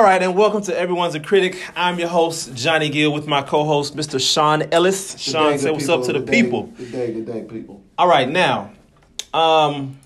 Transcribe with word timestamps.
All 0.00 0.06
right, 0.06 0.22
and 0.22 0.34
welcome 0.34 0.62
to 0.62 0.74
Everyone's 0.74 1.14
a 1.14 1.20
Critic. 1.20 1.62
I'm 1.76 1.98
your 1.98 2.08
host, 2.08 2.54
Johnny 2.54 2.88
Gill, 2.88 3.12
with 3.12 3.26
my 3.26 3.42
co 3.42 3.64
host, 3.64 3.94
Mr. 3.94 4.18
Sean 4.18 4.62
Ellis. 4.72 5.12
Good 5.12 5.20
Sean, 5.20 5.58
say 5.58 5.70
what's 5.70 5.90
up 5.90 6.04
to 6.04 6.14
the 6.14 6.20
Good 6.20 6.26
day, 6.26 6.42
people. 6.42 6.62
Good 6.68 6.90
day, 6.90 7.12
good 7.12 7.26
day, 7.26 7.42
people. 7.42 7.84
All 7.98 8.08
right, 8.08 8.26
now, 8.26 8.72
um, 9.34 9.98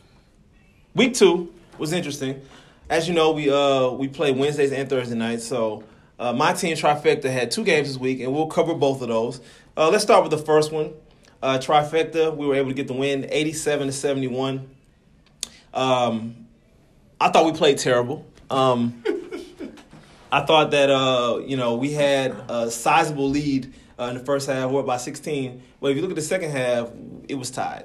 week 0.96 1.14
two 1.14 1.54
was 1.78 1.92
interesting. 1.92 2.42
As 2.90 3.06
you 3.06 3.14
know, 3.14 3.30
we 3.30 3.48
uh 3.48 3.90
we 3.90 4.08
play 4.08 4.32
Wednesdays 4.32 4.72
and 4.72 4.90
Thursday 4.90 5.14
nights. 5.14 5.46
So 5.46 5.84
uh, 6.18 6.32
my 6.32 6.54
team 6.54 6.76
trifecta 6.76 7.30
had 7.30 7.52
two 7.52 7.62
games 7.62 7.86
this 7.86 7.96
week, 7.96 8.18
and 8.18 8.32
we'll 8.32 8.48
cover 8.48 8.74
both 8.74 9.00
of 9.00 9.06
those. 9.06 9.40
Uh, 9.76 9.90
let's 9.90 10.02
start 10.02 10.24
with 10.24 10.32
the 10.32 10.44
first 10.44 10.72
one. 10.72 10.92
Uh, 11.40 11.58
trifecta, 11.58 12.36
we 12.36 12.48
were 12.48 12.56
able 12.56 12.70
to 12.70 12.74
get 12.74 12.88
the 12.88 12.94
win, 12.94 13.28
eighty-seven 13.30 13.86
to 13.86 13.92
seventy-one. 13.92 14.68
Um, 15.72 16.48
I 17.20 17.28
thought 17.28 17.46
we 17.46 17.52
played 17.52 17.78
terrible. 17.78 18.26
Um, 18.50 19.04
I 20.34 20.44
thought 20.44 20.72
that 20.72 20.90
uh, 20.90 21.40
you 21.46 21.56
know 21.56 21.76
we 21.76 21.92
had 21.92 22.34
a 22.48 22.70
sizable 22.70 23.28
lead 23.30 23.72
uh, 23.98 24.04
in 24.04 24.18
the 24.18 24.24
first 24.24 24.48
half, 24.48 24.70
we're 24.70 24.82
by 24.82 24.96
16. 24.96 25.62
But 25.80 25.90
if 25.92 25.96
you 25.96 26.02
look 26.02 26.10
at 26.10 26.16
the 26.16 26.22
second 26.22 26.50
half, 26.50 26.90
it 27.28 27.36
was 27.36 27.50
tied, 27.50 27.84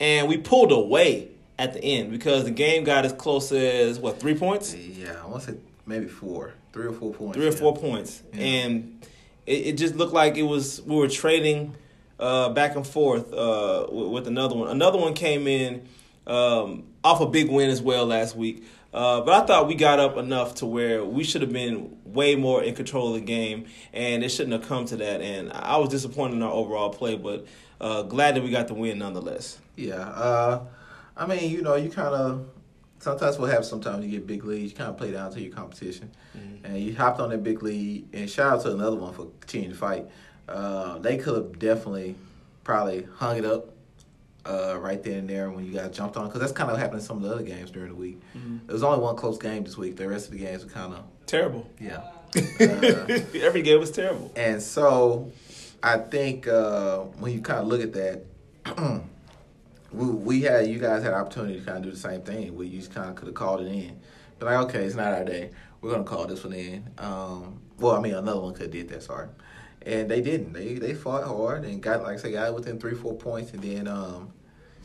and 0.00 0.28
we 0.28 0.36
pulled 0.38 0.72
away 0.72 1.28
at 1.58 1.74
the 1.74 1.84
end 1.84 2.10
because 2.10 2.44
the 2.44 2.50
game 2.50 2.84
got 2.84 3.04
as 3.04 3.12
close 3.12 3.52
as 3.52 3.98
what 3.98 4.18
three 4.18 4.34
points, 4.34 4.74
Yeah, 4.74 5.14
I 5.22 5.26
want 5.26 5.44
to 5.44 5.52
say 5.52 5.58
maybe 5.86 6.06
four, 6.08 6.54
three 6.72 6.86
or 6.86 6.92
four 6.92 7.12
points. 7.12 7.36
three 7.36 7.46
or 7.46 7.50
yeah. 7.52 7.56
four 7.56 7.76
points, 7.76 8.22
Yeah. 8.32 8.42
and 8.42 9.06
it, 9.46 9.52
it 9.66 9.72
just 9.78 9.94
looked 9.94 10.12
like 10.14 10.36
it 10.36 10.42
was 10.44 10.80
we 10.82 10.96
were 10.96 11.08
trading 11.08 11.74
uh, 12.18 12.48
back 12.50 12.74
and 12.76 12.86
forth 12.86 13.32
uh, 13.32 13.86
with, 13.92 14.08
with 14.08 14.26
another 14.26 14.54
one. 14.56 14.68
Another 14.68 14.98
one 14.98 15.14
came 15.14 15.46
in 15.46 15.86
um, 16.26 16.84
off 17.04 17.20
a 17.20 17.26
big 17.26 17.48
win 17.50 17.70
as 17.70 17.80
well 17.80 18.06
last 18.06 18.34
week. 18.36 18.64
Uh, 18.92 19.20
but 19.20 19.42
I 19.42 19.46
thought 19.46 19.68
we 19.68 19.74
got 19.76 20.00
up 20.00 20.16
enough 20.16 20.56
to 20.56 20.66
where 20.66 21.04
we 21.04 21.22
should 21.22 21.42
have 21.42 21.52
been 21.52 21.96
way 22.04 22.34
more 22.34 22.62
in 22.62 22.74
control 22.74 23.08
of 23.08 23.14
the 23.14 23.20
game, 23.26 23.66
and 23.92 24.24
it 24.24 24.30
shouldn't 24.30 24.52
have 24.52 24.68
come 24.68 24.84
to 24.86 24.96
that. 24.96 25.20
And 25.20 25.52
I 25.52 25.76
was 25.76 25.90
disappointed 25.90 26.34
in 26.34 26.42
our 26.42 26.50
overall 26.52 26.90
play, 26.90 27.16
but 27.16 27.46
uh, 27.80 28.02
glad 28.02 28.34
that 28.34 28.42
we 28.42 28.50
got 28.50 28.66
the 28.68 28.74
win 28.74 28.98
nonetheless. 28.98 29.58
Yeah, 29.76 29.94
uh, 30.00 30.62
I 31.16 31.26
mean, 31.26 31.50
you 31.50 31.62
know, 31.62 31.76
you 31.76 31.88
kind 31.90 32.14
of 32.14 32.46
sometimes 32.98 33.38
what 33.38 33.48
happens. 33.50 33.68
Sometimes 33.68 34.04
you 34.04 34.10
get 34.10 34.26
big 34.26 34.44
leads. 34.44 34.72
You 34.72 34.76
kind 34.76 34.90
of 34.90 34.96
play 34.98 35.12
down 35.12 35.32
to 35.32 35.40
your 35.40 35.52
competition, 35.54 36.10
Mm-hmm. 36.36 36.64
and 36.66 36.78
you 36.78 36.94
hopped 36.96 37.20
on 37.20 37.30
that 37.30 37.42
big 37.44 37.62
lead. 37.62 38.08
And 38.12 38.28
shout 38.28 38.52
out 38.54 38.62
to 38.62 38.72
another 38.72 38.96
one 38.96 39.12
for 39.14 39.26
continuing 39.40 39.72
to 39.72 39.78
fight. 39.78 40.06
Uh, 40.48 40.98
they 40.98 41.16
could 41.16 41.34
have 41.36 41.58
definitely 41.60 42.16
probably 42.64 43.06
hung 43.16 43.36
it 43.38 43.44
up 43.44 43.70
uh, 44.46 44.78
right 44.78 45.02
then 45.02 45.14
and 45.18 45.30
there 45.30 45.50
when 45.50 45.64
you 45.64 45.72
got 45.72 45.92
jumped 45.92 46.16
on 46.16 46.26
because 46.26 46.40
that's 46.40 46.52
kind 46.52 46.70
of 46.70 46.78
happened 46.78 47.00
in 47.00 47.04
some 47.06 47.18
of 47.18 47.22
the 47.22 47.32
other 47.34 47.42
games 47.42 47.70
during 47.70 47.88
the 47.90 47.94
week. 47.94 48.20
Mm-hmm. 48.36 48.66
There 48.66 48.74
was 48.74 48.82
only 48.82 48.98
one 49.00 49.16
close 49.16 49.38
game 49.38 49.64
this 49.64 49.76
week. 49.76 49.96
The 49.96 50.08
rest 50.08 50.26
of 50.26 50.32
the 50.32 50.38
games 50.38 50.64
were 50.64 50.70
kind 50.70 50.94
of 50.94 51.04
Terrible. 51.26 51.68
yeah. 51.78 52.02
Uh, 52.34 52.40
Every 53.40 53.62
game 53.62 53.80
was 53.80 53.90
terrible. 53.90 54.32
And 54.36 54.62
so 54.62 55.30
I 55.82 55.98
think 55.98 56.46
uh, 56.48 56.98
when 57.18 57.32
you 57.32 57.40
kind 57.40 57.60
of 57.60 57.66
look 57.66 57.80
at 57.82 57.92
that, 57.94 58.24
we, 59.92 60.06
we 60.06 60.42
had 60.42 60.66
you 60.68 60.78
guys 60.78 61.02
had 61.02 61.12
opportunity 61.12 61.58
to 61.58 61.64
kind 61.64 61.78
of 61.78 61.84
do 61.84 61.90
the 61.90 61.96
same 61.96 62.22
thing. 62.22 62.54
We 62.56 62.68
you 62.68 62.78
just 62.78 62.92
kind 62.94 63.10
of 63.10 63.16
could 63.16 63.26
have 63.26 63.34
called 63.34 63.60
it 63.60 63.68
in, 63.68 63.98
but 64.38 64.46
like 64.46 64.58
okay, 64.68 64.84
it's 64.84 64.94
not 64.94 65.12
our 65.12 65.24
day. 65.24 65.50
We're 65.80 65.90
gonna 65.90 66.04
call 66.04 66.26
this 66.26 66.44
one 66.44 66.52
in. 66.52 66.88
Um, 66.98 67.60
well, 67.78 67.96
I 67.96 68.00
mean 68.00 68.14
another 68.14 68.40
one 68.40 68.52
could 68.52 68.62
have 68.62 68.70
did 68.72 68.88
that. 68.90 69.02
Sorry, 69.02 69.28
and 69.86 70.10
they 70.10 70.20
didn't. 70.20 70.52
They 70.52 70.74
they 70.74 70.94
fought 70.94 71.24
hard 71.24 71.64
and 71.64 71.82
got 71.82 72.02
like 72.02 72.14
I 72.14 72.16
say 72.16 72.32
got 72.32 72.54
within 72.54 72.78
three 72.78 72.94
four 72.94 73.14
points, 73.14 73.52
and 73.52 73.62
then 73.62 73.88
um, 73.88 74.32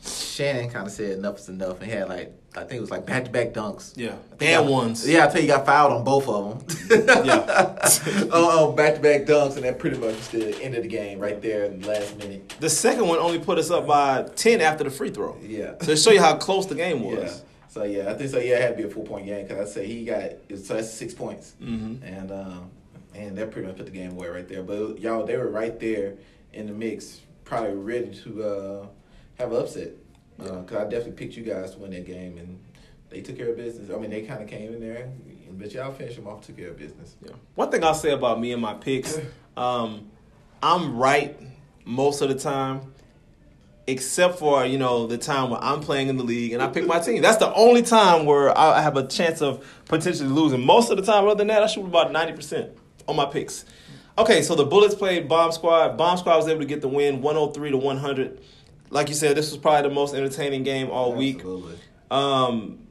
Shannon 0.04 0.70
kind 0.70 0.86
of 0.86 0.92
said 0.92 1.18
enough 1.18 1.38
is 1.38 1.48
enough 1.48 1.80
and 1.82 1.90
had 1.90 2.08
like 2.08 2.32
I 2.56 2.60
think 2.60 2.72
it 2.74 2.80
was 2.80 2.90
like 2.90 3.04
back 3.04 3.24
to 3.26 3.30
back 3.30 3.52
dunks. 3.52 3.92
Yeah, 3.96 4.14
and 4.40 4.68
ones. 4.68 5.06
Yeah, 5.06 5.26
I 5.26 5.30
tell 5.30 5.42
you, 5.42 5.48
got 5.48 5.66
fouled 5.66 5.92
on 5.92 6.04
both 6.04 6.26
of 6.28 6.66
them. 6.88 7.24
Yeah. 7.26 7.74
oh, 8.32 8.72
back 8.72 8.94
to 8.94 9.00
back 9.00 9.22
dunks, 9.22 9.56
and 9.56 9.64
that 9.64 9.78
pretty 9.78 9.98
much 9.98 10.14
was 10.16 10.28
the 10.28 10.62
end 10.62 10.74
of 10.74 10.82
the 10.82 10.88
game 10.88 11.18
right 11.18 11.40
there 11.42 11.64
in 11.66 11.80
the 11.80 11.88
last 11.88 12.16
minute. 12.16 12.54
The 12.60 12.70
second 12.70 13.06
one 13.08 13.18
only 13.18 13.38
put 13.38 13.58
us 13.58 13.70
up 13.70 13.86
by 13.86 14.28
ten 14.36 14.60
after 14.60 14.84
the 14.84 14.90
free 14.90 15.10
throw. 15.10 15.36
Yeah. 15.42 15.72
So 15.80 15.86
to 15.88 15.96
show 15.96 16.10
you 16.12 16.20
how 16.20 16.36
close 16.36 16.66
the 16.66 16.74
game 16.74 17.02
was. 17.02 17.18
Yeah. 17.18 17.32
So 17.68 17.82
yeah, 17.84 18.10
I 18.10 18.14
think 18.14 18.30
so. 18.30 18.38
Yeah, 18.38 18.56
it 18.56 18.62
had 18.62 18.76
to 18.76 18.82
be 18.82 18.88
a 18.88 18.90
four 18.90 19.04
point 19.04 19.26
game 19.26 19.46
because 19.46 19.70
I 19.70 19.72
say 19.74 19.86
he 19.86 20.04
got 20.06 20.30
so 20.56 20.74
that's 20.74 20.90
six 20.90 21.12
points, 21.12 21.54
Mhm. 21.62 21.98
and 22.02 22.32
um, 22.32 22.70
and 23.16 23.36
that 23.38 23.50
pretty 23.50 23.66
much 23.66 23.76
put 23.76 23.86
the 23.86 23.92
game 23.92 24.12
away 24.12 24.28
right 24.28 24.48
there. 24.48 24.62
But 24.62 24.98
y'all, 25.00 25.24
they 25.24 25.36
were 25.36 25.48
right 25.48 25.78
there 25.78 26.14
in 26.52 26.66
the 26.66 26.72
mix, 26.72 27.20
probably 27.44 27.74
ready 27.74 28.14
to 28.22 28.42
uh, 28.42 28.86
have 29.38 29.52
an 29.52 29.60
upset. 29.60 29.92
Because 30.38 30.76
I 30.76 30.84
definitely 30.84 31.12
picked 31.12 31.36
you 31.36 31.44
guys 31.44 31.72
to 31.72 31.78
win 31.78 31.92
that 31.92 32.06
game, 32.06 32.36
and 32.36 32.60
they 33.08 33.22
took 33.22 33.38
care 33.38 33.50
of 33.50 33.56
business. 33.56 33.90
I 33.90 33.98
mean, 33.98 34.10
they 34.10 34.22
kind 34.22 34.42
of 34.42 34.48
came 34.48 34.72
in 34.74 34.80
there, 34.80 35.08
but 35.52 35.72
y'all 35.72 35.92
finished 35.92 36.16
them 36.16 36.26
off, 36.26 36.46
took 36.46 36.58
care 36.58 36.68
of 36.68 36.78
business. 36.78 37.16
Yeah. 37.24 37.32
One 37.54 37.70
thing 37.70 37.82
I'll 37.82 37.94
say 37.94 38.12
about 38.12 38.38
me 38.38 38.52
and 38.52 38.60
my 38.60 38.74
picks, 38.74 39.18
um, 39.56 40.10
I'm 40.62 40.98
right 40.98 41.38
most 41.86 42.20
of 42.20 42.28
the 42.28 42.34
time, 42.34 42.92
except 43.86 44.38
for 44.38 44.66
you 44.66 44.78
know 44.78 45.06
the 45.06 45.16
time 45.16 45.48
when 45.48 45.60
I'm 45.62 45.80
playing 45.80 46.08
in 46.08 46.18
the 46.18 46.24
league 46.24 46.52
and 46.52 46.62
I 46.62 46.66
pick 46.66 46.86
my 46.86 46.98
team. 46.98 47.22
That's 47.22 47.38
the 47.38 47.54
only 47.54 47.82
time 47.82 48.26
where 48.26 48.56
I 48.56 48.82
have 48.82 48.98
a 48.98 49.06
chance 49.06 49.40
of 49.40 49.66
potentially 49.86 50.28
losing. 50.28 50.66
Most 50.66 50.90
of 50.90 50.98
the 50.98 51.02
time, 51.02 51.24
other 51.24 51.36
than 51.36 51.46
that, 51.46 51.62
I 51.62 51.66
shoot 51.66 51.86
about 51.86 52.12
ninety 52.12 52.34
percent 52.34 52.72
on 53.08 53.16
my 53.16 53.26
picks. 53.26 53.64
Okay, 54.18 54.42
so 54.42 54.54
the 54.54 54.64
Bullets 54.64 54.94
played 54.94 55.28
Bomb 55.28 55.52
Squad. 55.52 55.96
Bomb 55.98 56.16
Squad 56.16 56.36
was 56.36 56.48
able 56.48 56.60
to 56.60 56.66
get 56.66 56.80
the 56.80 56.88
win, 56.88 57.20
one 57.20 57.34
hundred 57.36 57.54
three 57.54 57.70
to 57.70 57.76
one 57.76 57.98
hundred. 57.98 58.40
Like 58.88 59.08
you 59.08 59.14
said, 59.14 59.36
this 59.36 59.50
was 59.50 59.58
probably 59.58 59.88
the 59.88 59.94
most 59.94 60.14
entertaining 60.14 60.62
game 60.62 60.90
all 60.90 61.12
week. 61.12 61.42
Um, 62.10 62.86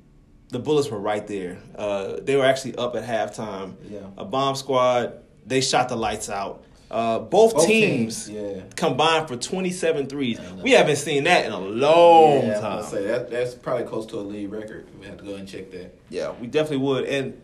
the 0.50 0.59
Bullets 0.59 0.90
were 0.90 1.00
right 1.00 1.26
there. 1.26 1.58
Uh, 1.76 2.18
they 2.22 2.36
were 2.36 2.46
actually 2.46 2.76
up 2.76 2.96
at 2.96 3.03
halftime. 3.03 3.76
Yeah. 3.90 4.02
A 4.18 4.26
bomb 4.26 4.56
squad. 4.56 5.14
They 5.46 5.62
shot 5.62 5.90
the 5.90 5.96
lights 5.96 6.30
out. 6.30 6.64
Uh, 6.90 7.20
both, 7.20 7.56
Both 7.56 7.66
teams, 7.66 8.28
teams, 8.28 8.30
yeah. 8.30 8.62
combined 8.76 9.28
for 9.28 9.36
27 9.36 10.08
threes. 10.08 10.40
We 10.62 10.72
haven't 10.72 10.97
seen 10.97 11.24
that 11.24 11.46
in 11.46 11.52
a 11.52 11.59
long 11.59 12.46
yeah, 12.46 12.59
time. 12.59 12.84
say 12.84 13.08
that 13.08 13.32
that's 13.32 13.56
probably 13.56 13.86
close 13.86 14.06
to 14.08 14.18
a 14.18 14.22
league 14.22 14.52
record. 14.52 14.88
We 15.00 15.08
have 15.08 15.18
to 15.18 15.24
go 15.24 15.36
and 15.36 15.47
check 15.47 15.72
that. 15.72 15.97
Yeah, 16.09 16.34
we 16.40 16.46
definitely 16.46 16.86
would. 16.86 17.06
And, 17.06 17.42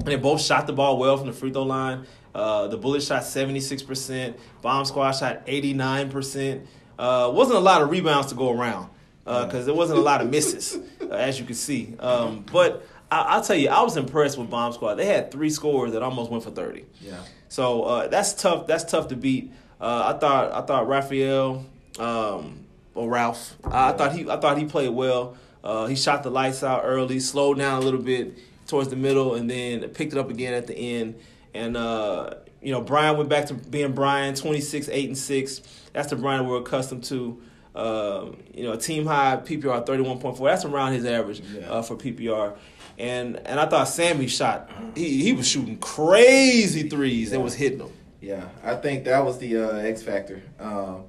and 0.00 0.08
they 0.08 0.16
both 0.16 0.40
shot 0.40 0.66
the 0.66 0.72
ball 0.72 0.98
well 0.98 1.16
from 1.16 1.26
the 1.26 1.32
free 1.32 1.52
throw 1.52 1.62
line. 1.62 2.06
Uh, 2.34 2.68
the 2.68 2.76
Bullets 2.76 3.06
shot 3.06 3.22
76%. 3.22 4.34
Bomb 4.62 4.84
Squad 4.84 5.12
shot 5.12 5.46
89%. 5.46 6.66
Uh, 6.98 7.30
wasn't 7.34 7.56
a 7.56 7.60
lot 7.60 7.82
of 7.82 7.90
rebounds 7.90 8.28
to 8.28 8.34
go 8.34 8.50
around 8.50 8.90
because 9.24 9.64
there 9.64 9.74
wasn't 9.74 9.98
a 9.98 10.02
lot 10.02 10.20
of 10.20 10.28
misses, 10.28 10.76
uh, 11.02 11.08
as 11.14 11.38
you 11.38 11.46
can 11.46 11.54
see. 11.54 11.94
Um, 11.98 12.44
but 12.52 12.84
I, 13.10 13.20
I'll 13.20 13.42
tell 13.42 13.56
you, 13.56 13.68
I 13.68 13.82
was 13.82 13.96
impressed 13.96 14.38
with 14.38 14.50
Bomb 14.50 14.72
Squad. 14.72 14.94
They 14.94 15.06
had 15.06 15.30
three 15.30 15.50
scores 15.50 15.92
that 15.92 16.02
almost 16.02 16.30
went 16.30 16.44
for 16.44 16.50
30. 16.50 16.84
Yeah. 17.00 17.16
So 17.48 17.82
uh, 17.82 18.08
that's 18.08 18.34
tough. 18.34 18.66
That's 18.66 18.84
tough 18.84 19.08
to 19.08 19.16
beat. 19.16 19.52
Uh, 19.80 20.14
I 20.14 20.18
thought. 20.18 20.52
I 20.52 20.60
thought 20.62 20.86
Raphael 20.86 21.64
um, 21.98 22.64
or 22.94 23.10
Ralph. 23.10 23.56
I, 23.64 23.90
I 23.90 23.92
thought 23.92 24.12
he. 24.12 24.28
I 24.28 24.36
thought 24.36 24.58
he 24.58 24.66
played 24.66 24.90
well. 24.90 25.36
Uh, 25.62 25.86
he 25.86 25.96
shot 25.96 26.22
the 26.22 26.30
lights 26.30 26.62
out 26.62 26.82
early, 26.84 27.20
slowed 27.20 27.58
down 27.58 27.82
a 27.82 27.84
little 27.84 28.00
bit 28.00 28.38
towards 28.70 28.88
the 28.88 28.96
middle, 28.96 29.34
and 29.34 29.50
then 29.50 29.86
picked 29.90 30.12
it 30.12 30.18
up 30.18 30.30
again 30.30 30.54
at 30.54 30.66
the 30.66 30.74
end. 30.76 31.16
And 31.52 31.76
uh, 31.76 32.34
you 32.62 32.72
know, 32.72 32.80
Brian 32.80 33.16
went 33.16 33.28
back 33.28 33.46
to 33.46 33.54
being 33.54 33.92
Brian, 33.92 34.34
26, 34.34 34.88
eight 34.90 35.06
and 35.08 35.18
six. 35.18 35.60
That's 35.92 36.08
the 36.10 36.16
Brian 36.16 36.46
we're 36.46 36.58
accustomed 36.60 37.04
to. 37.04 37.42
Um, 37.74 38.38
you 38.52 38.64
know, 38.64 38.74
team 38.76 39.06
high 39.06 39.36
PPR 39.36 39.84
thirty 39.86 40.02
one 40.02 40.18
point 40.18 40.36
four. 40.36 40.48
That's 40.48 40.64
around 40.64 40.92
his 40.94 41.04
average 41.04 41.40
Yeah. 41.40 41.70
uh, 41.70 41.82
for 41.82 41.96
PPR. 41.96 42.56
And 42.98 43.36
and 43.46 43.60
I 43.60 43.66
thought 43.66 43.84
Sammy 43.88 44.26
shot. 44.26 44.70
He 44.96 45.22
he 45.22 45.32
was 45.32 45.46
shooting 45.48 45.78
crazy 45.78 46.88
threes 46.88 47.32
and 47.32 47.42
was 47.44 47.54
hitting 47.54 47.78
them. 47.78 47.92
Yeah, 48.20 48.48
I 48.62 48.74
think 48.74 49.04
that 49.04 49.24
was 49.24 49.38
the 49.38 49.56
uh, 49.56 49.76
X 49.78 50.02
factor 50.02 50.42
um, 50.58 51.04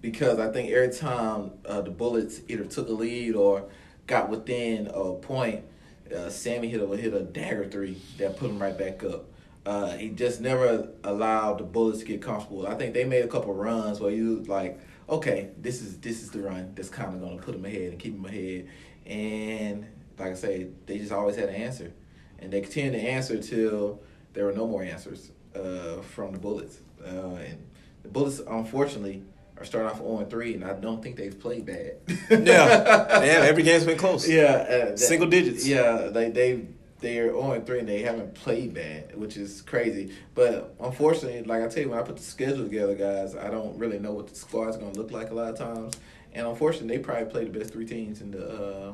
because 0.00 0.38
I 0.38 0.50
think 0.50 0.70
every 0.70 0.94
time 0.94 1.50
uh, 1.66 1.82
the 1.82 1.90
Bullets 1.90 2.40
either 2.48 2.64
took 2.64 2.88
a 2.88 2.92
lead 2.92 3.34
or 3.34 3.64
got 4.06 4.30
within 4.30 4.86
a 4.86 5.12
point, 5.14 5.64
uh, 6.12 6.28
Sammy 6.28 6.68
hit 6.68 6.80
a 6.80 6.86
hit 6.96 7.14
a 7.14 7.22
dagger 7.22 7.68
three 7.68 8.00
that 8.18 8.36
put 8.36 8.50
him 8.50 8.58
right 8.58 8.76
back 8.76 9.04
up. 9.04 9.26
Uh, 9.66 9.96
he 9.96 10.10
just 10.10 10.40
never 10.40 10.88
allowed 11.04 11.58
the 11.58 11.64
Bullets 11.64 12.00
to 12.00 12.04
get 12.04 12.20
comfortable. 12.20 12.66
I 12.66 12.74
think 12.74 12.92
they 12.92 13.04
made 13.04 13.24
a 13.24 13.28
couple 13.28 13.54
runs 13.54 13.98
where 13.98 14.10
you 14.10 14.42
like, 14.46 14.78
okay, 15.08 15.50
this 15.58 15.80
is 15.80 15.98
this 15.98 16.22
is 16.22 16.30
the 16.30 16.40
run 16.42 16.72
that's 16.74 16.90
kind 16.90 17.14
of 17.14 17.30
to 17.30 17.42
put 17.42 17.54
him 17.54 17.64
ahead 17.64 17.92
and 17.92 17.98
keep 17.98 18.14
him 18.14 18.24
ahead. 18.26 18.68
And 19.06 19.86
like 20.18 20.32
I 20.32 20.34
say, 20.34 20.68
they 20.86 20.98
just 20.98 21.12
always 21.12 21.36
had 21.36 21.48
an 21.48 21.54
answer, 21.54 21.92
and 22.38 22.52
they 22.52 22.60
continued 22.60 22.92
to 22.92 23.00
answer 23.00 23.38
till 23.38 24.00
there 24.34 24.44
were 24.44 24.52
no 24.52 24.66
more 24.66 24.82
answers 24.82 25.30
uh, 25.54 26.02
from 26.02 26.32
the 26.32 26.38
Bullets. 26.38 26.80
Uh, 27.02 27.36
and 27.36 27.66
the 28.02 28.08
Bullets, 28.08 28.40
unfortunately, 28.46 29.22
are 29.58 29.64
starting 29.64 29.90
off 29.90 29.98
0 29.98 30.26
3, 30.28 30.54
and 30.54 30.64
I 30.64 30.72
don't 30.74 31.02
think 31.02 31.16
they've 31.16 31.38
played 31.38 31.66
bad. 31.66 31.96
Yeah, 32.30 32.38
yeah. 33.24 33.44
Every 33.44 33.62
game's 33.62 33.84
been 33.84 33.98
close. 33.98 34.28
Yeah, 34.28 34.42
uh, 34.42 34.84
that- 34.86 34.98
Single 34.98 35.28
digits. 35.28 35.66
Yeah, 35.66 36.08
they 36.12 36.30
they 36.30 36.66
they're 37.00 37.28
0 37.30 37.62
3 37.64 37.78
and 37.80 37.88
they 37.88 38.02
haven't 38.02 38.34
played 38.34 38.72
bad, 38.74 39.14
which 39.16 39.36
is 39.36 39.60
crazy. 39.62 40.14
But 40.34 40.74
unfortunately, 40.80 41.42
like 41.42 41.62
I 41.62 41.68
tell 41.68 41.82
you, 41.82 41.90
when 41.90 41.98
I 41.98 42.02
put 42.02 42.16
the 42.16 42.22
schedule 42.22 42.64
together, 42.64 42.94
guys, 42.94 43.36
I 43.36 43.50
don't 43.50 43.78
really 43.78 43.98
know 43.98 44.12
what 44.12 44.28
the 44.28 44.34
squad's 44.34 44.76
going 44.76 44.92
to 44.92 44.98
look 44.98 45.10
like 45.12 45.30
a 45.30 45.34
lot 45.34 45.48
of 45.52 45.58
times. 45.58 45.94
And 46.32 46.46
unfortunately, 46.46 46.96
they 46.96 47.02
probably 47.02 47.26
play 47.26 47.44
the 47.44 47.56
best 47.58 47.72
three 47.72 47.86
teams 47.86 48.20
in 48.20 48.30
the 48.32 48.48
uh, 48.48 48.92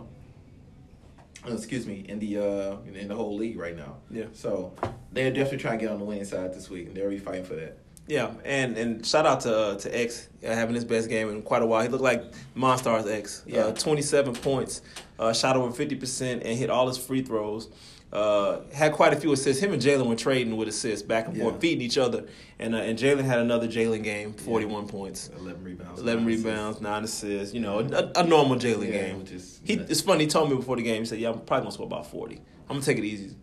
uh, 1.48 1.54
excuse 1.54 1.86
me, 1.86 2.04
in 2.08 2.18
the 2.18 2.36
uh 2.36 2.76
in 2.94 3.08
the 3.08 3.14
whole 3.14 3.34
league 3.34 3.58
right 3.58 3.76
now. 3.76 3.96
Yeah. 4.10 4.26
So 4.34 4.74
they're 5.12 5.30
definitely 5.30 5.58
trying 5.58 5.78
to 5.78 5.84
get 5.84 5.92
on 5.92 5.98
the 5.98 6.04
winning 6.04 6.24
side 6.26 6.52
this 6.52 6.68
week, 6.68 6.88
and 6.88 6.96
they'll 6.96 7.08
be 7.08 7.18
fighting 7.18 7.44
for 7.44 7.54
that. 7.54 7.78
Yeah, 8.10 8.32
and 8.44 8.76
and 8.76 9.06
shout 9.06 9.24
out 9.24 9.40
to 9.42 9.56
uh, 9.56 9.74
to 9.76 9.96
X 9.98 10.28
uh, 10.44 10.48
having 10.48 10.74
his 10.74 10.84
best 10.84 11.08
game 11.08 11.28
in 11.30 11.42
quite 11.42 11.62
a 11.62 11.66
while. 11.66 11.80
He 11.82 11.88
looked 11.88 12.02
like 12.02 12.24
Monstars 12.56 13.08
X. 13.10 13.44
Yeah. 13.46 13.66
Uh, 13.66 13.72
27 13.72 14.34
points, 14.34 14.82
uh, 15.20 15.32
shot 15.32 15.56
over 15.56 15.70
50% 15.72 16.32
and 16.44 16.58
hit 16.58 16.70
all 16.70 16.88
his 16.88 16.98
free 16.98 17.22
throws. 17.22 17.68
Uh, 18.12 18.62
had 18.74 18.92
quite 18.92 19.12
a 19.12 19.16
few 19.16 19.30
assists. 19.32 19.62
Him 19.62 19.72
and 19.72 19.80
Jalen 19.80 20.08
were 20.08 20.16
trading 20.16 20.56
with 20.56 20.66
assists 20.66 21.06
back 21.06 21.28
and 21.28 21.36
forth, 21.38 21.54
Yeah. 21.54 21.60
feeding 21.60 21.82
each 21.82 21.96
other. 21.98 22.24
And 22.58 22.74
uh, 22.74 22.78
and 22.78 22.98
Jalen 22.98 23.22
had 23.24 23.38
another 23.38 23.68
Jalen 23.68 24.02
game, 24.02 24.32
41 24.32 24.88
points. 24.88 25.30
Eleven 25.38 25.62
rebounds. 25.62 26.00
11 26.00 26.24
nine 26.24 26.32
assists. 26.32 26.44
rebounds, 26.46 26.80
9 26.80 27.04
assists. 27.04 27.54
You 27.54 27.60
know, 27.60 27.78
a, 27.78 28.10
a 28.20 28.24
normal 28.26 28.56
Jalen 28.56 28.86
Yeah, 28.86 28.92
game. 29.02 29.18
which 29.20 29.30
is 29.30 29.60
He, 29.62 29.74
it's 29.74 30.00
funny, 30.00 30.24
he 30.24 30.28
told 30.30 30.50
me 30.50 30.56
before 30.56 30.74
the 30.74 30.82
game, 30.82 31.02
he 31.02 31.06
said, 31.06 31.20
Yeah, 31.20 31.28
I'm 31.30 31.34
probably 31.42 31.58
going 31.60 31.66
to 31.66 31.72
score 31.74 31.86
about 31.86 32.10
40. 32.10 32.34
I'm 32.36 32.42
going 32.68 32.80
to 32.80 32.86
take 32.86 32.98
it 32.98 33.04
easy. 33.04 33.36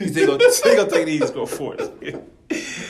He's 0.00 0.16
going 0.16 0.38
to 0.40 0.88
take 0.90 1.02
it 1.02 1.08
easy 1.08 1.26
score 1.26 1.46
40. 1.46 2.16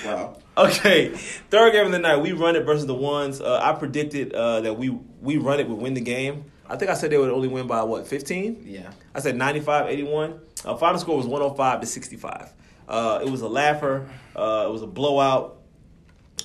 Wow. 0.05 0.37
Okay, 0.57 1.11
third 1.51 1.73
game 1.73 1.87
of 1.87 1.93
the 1.93 2.01
night, 2.01 2.17
we 2.17 2.33
run 2.33 2.57
it 2.57 2.65
versus 2.65 2.87
the 2.87 2.95
ones. 2.95 3.41
Uh, 3.41 3.61
I 3.63 3.73
predicted 3.79 4.33
uh, 4.33 4.61
that 4.63 4.75
we 4.75 4.91
we 5.21 5.37
run 5.37 5.61
it 5.61 5.69
would 5.69 5.79
win 5.79 5.95
the 5.95 6.01
game. 6.01 6.47
I 6.69 6.77
think 6.77 6.91
I 6.91 6.95
said 6.95 7.11
they 7.11 7.19
would 7.19 7.31
only 7.31 7.49
win 7.49 7.67
by 7.67 7.83
what, 7.83 8.07
15? 8.07 8.65
Yeah. 8.67 8.91
I 9.15 9.21
said 9.21 9.37
95-81. 9.37 10.39
Uh, 10.65 10.77
final 10.77 10.99
score 10.99 11.17
was 11.17 11.27
105 11.27 11.81
to 11.81 11.87
65. 11.87 12.53
Uh, 12.89 13.21
it 13.25 13.31
was 13.31 13.41
a 13.41 13.49
laugher. 13.49 14.09
Uh, 14.37 14.67
it 14.69 14.73
was 14.73 14.83
a 14.83 14.87
blowout. 14.87 15.59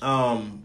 Um, 0.01 0.63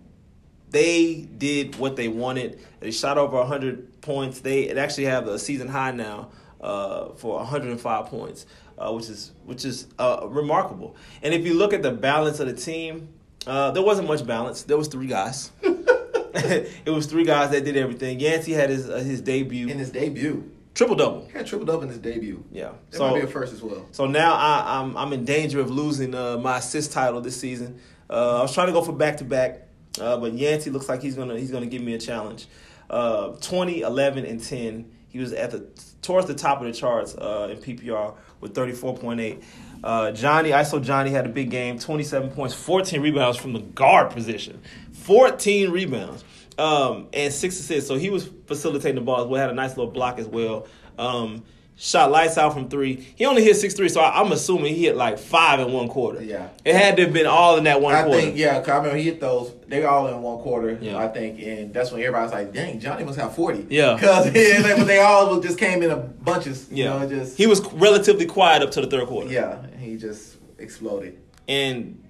they 0.70 1.26
did 1.36 1.76
what 1.76 1.96
they 1.96 2.08
wanted. 2.08 2.60
They 2.80 2.90
shot 2.90 3.19
over 3.19 3.36
100 3.38 4.00
points. 4.00 4.40
They 4.40 4.64
it 4.64 4.76
actually 4.76 5.04
have 5.04 5.26
a 5.26 5.38
season 5.38 5.69
high 5.69 5.92
now 5.92 6.30
uh, 6.60 7.10
for 7.14 7.36
105 7.38 8.06
points, 8.06 8.46
uh, 8.78 8.92
which 8.92 9.08
is 9.08 9.32
which 9.44 9.64
is 9.64 9.86
uh, 9.98 10.26
remarkable. 10.28 10.96
And 11.22 11.34
if 11.34 11.44
you 11.46 11.54
look 11.54 11.72
at 11.72 11.82
the 11.82 11.90
balance 11.90 12.40
of 12.40 12.46
the 12.46 12.54
team, 12.54 13.08
uh, 13.46 13.70
there 13.72 13.82
wasn't 13.82 14.08
much 14.08 14.26
balance. 14.26 14.62
There 14.62 14.76
was 14.76 14.88
three 14.88 15.06
guys. 15.06 15.50
it 15.62 16.90
was 16.90 17.06
three 17.06 17.25
guys 17.25 17.50
that 17.50 17.64
did 17.64 17.76
everything. 17.76 18.20
Yancey 18.20 18.52
had 18.52 18.70
his 18.70 18.88
uh, 18.88 18.96
his 18.98 19.20
debut, 19.20 19.69
In 19.69 19.78
his 19.78 19.90
debut, 19.90 20.50
triple 20.75 20.96
double. 20.96 21.26
he 21.26 21.32
had 21.38 21.46
triple 21.46 21.66
double 21.66 21.82
in 21.82 21.88
his 21.88 21.98
debut. 21.98 22.44
Yeah. 22.52 22.72
That 22.90 22.96
So 22.98 23.08
might 23.10 23.20
be 23.20 23.25
a 23.25 23.26
first 23.26 23.52
as 23.52 23.62
well. 23.62 23.86
so 23.92 24.06
now 24.06 24.34
I, 24.34 24.78
I'm 24.80 24.96
I'm 24.96 25.12
in 25.12 25.25
danger 25.25 25.60
of 25.60 25.70
losing 25.70 26.14
uh, 26.14 26.38
my 26.38 26.58
assist 26.58 26.92
title 26.92 27.20
this 27.20 27.38
season. 27.40 27.80
Uh, 28.10 28.38
I 28.38 28.42
was 28.42 28.54
trying 28.54 28.69
to 28.69 28.72
go 28.72 28.82
for 28.82 28.92
back 28.92 29.19
to 29.19 29.25
back, 29.25 29.62
but 29.96 30.32
Yancey 30.32 30.70
looks 30.70 30.88
like 30.88 31.02
he's 31.02 31.14
gonna 31.16 31.38
he's 31.38 31.50
gonna 31.50 31.66
give 31.66 31.82
me 31.82 31.94
a 31.94 31.98
challenge. 31.98 32.46
Uh, 32.90 33.32
20, 33.42 33.82
11, 33.82 34.25
and 34.25 34.42
10. 34.42 34.90
He 35.10 35.19
was 35.19 35.34
at 35.34 35.50
the 35.50 35.66
towards 36.00 36.26
the 36.26 36.34
top 36.34 36.60
of 36.60 36.66
the 36.66 36.72
charts 36.72 37.14
uh, 37.14 37.48
in 37.50 37.58
PPR 37.58 38.14
with 38.40 38.55
34.8. 38.55 39.43
Uh, 39.82 40.11
Johnny, 40.12 40.50
ISO 40.50 40.82
Johnny 40.82 41.11
had 41.11 41.26
a 41.26 41.29
big 41.29 41.50
game, 41.50 41.79
27 41.79 42.31
points, 42.31 42.55
14 42.55 43.00
rebounds 43.00 43.38
from 43.38 43.52
the 43.52 43.61
guard 43.61 44.11
position, 44.11 44.61
14 44.93 45.70
rebounds, 45.70 46.25
um, 46.58 47.08
and 47.12 47.32
six 47.32 47.58
assists. 47.61 47.88
So 47.88 47.96
he 47.96 48.11
was 48.11 48.29
facilitating 48.46 48.96
the 48.96 49.00
ball 49.02 49.20
as 49.20 49.26
well. 49.26 49.40
Had 49.40 49.50
a 49.50 49.55
nice 49.55 49.76
little 49.76 49.93
block 49.93 50.19
as 50.19 50.26
well. 50.26 50.67
Um, 50.99 51.44
shot 51.80 52.10
lights 52.10 52.36
out 52.36 52.52
from 52.52 52.69
three. 52.69 52.96
He 53.14 53.25
only 53.25 53.44
hit 53.44 53.54
six 53.56 53.72
three, 53.75 53.88
so 53.88 54.00
I, 54.00 54.20
I'm 54.20 54.32
assuming 54.32 54.75
he 54.75 54.84
hit 54.86 54.96
like 54.96 55.16
five 55.19 55.60
in 55.60 55.72
one 55.72 55.88
quarter. 55.88 56.20
Yeah. 56.22 56.48
it 56.64 56.75
had 56.75 56.96
to 56.96 57.04
have 57.04 57.12
been 57.12 57.26
all 57.26 57.56
in 57.56 57.64
that 57.64 57.80
one 57.80 57.94
I 57.94 58.02
quarter. 58.02 58.20
think 58.20 58.36
yeah, 58.36 58.58
'cause 58.58 58.69
I 58.70 58.76
remember 58.78 58.96
he 58.98 59.04
hit 59.04 59.20
those. 59.20 59.52
They 59.69 59.84
all 59.84 60.08
in 60.08 60.20
one 60.20 60.38
quarter. 60.38 60.76
Yeah. 60.80 60.96
I 60.98 61.06
think, 61.08 61.40
and 61.40 61.72
that's 61.72 61.92
when 61.92 62.00
everybody's 62.02 62.32
like, 62.32 62.52
"Dang, 62.52 62.80
Johnny 62.80 63.04
must 63.04 63.19
have 63.19 63.34
40. 63.34 63.66
Yeah. 63.70 63.94
because 64.00 64.25
like, 64.26 64.86
they 64.86 64.98
all 65.00 65.38
just 65.40 65.56
came 65.58 65.82
in 65.82 65.90
a 65.90 65.96
bunches. 65.96 66.66
You 66.70 66.84
Yeah, 66.84 66.98
know, 66.98 67.08
just 67.08 67.36
he 67.38 67.46
was 67.46 67.60
relatively 67.75 68.26
quiet 68.26 68.62
up 68.62 68.72
to 68.72 68.80
the 68.80 68.88
third 68.88 69.06
quarter. 69.06 69.30
yeah, 69.30 69.64
he 69.78 69.96
just 69.96 70.36
exploded. 70.58 71.19
and 71.46 72.02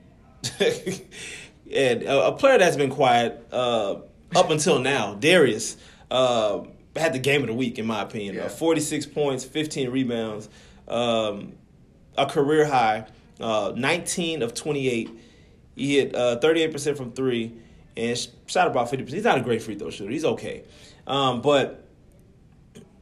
and 0.61 2.03
a, 2.03 2.27
a 2.29 2.33
player 2.33 2.59
that's 2.59 2.77
been 2.77 2.91
quiet 2.91 3.47
uh, 3.53 3.97
up 4.35 4.51
until 4.51 4.79
now, 4.79 5.15
Darius, 5.15 5.77
uh, 6.11 6.61
had 6.99 7.13
the 7.13 7.19
game 7.19 7.43
of 7.43 7.49
the 7.49 7.55
week 7.55 7.79
in 7.79 7.87
my 7.87 8.03
opinion. 8.03 8.37
Yeah. 8.37 8.45
Uh, 8.45 8.49
Forty 8.49 8.81
six 8.81 9.07
points, 9.07 9.45
fifteen 9.45 9.91
rebounds, 9.91 10.49
um, 10.87 11.53
a 12.17 12.27
career 12.27 12.67
high, 12.67 13.07
uh, 13.41 13.73
nineteen 13.77 14.43
of 14.43 14.55
twenty 14.55 14.89
eight. 14.89 15.11
He 15.77 15.99
hit 15.99 16.13
thirty 16.13 16.63
eight 16.63 16.73
percent 16.73 16.97
from 16.97 17.13
three 17.13 17.55
and 17.97 18.29
shot 18.47 18.67
about 18.67 18.91
fifty 18.91 19.05
percent. 19.05 19.17
He's 19.17 19.25
not 19.25 19.39
a 19.39 19.43
great 19.43 19.63
free 19.63 19.75
throw 19.77 19.91
shooter. 19.91 20.11
He's 20.11 20.25
okay, 20.25 20.65
um, 21.07 21.41
but 21.43 21.85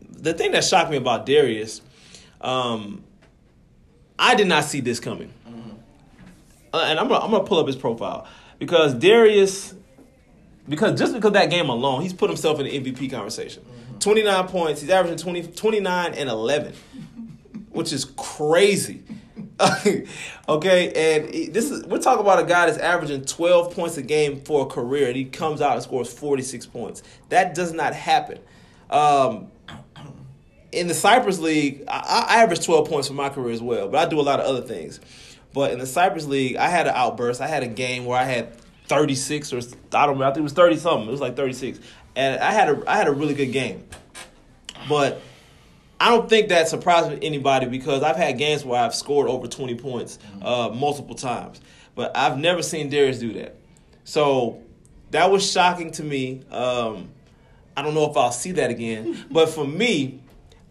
the 0.03 0.35
thing 0.35 0.53
that 0.53 0.65
shocked 0.65 0.91
me 0.91 0.97
about 0.97 1.27
Darius, 1.27 1.83
um, 2.41 3.05
I 4.19 4.35
did 4.35 4.47
not 4.47 4.65
see 4.65 4.81
this 4.81 5.01
coming. 5.01 5.33
Uh, 6.73 6.85
and 6.89 6.99
I'm 6.99 7.09
gonna, 7.09 7.25
I'm 7.25 7.31
gonna 7.31 7.45
pull 7.45 7.59
up 7.59 7.67
his 7.67 7.77
profile 7.77 8.27
because 8.59 8.93
Darius, 8.93 9.75
because 10.69 10.99
just 10.99 11.15
because 11.15 11.33
that 11.33 11.49
game 11.49 11.69
alone, 11.71 12.03
he's 12.03 12.13
put 12.13 12.29
himself 12.29 12.61
in 12.61 12.67
the 12.67 12.81
MVP 12.93 13.11
conversation. 13.11 13.65
29 14.07 14.47
points, 14.47 14.81
he's 14.81 14.91
averaging 14.91 15.19
20, 15.19 15.49
29 15.49 16.15
and 16.15 16.29
11, 16.29 16.73
which 17.71 17.93
is 17.93 18.05
crazy. 18.17 19.03
okay, 20.49 20.93
and 21.19 21.53
this 21.53 21.73
is 21.73 21.85
we're 21.87 21.99
talking 21.99 22.21
about 22.21 22.39
a 22.39 22.45
guy 22.45 22.67
that's 22.67 22.79
averaging 22.79 23.25
12 23.25 23.75
points 23.75 23.97
a 23.97 24.03
game 24.03 24.43
for 24.43 24.65
a 24.65 24.67
career, 24.67 25.09
and 25.09 25.17
he 25.17 25.25
comes 25.25 25.61
out 25.61 25.73
and 25.73 25.83
scores 25.83 26.13
46 26.13 26.67
points. 26.67 27.03
That 27.31 27.57
does 27.57 27.73
not 27.73 27.95
happen. 27.95 28.39
Um, 28.91 29.49
in 30.71 30.87
the 30.87 30.95
Cypress 30.95 31.41
League, 31.41 31.83
I, 31.89 32.27
I 32.29 32.43
average 32.45 32.65
12 32.65 32.89
points 32.89 33.09
for 33.09 33.15
my 33.15 33.29
career 33.29 33.53
as 33.53 33.61
well, 33.61 33.89
but 33.89 34.07
I 34.07 34.09
do 34.09 34.21
a 34.21 34.23
lot 34.23 34.39
of 34.39 34.47
other 34.47 34.63
things. 34.63 35.01
But 35.53 35.73
in 35.73 35.81
the 35.81 35.87
Cypress 35.87 36.27
League, 36.27 36.55
I 36.55 36.69
had 36.69 36.87
an 36.87 36.95
outburst. 36.95 37.41
I 37.41 37.49
had 37.49 37.65
a 37.65 37.69
game 37.69 38.05
where 38.05 38.21
I 38.21 38.25
had 38.25 38.55
36 38.87 39.53
or 39.53 39.59
I 39.93 40.07
don't 40.07 40.19
know, 40.19 40.25
I 40.25 40.29
think 40.29 40.39
it 40.39 40.43
was 40.43 40.53
30 40.53 40.77
something. 40.77 41.09
It 41.09 41.11
was 41.11 41.21
like 41.21 41.35
36. 41.35 41.81
And 42.17 42.41
I 42.41 42.51
had 42.51 42.69
a 42.69 42.83
I 42.91 42.97
had 42.97 43.07
a 43.07 43.13
really 43.13 43.35
good 43.35 43.53
game. 43.53 43.85
But 44.89 45.21
I 46.01 46.11
don't 46.11 46.29
think 46.29 46.49
that 46.49 46.69
surprised 46.69 47.23
anybody 47.23 47.67
because 47.67 48.03
I've 48.03 48.17
had 48.17 48.39
games 48.39 48.65
where 48.65 48.81
I've 48.81 48.95
scored 48.95 49.29
over 49.29 49.47
20 49.47 49.77
points 49.77 50.19
uh, 50.43 50.71
multiple 50.75 51.15
times. 51.15 51.61
But 51.95 52.17
I've 52.17 52.39
never 52.39 52.63
seen 52.63 52.91
Darius 52.91 53.19
do 53.19 53.33
that. 53.35 53.57
So 54.05 54.63
that 55.11 55.31
was 55.31 55.51
shocking 55.51 55.93
to 55.93 56.03
me. 56.03 56.43
Um, 56.51 57.09
I 57.77 57.83
don't 57.83 57.95
know 57.95 58.11
if 58.11 58.17
I'll 58.17 58.33
see 58.33 58.53
that 58.53 58.71
again. 58.71 59.25
but 59.31 59.49
for 59.49 59.67
me, 59.67 60.21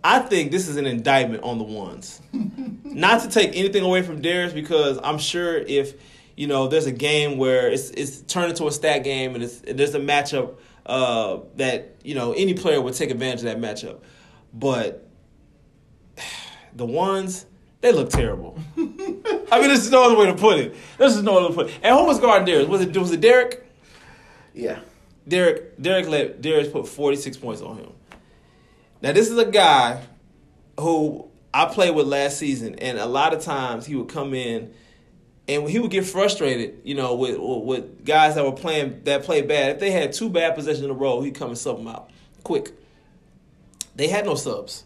I 0.04 0.20
think 0.20 0.52
this 0.52 0.68
is 0.68 0.78
an 0.78 0.86
indictment 0.86 1.44
on 1.44 1.58
the 1.58 1.64
ones. 1.64 2.22
Not 2.84 3.22
to 3.22 3.30
take 3.30 3.56
anything 3.56 3.84
away 3.84 4.04
from 4.04 4.22
Darius 4.22 4.54
because 4.54 5.00
I'm 5.04 5.18
sure 5.18 5.58
if 5.58 5.96
you 6.38 6.48
know 6.48 6.68
there's 6.68 6.86
a 6.86 6.92
game 6.92 7.38
where 7.38 7.70
it's 7.70 7.90
it's 7.92 8.22
turned 8.22 8.52
into 8.52 8.68
a 8.68 8.72
stat 8.72 9.04
game 9.04 9.34
and 9.36 9.44
it's 9.44 9.62
there's 9.62 9.96
a 9.96 10.00
matchup 10.00 10.56
uh, 10.86 11.40
that 11.56 11.96
you 12.04 12.16
know 12.16 12.34
any 12.34 12.54
player 12.54 12.82
would 12.82 12.94
take 12.94 13.10
advantage 13.10 13.44
of 13.44 13.46
that 13.46 13.60
matchup, 13.60 14.00
but 14.54 15.08
the 16.76 16.86
ones 16.86 17.46
they 17.82 17.92
look 17.92 18.10
terrible. 18.10 18.58
I 18.78 19.60
mean, 19.60 19.68
there's 19.68 19.92
no 19.92 20.06
other 20.06 20.18
way 20.18 20.26
to 20.26 20.34
put 20.34 20.60
it. 20.60 20.76
There's 20.98 21.22
no 21.22 21.38
other 21.38 21.50
way 21.50 21.50
to 21.50 21.54
put 21.56 21.68
it. 21.68 21.80
And 21.84 21.96
who 21.96 22.06
was 22.06 22.20
guarding 22.20 22.46
Darius? 22.46 22.68
Was 22.68 22.82
it 22.82 22.98
was 22.98 23.12
it 23.12 23.22
Derek? 23.22 23.64
Yeah, 24.54 24.80
Derek 25.28 25.80
Derek 25.82 26.08
let 26.08 26.42
Darius 26.42 26.70
put 26.72 26.88
46 26.88 27.38
points 27.38 27.62
on 27.62 27.78
him. 27.78 27.94
Now 29.02 29.12
this 29.12 29.30
is 29.30 29.38
a 29.38 29.46
guy 29.46 30.02
who 30.80 31.30
I 31.54 31.66
played 31.66 31.96
with 31.96 32.08
last 32.08 32.38
season, 32.38 32.76
and 32.76 32.98
a 32.98 33.06
lot 33.06 33.34
of 33.34 33.42
times 33.42 33.86
he 33.86 33.96
would 33.96 34.10
come 34.10 34.34
in 34.34 34.74
and 35.48 35.70
he 35.70 35.80
would 35.80 35.92
get 35.92 36.06
frustrated, 36.06 36.82
you 36.84 36.96
know, 36.96 37.16
with 37.16 37.38
with 37.38 38.06
guys 38.06 38.36
that 38.36 38.44
were 38.44 38.52
playing 38.52 39.02
that 39.04 39.24
played 39.24 39.48
bad. 39.48 39.72
If 39.72 39.80
they 39.80 39.92
had 39.92 40.14
two 40.14 40.30
bad 40.30 40.56
possessions 40.56 40.84
in 40.84 40.90
a 40.90 40.94
row, 40.94 41.22
he'd 41.22 41.36
come 41.36 41.50
and 41.50 41.58
sub 41.58 41.78
them 41.78 41.88
out 41.88 42.10
quick. 42.44 42.72
They 43.96 44.08
had 44.08 44.26
no 44.26 44.36
subs, 44.36 44.84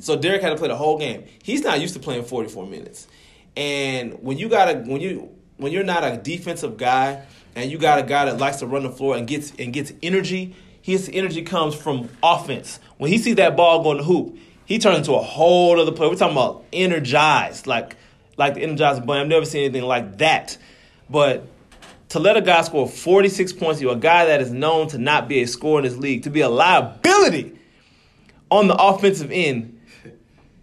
so 0.00 0.16
Derek 0.16 0.42
had 0.42 0.50
to 0.50 0.56
play 0.56 0.68
the 0.68 0.76
whole 0.76 0.98
game. 0.98 1.24
He's 1.42 1.62
not 1.62 1.80
used 1.80 1.94
to 1.94 2.00
playing 2.00 2.24
44 2.24 2.66
minutes, 2.66 3.08
and 3.56 4.22
when 4.22 4.38
you 4.38 4.48
got 4.48 4.68
a 4.68 4.78
when 4.78 5.00
you 5.00 5.30
when 5.56 5.72
you're 5.72 5.84
not 5.84 6.04
a 6.04 6.16
defensive 6.16 6.76
guy 6.76 7.22
and 7.54 7.70
you 7.70 7.78
got 7.78 7.98
a 7.98 8.02
guy 8.02 8.24
that 8.24 8.38
likes 8.38 8.58
to 8.58 8.66
run 8.66 8.82
the 8.82 8.90
floor 8.90 9.16
and 9.16 9.26
gets 9.26 9.52
and 9.58 9.72
gets 9.72 9.92
energy, 10.02 10.54
his 10.82 11.10
energy 11.12 11.42
comes 11.42 11.74
from 11.74 12.08
offense. 12.22 12.78
When 12.98 13.10
he 13.10 13.18
sees 13.18 13.36
that 13.36 13.56
ball 13.56 13.82
going 13.82 13.98
to 13.98 14.02
the 14.02 14.08
hoop, 14.08 14.38
he 14.64 14.78
turns 14.78 14.98
into 14.98 15.14
a 15.14 15.22
whole 15.22 15.78
other 15.78 15.92
player. 15.92 16.10
We're 16.10 16.16
talking 16.16 16.36
about 16.36 16.64
energized, 16.72 17.66
like 17.66 17.96
like 18.36 18.54
the 18.54 18.62
energized 18.62 19.06
bunny. 19.06 19.20
I've 19.20 19.28
never 19.28 19.44
seen 19.44 19.64
anything 19.64 19.84
like 19.84 20.18
that. 20.18 20.56
But 21.08 21.46
to 22.10 22.18
let 22.18 22.36
a 22.36 22.40
guy 22.42 22.62
score 22.62 22.88
46 22.88 23.52
points, 23.54 23.80
you're 23.80 23.92
a 23.92 23.96
guy 23.96 24.26
that 24.26 24.40
is 24.40 24.52
known 24.52 24.88
to 24.88 24.98
not 24.98 25.28
be 25.28 25.42
a 25.42 25.46
scorer 25.46 25.80
in 25.80 25.84
this 25.84 25.96
league, 25.96 26.22
to 26.24 26.30
be 26.30 26.40
a 26.40 26.48
liability 26.48 27.58
on 28.50 28.68
the 28.68 28.76
offensive 28.76 29.30
end. 29.32 29.80
you 30.04 30.12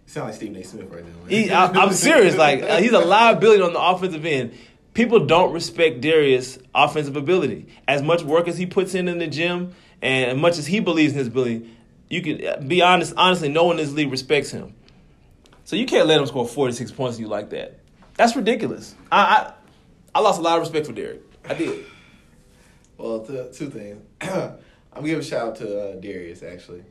sound 0.06 0.28
like 0.28 0.34
Stephen 0.34 0.56
A. 0.56 0.64
Smith 0.64 0.90
right 0.90 1.04
now. 1.04 1.26
He, 1.28 1.50
I, 1.50 1.66
I'm 1.66 1.92
serious. 1.92 2.36
Like 2.36 2.62
uh, 2.62 2.78
he's 2.78 2.92
a 2.92 3.00
liability 3.00 3.62
on 3.62 3.72
the 3.72 3.80
offensive 3.80 4.24
end. 4.24 4.54
People 4.94 5.26
don't 5.26 5.52
respect 5.52 6.00
Darius' 6.00 6.58
offensive 6.74 7.16
ability. 7.16 7.66
As 7.88 8.02
much 8.02 8.22
work 8.22 8.46
as 8.46 8.58
he 8.58 8.66
puts 8.66 8.94
in 8.94 9.08
in 9.08 9.18
the 9.18 9.26
gym, 9.26 9.74
and 10.02 10.32
as 10.32 10.36
much 10.36 10.58
as 10.58 10.66
he 10.66 10.80
believes 10.80 11.12
in 11.12 11.18
his 11.18 11.28
ability, 11.28 11.70
you 12.08 12.20
can 12.20 12.46
uh, 12.46 12.60
be 12.66 12.82
honest. 12.82 13.14
Honestly, 13.16 13.48
no 13.48 13.64
one 13.64 13.78
in 13.78 13.84
this 13.84 13.94
league 13.94 14.10
respects 14.10 14.50
him. 14.50 14.74
So 15.72 15.76
you 15.76 15.86
can't 15.86 16.06
let 16.06 16.20
him 16.20 16.26
score 16.26 16.46
46 16.46 16.90
points 16.92 17.16
to 17.16 17.22
you 17.22 17.28
like 17.28 17.48
that. 17.48 17.78
That's 18.18 18.36
ridiculous. 18.36 18.94
I 19.10 19.22
I, 19.22 19.52
I 20.16 20.20
lost 20.20 20.38
a 20.38 20.42
lot 20.42 20.58
of 20.58 20.60
respect 20.60 20.86
for 20.86 20.92
Derek. 20.92 21.22
I 21.48 21.54
did. 21.54 21.86
Well, 22.98 23.20
t- 23.20 23.48
two 23.54 23.70
things. 23.70 24.02
I'm 24.20 25.02
giving 25.02 25.20
a 25.20 25.22
shout 25.22 25.48
out 25.48 25.56
to 25.56 25.80
uh, 25.80 25.94
Darius 25.94 26.42
actually. 26.42 26.84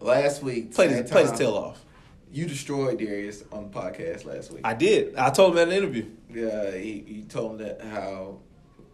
Last 0.00 0.42
week, 0.42 0.72
Played 0.72 0.92
his, 0.92 1.10
played 1.10 1.28
his 1.28 1.38
tail 1.38 1.52
off. 1.52 1.84
You 2.32 2.46
destroyed 2.46 2.98
Darius 2.98 3.44
on 3.52 3.70
the 3.70 3.78
podcast 3.78 4.24
last 4.24 4.50
week. 4.50 4.62
I 4.64 4.72
did. 4.72 5.14
I 5.16 5.28
told 5.28 5.52
him 5.52 5.58
in 5.58 5.68
an 5.68 5.74
interview. 5.76 6.06
Yeah, 6.32 6.70
he, 6.70 7.04
he 7.06 7.24
told 7.28 7.60
him 7.60 7.66
that 7.66 7.82
how 7.82 8.38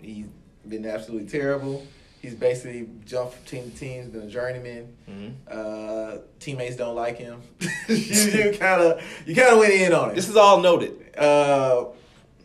he's 0.00 0.26
been 0.66 0.84
absolutely 0.84 1.28
terrible. 1.28 1.86
He's 2.26 2.34
basically 2.34 2.88
jumped 3.04 3.34
from 3.34 3.44
team 3.44 3.70
to 3.70 3.78
team, 3.78 4.10
been 4.10 4.22
a 4.22 4.26
journeyman. 4.26 4.96
Mm-hmm. 5.08 5.32
Uh, 5.48 6.22
teammates 6.40 6.74
don't 6.74 6.96
like 6.96 7.18
him. 7.18 7.40
you 7.88 8.52
kind 8.58 8.82
of 8.82 9.04
you 9.24 9.32
kind 9.36 9.52
of 9.52 9.58
went 9.60 9.72
in 9.72 9.92
on 9.92 10.10
it. 10.10 10.16
This 10.16 10.28
is 10.28 10.36
all 10.36 10.60
noted. 10.60 11.16
Uh, 11.16 11.84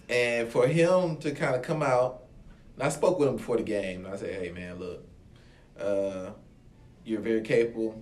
and 0.08 0.48
for 0.50 0.68
him 0.68 1.18
to 1.18 1.32
kind 1.32 1.56
of 1.56 1.64
come 1.64 1.82
out, 1.82 2.26
and 2.76 2.84
I 2.84 2.90
spoke 2.90 3.18
with 3.18 3.30
him 3.30 3.38
before 3.38 3.58
the 3.58 3.64
game, 3.64 4.06
and 4.06 4.14
I 4.14 4.18
said, 4.18 4.40
"Hey, 4.40 4.52
man, 4.52 4.78
look, 4.78 5.04
uh, 5.80 6.30
you're 7.04 7.22
very 7.22 7.42
capable. 7.42 8.00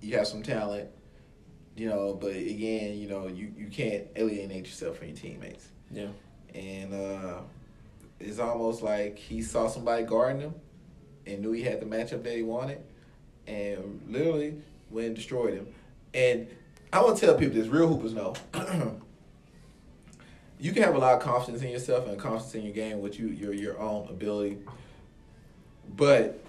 You 0.00 0.16
have 0.16 0.26
some 0.26 0.42
talent, 0.42 0.88
you 1.76 1.90
know, 1.90 2.14
but 2.18 2.34
again, 2.34 2.96
you 2.96 3.06
know, 3.06 3.26
you, 3.26 3.52
you 3.54 3.66
can't 3.66 4.06
alienate 4.16 4.64
yourself 4.64 4.96
from 4.96 5.08
your 5.08 5.16
teammates." 5.18 5.68
Yeah. 5.90 6.08
And 6.54 6.94
uh, 6.94 7.40
it's 8.18 8.38
almost 8.38 8.80
like 8.80 9.18
he 9.18 9.42
saw 9.42 9.68
somebody 9.68 10.04
guarding 10.04 10.40
him 10.40 10.54
and 11.28 11.42
knew 11.42 11.52
he 11.52 11.62
had 11.62 11.80
the 11.80 11.86
matchup 11.86 12.22
that 12.24 12.34
he 12.34 12.42
wanted, 12.42 12.80
and 13.46 14.02
literally 14.08 14.56
went 14.90 15.08
and 15.08 15.16
destroyed 15.16 15.54
him. 15.54 15.66
And 16.14 16.48
I 16.92 17.02
want 17.02 17.18
to 17.18 17.26
tell 17.26 17.34
people 17.36 17.54
this: 17.54 17.68
real 17.68 17.88
hoopers 17.88 18.14
know. 18.14 18.34
you 20.60 20.72
can 20.72 20.82
have 20.82 20.94
a 20.94 20.98
lot 20.98 21.14
of 21.14 21.20
confidence 21.20 21.62
in 21.62 21.70
yourself 21.70 22.08
and 22.08 22.18
confidence 22.18 22.54
in 22.54 22.62
your 22.62 22.72
game 22.72 23.00
with 23.00 23.18
you 23.18 23.28
your 23.28 23.52
your 23.52 23.78
own 23.78 24.08
ability, 24.08 24.58
but 25.96 26.40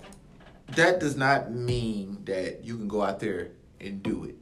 that 0.76 1.00
does 1.00 1.16
not 1.16 1.52
mean 1.52 2.24
that 2.26 2.64
you 2.64 2.78
can 2.78 2.88
go 2.88 3.02
out 3.02 3.20
there 3.20 3.52
and 3.82 4.02
do 4.04 4.26
it. 4.26 4.36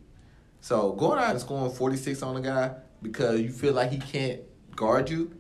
So 0.62 0.92
going 0.94 1.20
out 1.20 1.32
and 1.32 1.40
scoring 1.40 1.72
forty 1.72 1.98
six 1.98 2.22
on 2.22 2.38
a 2.38 2.42
guy 2.42 2.76
because 3.02 3.40
you 3.40 3.50
feel 3.50 3.74
like 3.74 3.92
he 3.92 4.00
can't 4.00 4.42
guard 4.76 5.10
you, 5.10 5.32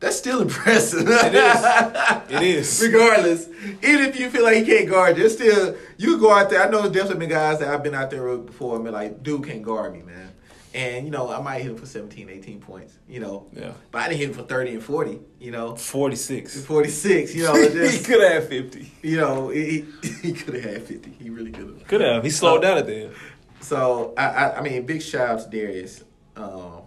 that's 0.00 0.16
still 0.16 0.40
impressive. 0.40 1.06
It 1.06 1.34
is. 1.34 2.30
It 2.30 2.42
is. 2.56 2.82
Regardless, 2.82 3.48
even 3.82 4.06
if 4.06 4.18
you 4.18 4.30
feel 4.30 4.44
like 4.44 4.56
he 4.56 4.64
can't 4.64 4.88
guard 4.88 5.18
you, 5.18 5.26
it's 5.26 5.34
still 5.34 5.76
you 5.98 6.18
go 6.18 6.32
out 6.32 6.48
there. 6.48 6.62
I 6.66 6.70
know 6.70 6.80
there's 6.80 6.92
definitely 6.92 7.26
been 7.26 7.36
guys 7.36 7.58
that 7.58 7.68
I've 7.68 7.82
been 7.82 7.94
out 7.94 8.10
there 8.10 8.26
with 8.26 8.46
before 8.46 8.76
and 8.76 8.84
been 8.84 8.94
like, 8.94 9.22
dude 9.22 9.44
can't 9.44 9.62
guard 9.62 9.92
me, 9.92 10.02
man. 10.02 10.32
And 10.72 11.04
you 11.04 11.10
know, 11.10 11.30
I 11.30 11.42
might 11.42 11.60
hit 11.60 11.72
him 11.72 11.76
for 11.76 11.84
17, 11.84 12.30
18 12.30 12.60
points, 12.60 12.96
you 13.08 13.20
know. 13.20 13.48
Yeah. 13.52 13.72
But 13.90 14.02
I 14.02 14.08
didn't 14.08 14.20
hit 14.20 14.28
him 14.30 14.34
for 14.36 14.42
30 14.44 14.74
and 14.74 14.82
40, 14.82 15.20
you 15.38 15.50
know. 15.50 15.76
46. 15.76 16.64
46, 16.64 17.34
you 17.34 17.42
know. 17.42 17.54
it 17.56 17.90
he 17.92 17.98
could 18.02 18.22
have 18.22 18.48
50. 18.48 18.92
you 19.02 19.16
know, 19.18 19.48
he, 19.50 19.84
he 20.22 20.32
could 20.32 20.54
have 20.54 20.64
had 20.64 20.82
50. 20.84 21.10
He 21.10 21.28
really 21.28 21.50
could 21.50 21.66
have. 21.66 21.86
Could 21.88 22.00
have. 22.00 22.24
He 22.24 22.30
slowed 22.30 22.62
down 22.62 22.78
at 22.78 22.86
the 22.86 23.04
end. 23.04 23.14
So 23.60 24.14
I, 24.16 24.26
I, 24.26 24.58
I 24.58 24.62
mean, 24.62 24.86
big 24.86 25.02
shout 25.02 25.28
out 25.28 25.40
to 25.42 25.50
Darius, 25.50 26.04
um, 26.36 26.82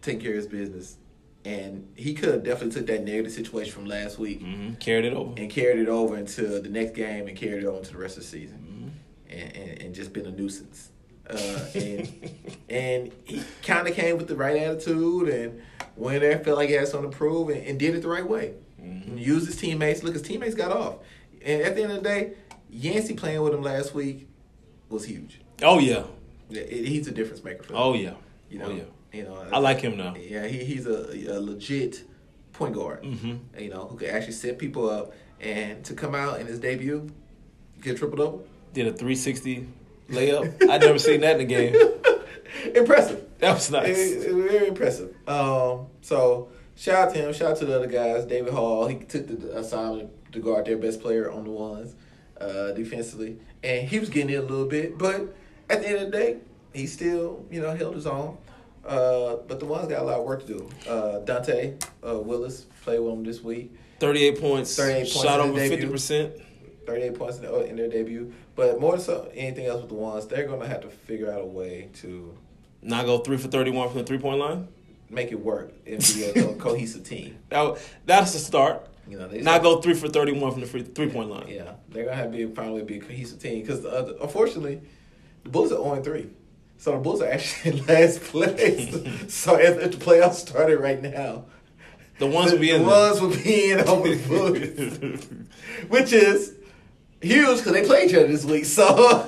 taking 0.00 0.20
care 0.20 0.30
of 0.30 0.36
his 0.36 0.46
business, 0.46 0.96
and 1.44 1.88
he 1.96 2.12
could 2.14 2.28
have 2.28 2.44
definitely 2.44 2.72
took 2.80 2.86
that 2.88 3.04
negative 3.04 3.32
situation 3.32 3.72
from 3.72 3.86
last 3.86 4.18
week 4.18 4.42
Mm-hmm. 4.42 4.74
Carried 4.74 5.04
it 5.06 5.14
over. 5.14 5.32
and 5.36 5.50
carried 5.50 5.78
it 5.80 5.88
over 5.88 6.16
into 6.18 6.60
the 6.60 6.68
next 6.68 6.94
game 6.94 7.28
and 7.28 7.36
carried 7.36 7.62
it 7.64 7.66
over 7.66 7.78
into 7.78 7.92
the 7.92 7.98
rest 7.98 8.16
of 8.16 8.22
the 8.24 8.28
season, 8.28 8.58
Mm-hmm. 9.30 9.38
and, 9.38 9.56
and, 9.56 9.82
and 9.82 9.94
just 9.94 10.12
been 10.12 10.26
a 10.26 10.30
nuisance. 10.30 10.90
Uh, 11.28 11.64
and 11.74 12.30
and 12.68 13.12
he 13.24 13.42
kind 13.62 13.86
of 13.88 13.94
came 13.94 14.16
with 14.18 14.26
the 14.28 14.36
right 14.36 14.56
attitude 14.56 15.28
and 15.28 15.62
went 15.96 16.20
there, 16.20 16.38
felt 16.40 16.58
like 16.58 16.68
he 16.68 16.74
had 16.74 16.88
something 16.88 17.10
to 17.10 17.16
prove, 17.16 17.48
and, 17.50 17.64
and 17.66 17.78
did 17.78 17.94
it 17.94 18.02
the 18.02 18.08
right 18.08 18.28
way. 18.28 18.54
Mm-hmm. 18.82 19.16
Used 19.18 19.46
his 19.46 19.56
teammates. 19.56 20.02
Look, 20.02 20.14
his 20.14 20.22
teammates 20.22 20.54
got 20.54 20.72
off, 20.72 20.96
and 21.42 21.62
at 21.62 21.76
the 21.76 21.82
end 21.84 21.92
of 21.92 21.98
the 22.02 22.08
day, 22.08 22.32
Yancey 22.68 23.14
playing 23.14 23.40
with 23.42 23.54
him 23.54 23.62
last 23.62 23.94
week 23.94 24.26
was 24.88 25.04
huge. 25.04 25.40
Oh, 25.62 25.78
yeah. 25.78 26.02
He's 26.50 27.06
a 27.06 27.12
difference 27.12 27.44
maker 27.44 27.62
for 27.62 27.72
them. 27.72 27.80
Oh, 27.80 27.94
yeah. 27.94 28.14
you 28.50 28.58
know, 28.58 28.66
Oh, 28.66 28.70
yeah. 28.74 28.82
You 29.12 29.24
know. 29.24 29.46
I 29.52 29.58
like 29.58 29.80
him 29.80 29.96
now. 29.96 30.14
Yeah, 30.16 30.46
he, 30.46 30.64
he's 30.64 30.86
a, 30.86 31.36
a 31.36 31.40
legit 31.40 32.04
point 32.52 32.74
guard. 32.74 33.02
Mm-hmm. 33.02 33.58
You 33.60 33.70
know, 33.70 33.86
who 33.86 33.96
can 33.96 34.10
actually 34.10 34.32
set 34.32 34.58
people 34.58 34.88
up 34.88 35.12
and 35.40 35.84
to 35.84 35.94
come 35.94 36.14
out 36.14 36.40
in 36.40 36.46
his 36.46 36.58
debut, 36.58 37.08
get 37.80 37.96
triple 37.96 38.16
double. 38.18 38.44
Did 38.74 38.86
a 38.86 38.90
360 38.92 39.66
layup. 40.10 40.70
I 40.70 40.78
never 40.78 40.98
seen 40.98 41.20
that 41.22 41.36
in 41.36 41.42
a 41.42 41.44
game. 41.44 41.74
impressive. 42.74 43.24
That 43.38 43.54
was 43.54 43.70
nice. 43.70 43.96
It- 43.98 44.26
it 44.28 44.32
very 44.34 44.68
impressive. 44.68 45.14
Um, 45.26 45.86
so 46.02 46.50
shout 46.76 47.08
out 47.08 47.14
to 47.14 47.20
him. 47.20 47.32
Shout 47.32 47.52
out 47.52 47.56
to 47.58 47.64
the 47.64 47.76
other 47.76 47.86
guys. 47.86 48.24
David 48.26 48.52
Hall. 48.52 48.86
He 48.86 48.96
took 48.98 49.26
the 49.26 49.58
assignment 49.58 50.10
to 50.32 50.40
guard 50.40 50.66
their 50.66 50.76
best 50.76 51.00
player 51.00 51.30
on 51.30 51.44
the 51.44 51.50
ones 51.50 51.94
uh, 52.40 52.72
defensively, 52.72 53.38
and 53.64 53.88
he 53.88 53.98
was 53.98 54.08
getting 54.10 54.30
it 54.30 54.36
a 54.38 54.42
little 54.42 54.66
bit. 54.66 54.98
But 54.98 55.34
at 55.68 55.80
the 55.80 55.88
end 55.88 55.96
of 55.98 56.10
the 56.10 56.16
day, 56.16 56.36
he 56.74 56.86
still 56.86 57.44
you 57.50 57.60
know 57.60 57.74
held 57.74 57.94
his 57.94 58.06
own. 58.06 58.36
Uh, 58.84 59.36
but 59.46 59.60
the 59.60 59.66
ones 59.66 59.88
got 59.88 60.00
a 60.00 60.04
lot 60.04 60.18
of 60.18 60.24
work 60.24 60.46
to 60.46 60.58
do. 60.58 60.70
Uh, 60.88 61.18
Dante 61.20 61.74
uh, 62.06 62.18
Willis 62.18 62.62
played 62.82 62.98
with 63.00 63.12
him 63.12 63.24
this 63.24 63.42
week. 63.42 63.72
38 64.00 64.40
points. 64.40 64.76
38 64.76 64.98
points 65.00 65.12
Shot 65.22 65.40
over 65.40 65.58
50%. 65.58 66.42
38 66.86 67.14
points 67.14 67.36
in, 67.38 67.42
the, 67.44 67.64
in 67.66 67.76
their 67.76 67.88
debut. 67.88 68.32
But 68.56 68.80
more 68.80 68.98
so 68.98 69.30
anything 69.34 69.66
else 69.66 69.80
with 69.82 69.90
the 69.90 69.94
ones, 69.96 70.26
they're 70.26 70.46
going 70.46 70.60
to 70.60 70.66
have 70.66 70.80
to 70.80 70.88
figure 70.88 71.30
out 71.30 71.42
a 71.42 71.46
way 71.46 71.90
to 72.00 72.36
Not 72.82 73.04
go 73.06 73.18
3 73.18 73.36
for 73.36 73.48
31 73.48 73.88
from 73.90 73.98
the 73.98 74.04
three 74.04 74.18
point 74.18 74.38
line. 74.40 74.68
make 75.10 75.30
it 75.30 75.38
work 75.40 75.72
and 75.86 75.98
be 76.14 76.24
a 76.24 76.54
cohesive 76.58 77.04
team. 77.04 77.38
That, 77.50 77.78
that's 78.06 78.32
the 78.32 78.38
start. 78.38 78.86
You 79.06 79.18
know, 79.18 79.28
they 79.28 79.40
Not 79.42 79.62
go 79.62 79.80
3 79.80 79.94
for 79.94 80.08
31 80.08 80.52
from 80.52 80.60
the 80.62 80.66
free, 80.66 80.82
three 80.82 81.08
point 81.10 81.30
line. 81.30 81.48
Yeah, 81.48 81.72
they're 81.90 82.04
gonna 82.04 82.16
have 82.16 82.30
to 82.32 82.46
be 82.46 82.54
finally 82.54 82.82
be 82.82 82.96
a 82.98 83.00
cohesive 83.00 83.40
team 83.40 83.60
because 83.60 83.84
unfortunately, 83.84 84.80
the 85.42 85.50
Bulls 85.50 85.72
are 85.72 85.76
zero 85.76 86.00
three, 86.02 86.28
so 86.80 86.92
the 86.92 86.98
Bulls 86.98 87.20
are 87.20 87.28
actually 87.30 87.78
in 87.78 87.86
last 87.86 88.20
place. 88.32 88.90
so 89.32 89.58
if, 89.58 89.78
if 89.78 89.98
the 89.98 90.04
playoffs 90.04 90.36
started 90.36 90.80
right 90.80 91.00
now, 91.00 91.44
The 92.18 92.26
ones 92.26 92.52
the, 92.52 92.56
will 92.56 92.60
be 92.62 92.72
the 92.72 92.82
ones 92.82 93.20
would 93.20 93.44
be 93.44 93.70
in 93.70 93.80
over 93.80 94.08
the 94.08 94.28
Bulls, 94.28 95.26
which 95.88 96.12
is 96.14 96.54
huge 97.20 97.58
because 97.58 97.72
they 97.74 97.84
play 97.84 98.06
each 98.06 98.14
other 98.14 98.26
this 98.28 98.46
week. 98.46 98.64
So 98.64 99.24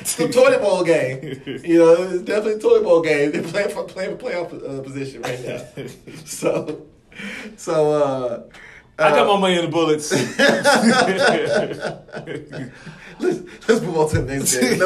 it's 0.00 0.14
the 0.20 0.28
toilet 0.28 0.60
bowl 0.60 0.84
game. 0.84 1.42
You 1.64 1.78
know, 1.80 2.02
it's 2.04 2.22
definitely 2.22 2.54
a 2.54 2.58
toilet 2.60 2.84
bowl 2.84 3.02
game. 3.02 3.32
They're 3.32 3.42
playing 3.42 3.70
for 3.70 3.82
playing 3.82 4.16
for 4.16 4.30
playoff 4.30 4.52
uh, 4.52 4.80
position 4.82 5.22
right 5.22 5.44
now. 5.44 5.64
So, 6.24 6.86
so. 7.56 7.92
uh 7.92 8.42
I 9.00 9.10
got 9.12 9.26
uh, 9.26 9.34
my 9.34 9.40
money 9.40 9.58
in 9.58 9.64
the 9.64 9.70
bullets. 9.70 10.12
let's, 13.18 13.40
let's 13.66 13.80
move 13.80 13.96
on 13.96 14.08
to 14.10 14.20
the 14.20 14.36
next 14.36 14.56
game. 14.56 14.78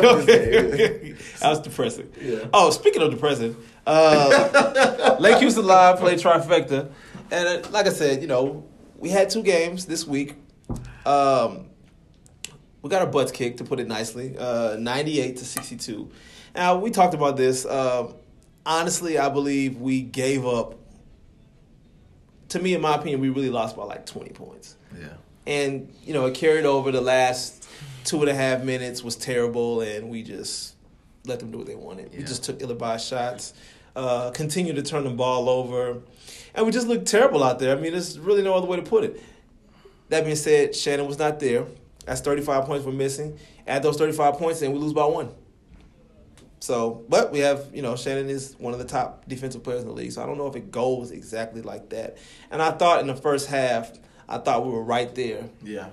Enough 1.15 1.21
of 1.21 1.25
this 1.25 1.31
game. 1.33 1.41
that 1.41 1.49
was 1.51 1.61
depressing. 1.61 2.13
Yeah. 2.21 2.49
Oh, 2.53 2.71
speaking 2.71 3.03
of 3.03 3.11
depressing, 3.11 3.57
uh, 3.87 5.17
Lake 5.21 5.39
Houston 5.39 5.67
Live 5.67 5.99
played 5.99 6.19
trifecta, 6.19 6.91
and 7.31 7.65
uh, 7.65 7.69
like 7.71 7.87
I 7.87 7.91
said, 7.91 8.21
you 8.23 8.29
know, 8.29 8.65
we 8.99 9.09
had 9.11 9.31
two 9.31 9.43
games 9.43 9.87
this 9.87 10.07
week. 10.07 10.37
Um, 11.07 11.67
we 12.83 12.91
got 12.91 13.01
our 13.03 13.07
butts 13.09 13.33
kicked, 13.33 13.59
to 13.59 13.65
put 13.65 13.81
it 13.81 13.87
nicely, 13.89 14.37
uh, 14.39 14.77
ninety-eight 14.79 15.37
to 15.39 15.45
sixty-two. 15.45 16.11
Now 16.55 16.77
we 16.79 16.91
talked 16.91 17.15
about 17.15 17.37
this. 17.37 17.65
Um, 17.67 18.15
honestly, 18.67 19.19
I 19.19 19.29
believe 19.29 19.79
we 19.79 20.03
gave 20.03 20.47
up. 20.47 20.75
To 22.51 22.59
me, 22.61 22.75
in 22.75 22.81
my 22.81 22.95
opinion, 22.95 23.21
we 23.21 23.31
really 23.31 23.51
lost 23.51 23.77
by 23.77 23.85
like 23.85 24.07
twenty 24.07 24.31
points 24.31 24.77
Yeah. 24.97 25.09
and 25.47 25.93
you 26.05 26.13
know 26.13 26.27
it 26.27 26.35
carried 26.35 26.65
over 26.65 26.93
the 26.93 27.01
last 27.01 27.67
two 28.05 28.21
and 28.21 28.29
a 28.29 28.35
half 28.35 28.63
minutes 28.63 29.03
was 29.03 29.17
terrible 29.17 29.81
and 29.81 30.09
we 30.11 30.23
just 30.23 30.74
let 31.25 31.39
them 31.41 31.51
do 31.51 31.59
what 31.59 31.67
they 31.67 31.75
wanted 31.75 32.11
we 32.17 32.23
just 32.23 32.45
took 32.45 32.61
ill-advised 32.63 33.07
shots 33.07 33.55
uh, 33.97 34.31
continued 34.33 34.77
to 34.77 34.83
turn 34.83 35.05
the 35.05 35.11
ball 35.11 35.49
over 35.49 36.01
and 36.55 36.67
we 36.67 36.73
just 36.73 36.87
looked 36.87 37.07
terrible 37.07 37.43
out 37.43 37.59
there 37.59 37.77
i 37.77 37.81
mean 37.81 37.93
there's 37.93 38.19
really 38.19 38.43
no 38.43 38.55
other 38.55 38.67
way 38.67 38.77
to 38.77 38.83
put 38.83 39.05
it 39.05 39.23
that 40.09 40.25
being 40.25 40.37
said 40.37 40.75
shannon 40.75 41.07
was 41.07 41.19
not 41.19 41.39
there 41.41 41.65
that's 42.05 42.21
35 42.21 42.65
points 42.65 42.85
we're 42.85 42.93
missing 42.93 43.39
add 43.67 43.83
those 43.83 43.97
35 43.97 44.35
points 44.35 44.63
and 44.63 44.73
we 44.73 44.79
lose 44.79 44.93
by 44.93 45.05
one 45.05 45.31
so, 46.61 47.05
but 47.11 47.31
we 47.31 47.41
have, 47.41 47.69
you 47.75 47.83
know, 47.83 47.95
Shannon 47.95 48.31
is 48.31 48.57
one 48.59 48.73
of 48.73 48.79
the 48.79 48.87
top 48.87 49.29
defensive 49.29 49.63
players 49.63 49.83
in 49.83 49.89
the 49.89 49.93
league. 49.93 50.13
So 50.13 50.23
I 50.23 50.27
don't 50.27 50.39
know 50.39 50.47
if 50.47 50.57
it 50.57 50.71
goes 50.71 51.11
exactly 51.11 51.61
like 51.61 51.91
that. 51.91 52.17
And 52.51 52.63
I 52.63 52.71
thought 52.71 53.01
in 53.03 53.07
the 53.07 53.15
first 53.15 53.49
half, 53.49 53.93
I 54.31 54.39
thought 54.39 54.65
we 54.65 54.73
were 54.73 54.83
right 54.83 55.15
there, 55.15 55.45
Yeah. 55.63 55.91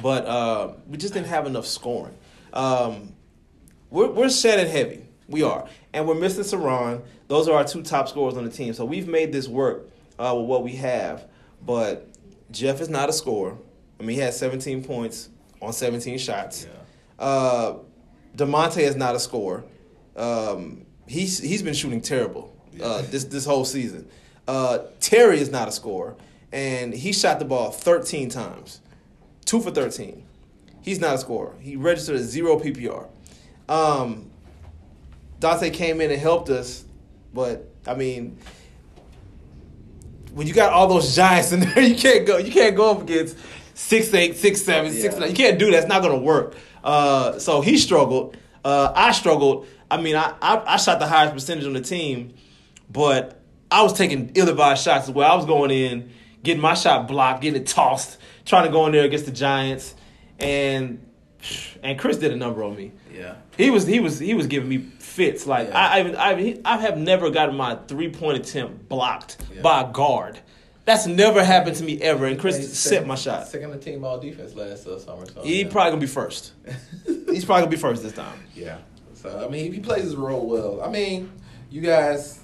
but 0.00 0.24
uh, 0.24 0.72
we 0.88 0.96
just 0.96 1.12
didn't 1.12 1.26
have 1.26 1.46
enough 1.46 1.66
scoring. 1.66 2.14
Um, 2.54 3.12
we're, 3.94 4.10
we're 4.10 4.28
Shannon 4.28 4.66
heavy. 4.66 5.06
We 5.28 5.44
are. 5.44 5.68
And 5.92 6.08
we're 6.08 6.16
missing 6.16 6.42
Saran. 6.42 7.02
Those 7.28 7.48
are 7.48 7.54
our 7.54 7.64
two 7.64 7.82
top 7.82 8.08
scorers 8.08 8.36
on 8.36 8.44
the 8.44 8.50
team. 8.50 8.74
So 8.74 8.84
we've 8.84 9.06
made 9.06 9.32
this 9.32 9.46
work 9.46 9.88
uh, 10.18 10.34
with 10.36 10.46
what 10.46 10.64
we 10.64 10.72
have. 10.72 11.28
But 11.64 12.08
Jeff 12.50 12.80
is 12.80 12.88
not 12.88 13.08
a 13.08 13.12
scorer. 13.12 13.56
I 14.00 14.02
mean, 14.02 14.16
he 14.16 14.22
has 14.22 14.36
17 14.36 14.82
points 14.82 15.28
on 15.62 15.72
17 15.72 16.18
shots. 16.18 16.66
Yeah. 16.66 17.24
Uh, 17.24 17.76
DeMonte 18.36 18.78
is 18.78 18.96
not 18.96 19.14
a 19.14 19.20
scorer. 19.20 19.62
Um, 20.16 20.86
he's 21.06 21.38
he's 21.38 21.62
been 21.62 21.74
shooting 21.74 22.00
terrible 22.00 22.54
uh, 22.82 23.02
this 23.02 23.24
this 23.24 23.44
whole 23.44 23.64
season. 23.64 24.08
Uh, 24.46 24.78
Terry 24.98 25.40
is 25.40 25.50
not 25.50 25.68
a 25.68 25.72
scorer, 25.72 26.16
and 26.52 26.92
he 26.92 27.12
shot 27.12 27.38
the 27.38 27.44
ball 27.44 27.70
13 27.70 28.28
times, 28.28 28.80
two 29.44 29.60
for 29.60 29.70
13. 29.70 30.24
He's 30.82 31.00
not 31.00 31.14
a 31.14 31.18
scorer. 31.18 31.54
He 31.60 31.76
registered 31.76 32.16
a 32.16 32.22
zero 32.22 32.58
PPR. 32.58 33.08
Um, 33.68 34.30
Dante 35.40 35.70
came 35.70 36.00
in 36.00 36.10
and 36.10 36.20
helped 36.20 36.48
us, 36.50 36.84
but 37.32 37.68
I 37.86 37.94
mean, 37.94 38.38
when 40.32 40.46
you 40.46 40.54
got 40.54 40.72
all 40.72 40.86
those 40.88 41.14
giants 41.14 41.52
in 41.52 41.60
there, 41.60 41.80
you 41.82 41.94
can't 41.94 42.26
go. 42.26 42.38
You 42.38 42.52
can't 42.52 42.76
go 42.76 42.90
up 42.90 43.02
against 43.02 43.36
six 43.74 44.12
eight, 44.14 44.36
six 44.36 44.62
seven, 44.62 44.92
six 44.92 45.14
Yeah. 45.14 45.20
nine. 45.20 45.30
You 45.30 45.36
can't 45.36 45.58
do 45.58 45.70
that. 45.70 45.78
It's 45.78 45.86
not 45.88 46.02
going 46.02 46.18
to 46.18 46.24
work. 46.24 46.56
Uh, 46.82 47.38
so 47.38 47.60
he 47.60 47.78
struggled. 47.78 48.36
Uh, 48.64 48.92
I 48.94 49.12
struggled. 49.12 49.66
I 49.90 50.00
mean, 50.00 50.16
I, 50.16 50.34
I 50.40 50.74
I 50.74 50.76
shot 50.76 50.98
the 50.98 51.06
highest 51.06 51.34
percentage 51.34 51.66
on 51.66 51.72
the 51.74 51.80
team, 51.80 52.34
but 52.90 53.40
I 53.70 53.82
was 53.82 53.92
taking 53.92 54.30
ill-advised 54.34 54.82
shots 54.82 55.08
as 55.08 55.14
well. 55.14 55.30
I 55.30 55.34
was 55.36 55.46
going 55.46 55.70
in, 55.70 56.10
getting 56.42 56.62
my 56.62 56.74
shot 56.74 57.06
blocked, 57.08 57.42
getting 57.42 57.60
it 57.62 57.66
tossed, 57.66 58.18
trying 58.44 58.66
to 58.66 58.72
go 58.72 58.86
in 58.86 58.92
there 58.92 59.04
against 59.04 59.26
the 59.26 59.32
Giants, 59.32 59.94
and 60.38 61.04
and 61.82 61.98
Chris 61.98 62.16
did 62.16 62.32
a 62.32 62.36
number 62.36 62.62
on 62.64 62.76
me. 62.76 62.92
Yeah. 63.14 63.34
He 63.56 63.70
was 63.70 63.86
he 63.86 64.00
was 64.00 64.18
he 64.18 64.34
was 64.34 64.46
giving 64.46 64.68
me 64.68 64.78
fits. 64.78 65.46
Like 65.46 65.68
Yeah. 65.68 65.78
I 65.78 65.96
I 65.96 66.00
even- 66.00 66.16
I 66.16 66.34
he- 66.40 66.60
I 66.64 66.76
have 66.78 66.96
never 66.98 67.30
gotten 67.30 67.56
my 67.56 67.76
three 67.88 68.10
point 68.10 68.38
attempt 68.38 68.88
blocked 68.88 69.36
Yeah. 69.54 69.62
by 69.62 69.82
a 69.82 69.92
guard. 69.92 70.38
That's 70.86 71.06
never 71.06 71.42
happened 71.42 71.76
to 71.76 71.84
me 71.84 72.00
ever. 72.02 72.26
And 72.26 72.38
Chris 72.38 72.56
He's 72.58 72.78
set 72.78 72.90
second- 72.90 73.08
my 73.08 73.14
shot. 73.14 73.48
Second 73.48 73.70
on 73.72 73.78
the 73.78 73.82
team 73.84 74.04
all 74.04 74.18
defense 74.18 74.54
last 74.54 74.86
uh, 74.86 74.98
summer. 74.98 75.24
So, 75.26 75.42
He 75.42 75.62
yeah. 75.62 75.68
probably 75.70 75.90
gonna 75.92 76.00
be 76.00 76.06
first. 76.06 76.52
He's 77.06 77.44
probably 77.44 77.62
gonna 77.62 77.70
be 77.70 77.76
first 77.76 78.02
this 78.02 78.12
time. 78.12 78.38
Yeah. 78.54 78.78
So 79.14 79.44
I 79.46 79.50
mean, 79.50 79.66
if 79.66 79.74
he 79.74 79.80
plays 79.80 80.02
his 80.04 80.16
role 80.16 80.46
well. 80.46 80.82
I 80.82 80.90
mean, 80.90 81.30
you 81.70 81.80
guys, 81.80 82.40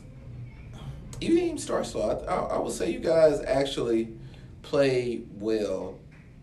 you 1.20 1.28
didn't 1.28 1.44
even 1.44 1.58
start 1.58 1.86
slow. 1.86 2.10
I, 2.26 2.32
I, 2.32 2.36
I 2.56 2.58
would 2.58 2.72
say 2.72 2.90
you 2.90 2.98
guys 3.00 3.40
actually 3.42 4.08
played 4.62 5.28
well, 5.38 5.98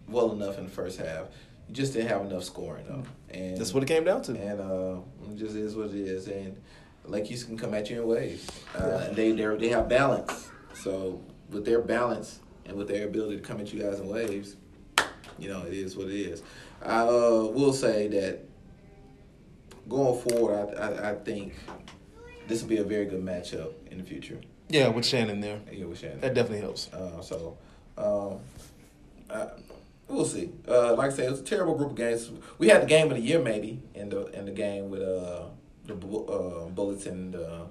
well 0.07 0.31
enough 0.33 0.57
in 0.59 0.65
the 0.65 0.69
first 0.71 0.99
half. 0.99 1.25
You 1.67 1.73
just 1.75 1.93
didn't 1.93 2.07
have 2.09 2.21
enough 2.21 2.43
scoring 2.43 2.85
though, 2.87 3.03
and 3.29 3.57
That's 3.57 3.73
what 3.73 3.83
it 3.83 3.87
came 3.87 4.03
down 4.05 4.21
to. 4.23 4.31
and 4.31 4.59
uh, 4.61 4.99
it 5.31 5.37
just 5.37 5.55
is 5.55 5.75
what 5.75 5.87
it 5.89 5.95
is. 5.95 6.27
And 6.27 6.55
like 7.05 7.29
you 7.29 7.37
can 7.37 7.57
come 7.57 7.73
at 7.73 7.89
you 7.89 8.01
in 8.01 8.07
waves. 8.07 8.47
Uh, 8.77 9.05
and 9.07 9.15
they 9.15 9.31
they 9.31 9.45
they 9.57 9.69
have 9.69 9.89
balance. 9.89 10.49
So 10.73 11.21
with 11.49 11.65
their 11.65 11.81
balance 11.81 12.39
and 12.65 12.77
with 12.77 12.87
their 12.87 13.05
ability 13.07 13.37
to 13.37 13.43
come 13.43 13.59
at 13.59 13.73
you 13.73 13.81
guys 13.81 13.99
in 13.99 14.07
waves, 14.07 14.55
you 15.37 15.49
know 15.49 15.63
it 15.63 15.73
is 15.73 15.95
what 15.97 16.07
it 16.07 16.15
is. 16.15 16.41
I 16.81 17.01
uh, 17.01 17.49
will 17.53 17.73
say 17.73 18.07
that 18.09 18.43
going 19.89 20.19
forward, 20.21 20.75
I, 20.77 20.81
I 20.87 21.11
I 21.11 21.15
think 21.15 21.53
this 22.47 22.61
will 22.61 22.69
be 22.69 22.77
a 22.77 22.83
very 22.83 23.05
good 23.05 23.23
matchup 23.23 23.73
in 23.91 23.97
the 23.97 24.03
future. 24.05 24.39
Yeah, 24.69 24.89
with 24.89 25.05
Shannon 25.05 25.39
there, 25.41 25.59
Yeah, 25.71 25.85
with 25.85 25.99
Shannon. 25.99 26.19
that 26.21 26.33
definitely 26.33 26.59
helps. 26.61 26.91
Uh, 26.93 27.21
so, 27.21 27.57
um, 27.97 28.39
uh, 29.29 29.47
we'll 30.07 30.25
see. 30.25 30.51
Uh, 30.67 30.93
like 30.95 31.11
I 31.11 31.15
said, 31.15 31.25
it 31.25 31.31
was 31.31 31.39
a 31.41 31.43
terrible 31.43 31.75
group 31.75 31.91
of 31.91 31.95
games. 31.97 32.31
We 32.57 32.69
had 32.69 32.81
the 32.81 32.85
game 32.87 33.09
of 33.11 33.17
the 33.17 33.23
year 33.23 33.39
maybe 33.41 33.81
in 33.93 34.09
the 34.09 34.25
in 34.37 34.45
the 34.45 34.51
game 34.51 34.89
with 34.89 35.01
uh 35.01 35.43
the 35.85 35.93
uh, 35.95 36.67
Bullets 36.69 37.05
and 37.05 37.33
the 37.33 37.67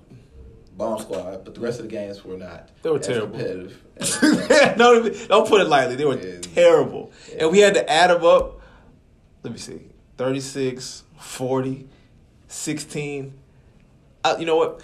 Bomb 0.77 0.99
Squad, 1.01 1.45
but 1.45 1.55
the 1.55 1.61
rest 1.61 1.81
of 1.81 1.87
the 1.87 1.91
games 1.91 2.25
were 2.25 2.37
not. 2.37 2.71
They 2.83 2.91
were 2.91 2.99
terrible. 2.99 3.39
Competitive. 3.39 3.83
uh, 4.51 4.75
no, 4.77 5.09
don't 5.27 5.49
put 5.49 5.61
it 5.61 5.69
lightly. 5.69 5.97
They 5.97 6.05
were 6.05 6.19
Yeah. 6.19 6.41
terrible, 6.41 7.13
Yeah. 7.31 7.45
and 7.45 7.53
we 7.53 7.59
had 7.61 7.75
to 7.75 7.91
add 7.91 8.11
them 8.11 8.25
up. 8.25 8.61
Let 9.43 9.53
me 9.53 9.59
see, 9.59 9.81
36, 10.19 11.05
40, 11.19 11.89
16. 12.49 13.35
Uh, 14.25 14.37
you 14.39 14.45
know 14.47 14.57
what? 14.57 14.83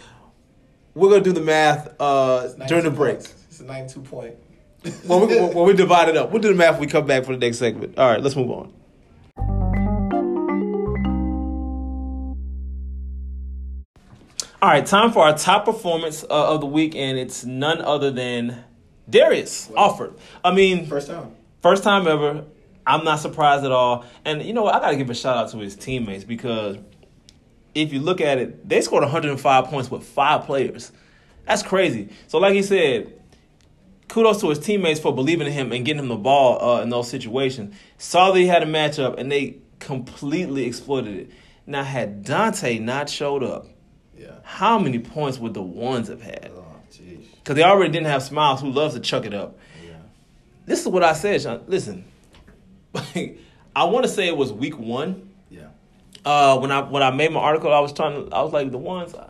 We're 0.94 1.10
gonna 1.10 1.22
do 1.24 1.32
the 1.32 1.40
math 1.40 1.94
uh, 2.00 2.48
during 2.66 2.84
the 2.84 2.90
92 2.90 2.90
break. 2.90 3.14
points. 3.16 3.34
It's 3.48 3.60
a 3.60 3.64
ninety-two 3.64 4.00
point. 4.02 4.34
When 5.06 5.28
we, 5.28 5.38
when 5.38 5.66
we 5.66 5.72
divide 5.74 6.08
it 6.08 6.16
up. 6.16 6.30
We'll 6.30 6.42
do 6.42 6.48
the 6.48 6.54
math 6.54 6.72
when 6.72 6.82
we 6.82 6.86
come 6.86 7.06
back 7.06 7.24
for 7.24 7.32
the 7.32 7.38
next 7.38 7.58
segment. 7.58 7.98
All 7.98 8.10
right, 8.10 8.20
let's 8.20 8.36
move 8.36 8.50
on. 8.50 8.72
All 14.60 14.68
right, 14.68 14.86
time 14.86 15.10
for 15.10 15.24
our 15.24 15.36
top 15.36 15.64
performance 15.64 16.22
uh, 16.24 16.54
of 16.54 16.60
the 16.60 16.66
week, 16.66 16.94
and 16.94 17.18
it's 17.18 17.44
none 17.44 17.80
other 17.80 18.12
than 18.12 18.62
Darius 19.10 19.68
Offord. 19.68 20.16
I 20.44 20.54
mean, 20.54 20.86
First 20.86 21.08
time. 21.08 21.34
First 21.60 21.82
time 21.82 22.06
ever. 22.06 22.44
I'm 22.86 23.04
not 23.04 23.20
surprised 23.20 23.64
at 23.64 23.72
all. 23.72 24.04
And 24.24 24.42
you 24.42 24.52
know 24.52 24.62
what? 24.62 24.74
I 24.74 24.80
got 24.80 24.90
to 24.90 24.96
give 24.96 25.10
a 25.10 25.14
shout 25.14 25.36
out 25.36 25.50
to 25.50 25.58
his 25.58 25.76
teammates 25.76 26.24
because 26.24 26.78
if 27.74 27.92
you 27.92 28.00
look 28.00 28.20
at 28.20 28.38
it, 28.38 28.68
they 28.68 28.80
scored 28.80 29.02
105 29.02 29.64
points 29.66 29.90
with 29.90 30.04
five 30.04 30.44
players. 30.44 30.90
That's 31.46 31.62
crazy. 31.62 32.10
So, 32.28 32.38
like 32.38 32.54
he 32.54 32.62
said, 32.62 33.20
kudos 34.08 34.40
to 34.40 34.48
his 34.50 34.58
teammates 34.58 35.00
for 35.00 35.14
believing 35.14 35.46
in 35.46 35.52
him 35.52 35.72
and 35.72 35.84
getting 35.84 36.02
him 36.02 36.08
the 36.08 36.16
ball 36.16 36.62
uh, 36.62 36.82
in 36.82 36.90
those 36.90 37.08
situations. 37.08 37.74
Saw 37.98 38.30
that 38.32 38.38
he 38.38 38.46
had 38.46 38.62
a 38.62 38.66
matchup 38.66 39.18
and 39.18 39.30
they 39.30 39.56
completely 39.78 40.64
exploited 40.64 41.16
it. 41.16 41.30
Now, 41.66 41.82
had 41.84 42.24
Dante 42.24 42.78
not 42.78 43.08
showed 43.08 43.42
up, 43.42 43.66
Yeah. 44.18 44.32
how 44.42 44.78
many 44.78 44.98
points 44.98 45.38
would 45.38 45.54
the 45.54 45.62
ones 45.62 46.08
have 46.08 46.20
had? 46.22 46.50
Oh. 46.54 46.64
Because 47.36 47.56
they 47.56 47.62
already 47.64 47.90
didn't 47.90 48.06
have 48.06 48.22
Smiles, 48.22 48.60
who 48.60 48.70
loves 48.70 48.94
to 48.94 49.00
chuck 49.00 49.24
it 49.26 49.34
up. 49.34 49.58
Yeah. 49.84 49.94
This 50.64 50.80
is 50.80 50.86
what 50.88 51.02
I 51.02 51.12
said, 51.12 51.42
Sean. 51.42 51.62
Listen, 51.66 52.04
I 53.74 53.84
want 53.84 54.04
to 54.04 54.08
say 54.08 54.28
it 54.28 54.36
was 54.36 54.52
week 54.52 54.78
one. 54.78 55.28
Yeah. 55.50 55.68
Uh, 56.24 56.58
when 56.58 56.70
I 56.70 56.82
when 56.82 57.02
I 57.02 57.10
made 57.10 57.32
my 57.32 57.40
article, 57.40 57.72
I 57.72 57.80
was 57.80 57.92
trying 57.92 58.28
to. 58.28 58.34
I 58.36 58.42
was 58.42 58.52
like, 58.52 58.70
the 58.70 58.78
ones 58.78 59.14
I 59.14 59.28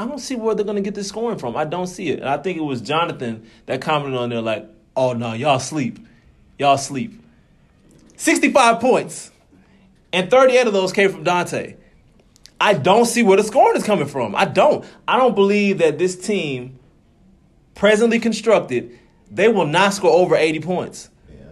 don't 0.00 0.18
see 0.18 0.34
where 0.34 0.54
they're 0.54 0.64
gonna 0.64 0.80
get 0.80 0.94
this 0.94 1.08
scoring 1.08 1.38
from. 1.38 1.56
I 1.56 1.64
don't 1.64 1.86
see 1.86 2.08
it, 2.08 2.20
and 2.20 2.28
I 2.28 2.38
think 2.38 2.58
it 2.58 2.62
was 2.62 2.80
Jonathan 2.80 3.48
that 3.66 3.80
commented 3.80 4.18
on 4.18 4.28
there 4.28 4.40
like, 4.40 4.68
"Oh 4.96 5.12
no, 5.12 5.32
y'all 5.34 5.60
sleep, 5.60 5.98
y'all 6.58 6.78
sleep." 6.78 7.22
Sixty-five 8.16 8.80
points, 8.80 9.30
and 10.12 10.30
thirty-eight 10.30 10.66
of 10.66 10.72
those 10.72 10.92
came 10.92 11.10
from 11.10 11.22
Dante. 11.22 11.76
I 12.60 12.74
don't 12.74 13.04
see 13.04 13.22
where 13.22 13.36
the 13.36 13.44
scoring 13.44 13.76
is 13.76 13.84
coming 13.84 14.06
from. 14.06 14.34
I 14.34 14.46
don't. 14.46 14.84
I 15.06 15.16
don't 15.16 15.34
believe 15.34 15.78
that 15.78 15.98
this 15.98 16.16
team, 16.16 16.78
presently 17.74 18.18
constructed, 18.18 18.98
they 19.30 19.48
will 19.48 19.66
not 19.66 19.92
score 19.94 20.10
over 20.10 20.34
eighty 20.34 20.60
points. 20.60 21.10
Yeah. 21.28 21.44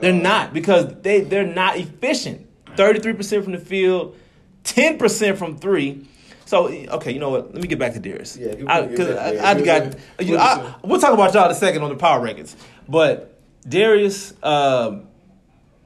They're 0.00 0.12
not 0.12 0.52
because 0.52 1.02
they 1.02 1.20
they're 1.20 1.46
not 1.46 1.76
efficient. 1.76 2.48
Thirty 2.76 3.00
three 3.00 3.12
percent 3.12 3.44
from 3.44 3.52
the 3.52 3.58
field, 3.58 4.16
ten 4.64 4.98
percent 4.98 5.38
from 5.38 5.58
three. 5.58 6.06
So 6.50 6.66
okay, 6.66 7.12
you 7.12 7.20
know 7.20 7.30
what? 7.30 7.54
Let 7.54 7.62
me 7.62 7.68
get 7.68 7.78
back 7.78 7.92
to 7.92 8.00
Darius. 8.00 8.36
Yeah, 8.36 8.56
me- 8.56 8.66
I, 8.66 8.80
give 8.82 8.90
me 8.90 8.96
'cause 8.96 9.06
that, 9.06 9.44
I. 9.44 9.50
I 9.52 9.62
got. 9.62 9.96
You 10.18 10.34
know, 10.34 10.40
I, 10.40 10.74
we'll 10.82 11.00
talk 11.00 11.12
about 11.14 11.32
y'all 11.32 11.44
in 11.44 11.52
a 11.52 11.54
second 11.54 11.82
on 11.84 11.90
the 11.90 11.94
power 11.94 12.20
rankings, 12.20 12.56
but 12.88 13.40
Darius, 13.68 14.34
um, 14.42 15.06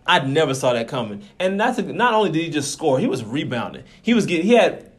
I 0.06 0.20
never 0.20 0.54
saw 0.54 0.72
that 0.72 0.88
coming. 0.88 1.22
And 1.38 1.60
that's 1.60 1.78
a, 1.78 1.82
not 1.82 2.14
only 2.14 2.30
did 2.30 2.42
he 2.44 2.48
just 2.48 2.72
score, 2.72 2.98
he 2.98 3.06
was 3.06 3.22
rebounding. 3.22 3.84
He 4.00 4.14
was 4.14 4.24
getting. 4.24 4.46
He 4.46 4.54
had 4.54 4.90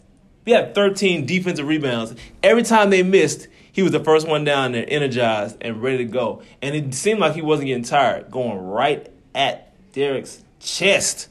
he 0.45 0.51
had 0.51 0.75
thirteen 0.75 1.25
defensive 1.25 1.65
rebounds. 1.67 2.13
Every 2.43 2.61
time 2.61 2.91
they 2.91 3.01
missed, 3.01 3.47
he 3.71 3.81
was 3.81 3.91
the 3.91 4.03
first 4.03 4.27
one 4.27 4.43
down 4.43 4.73
there, 4.73 4.85
energized 4.87 5.57
and 5.61 5.81
ready 5.81 5.97
to 5.97 6.05
go. 6.05 6.43
And 6.61 6.75
it 6.75 6.93
seemed 6.93 7.19
like 7.19 7.33
he 7.33 7.41
wasn't 7.41 7.69
getting 7.69 7.83
tired, 7.83 8.29
going 8.29 8.59
right 8.59 9.11
at 9.33 9.73
Derek's 9.93 10.43
chest. 10.59 11.27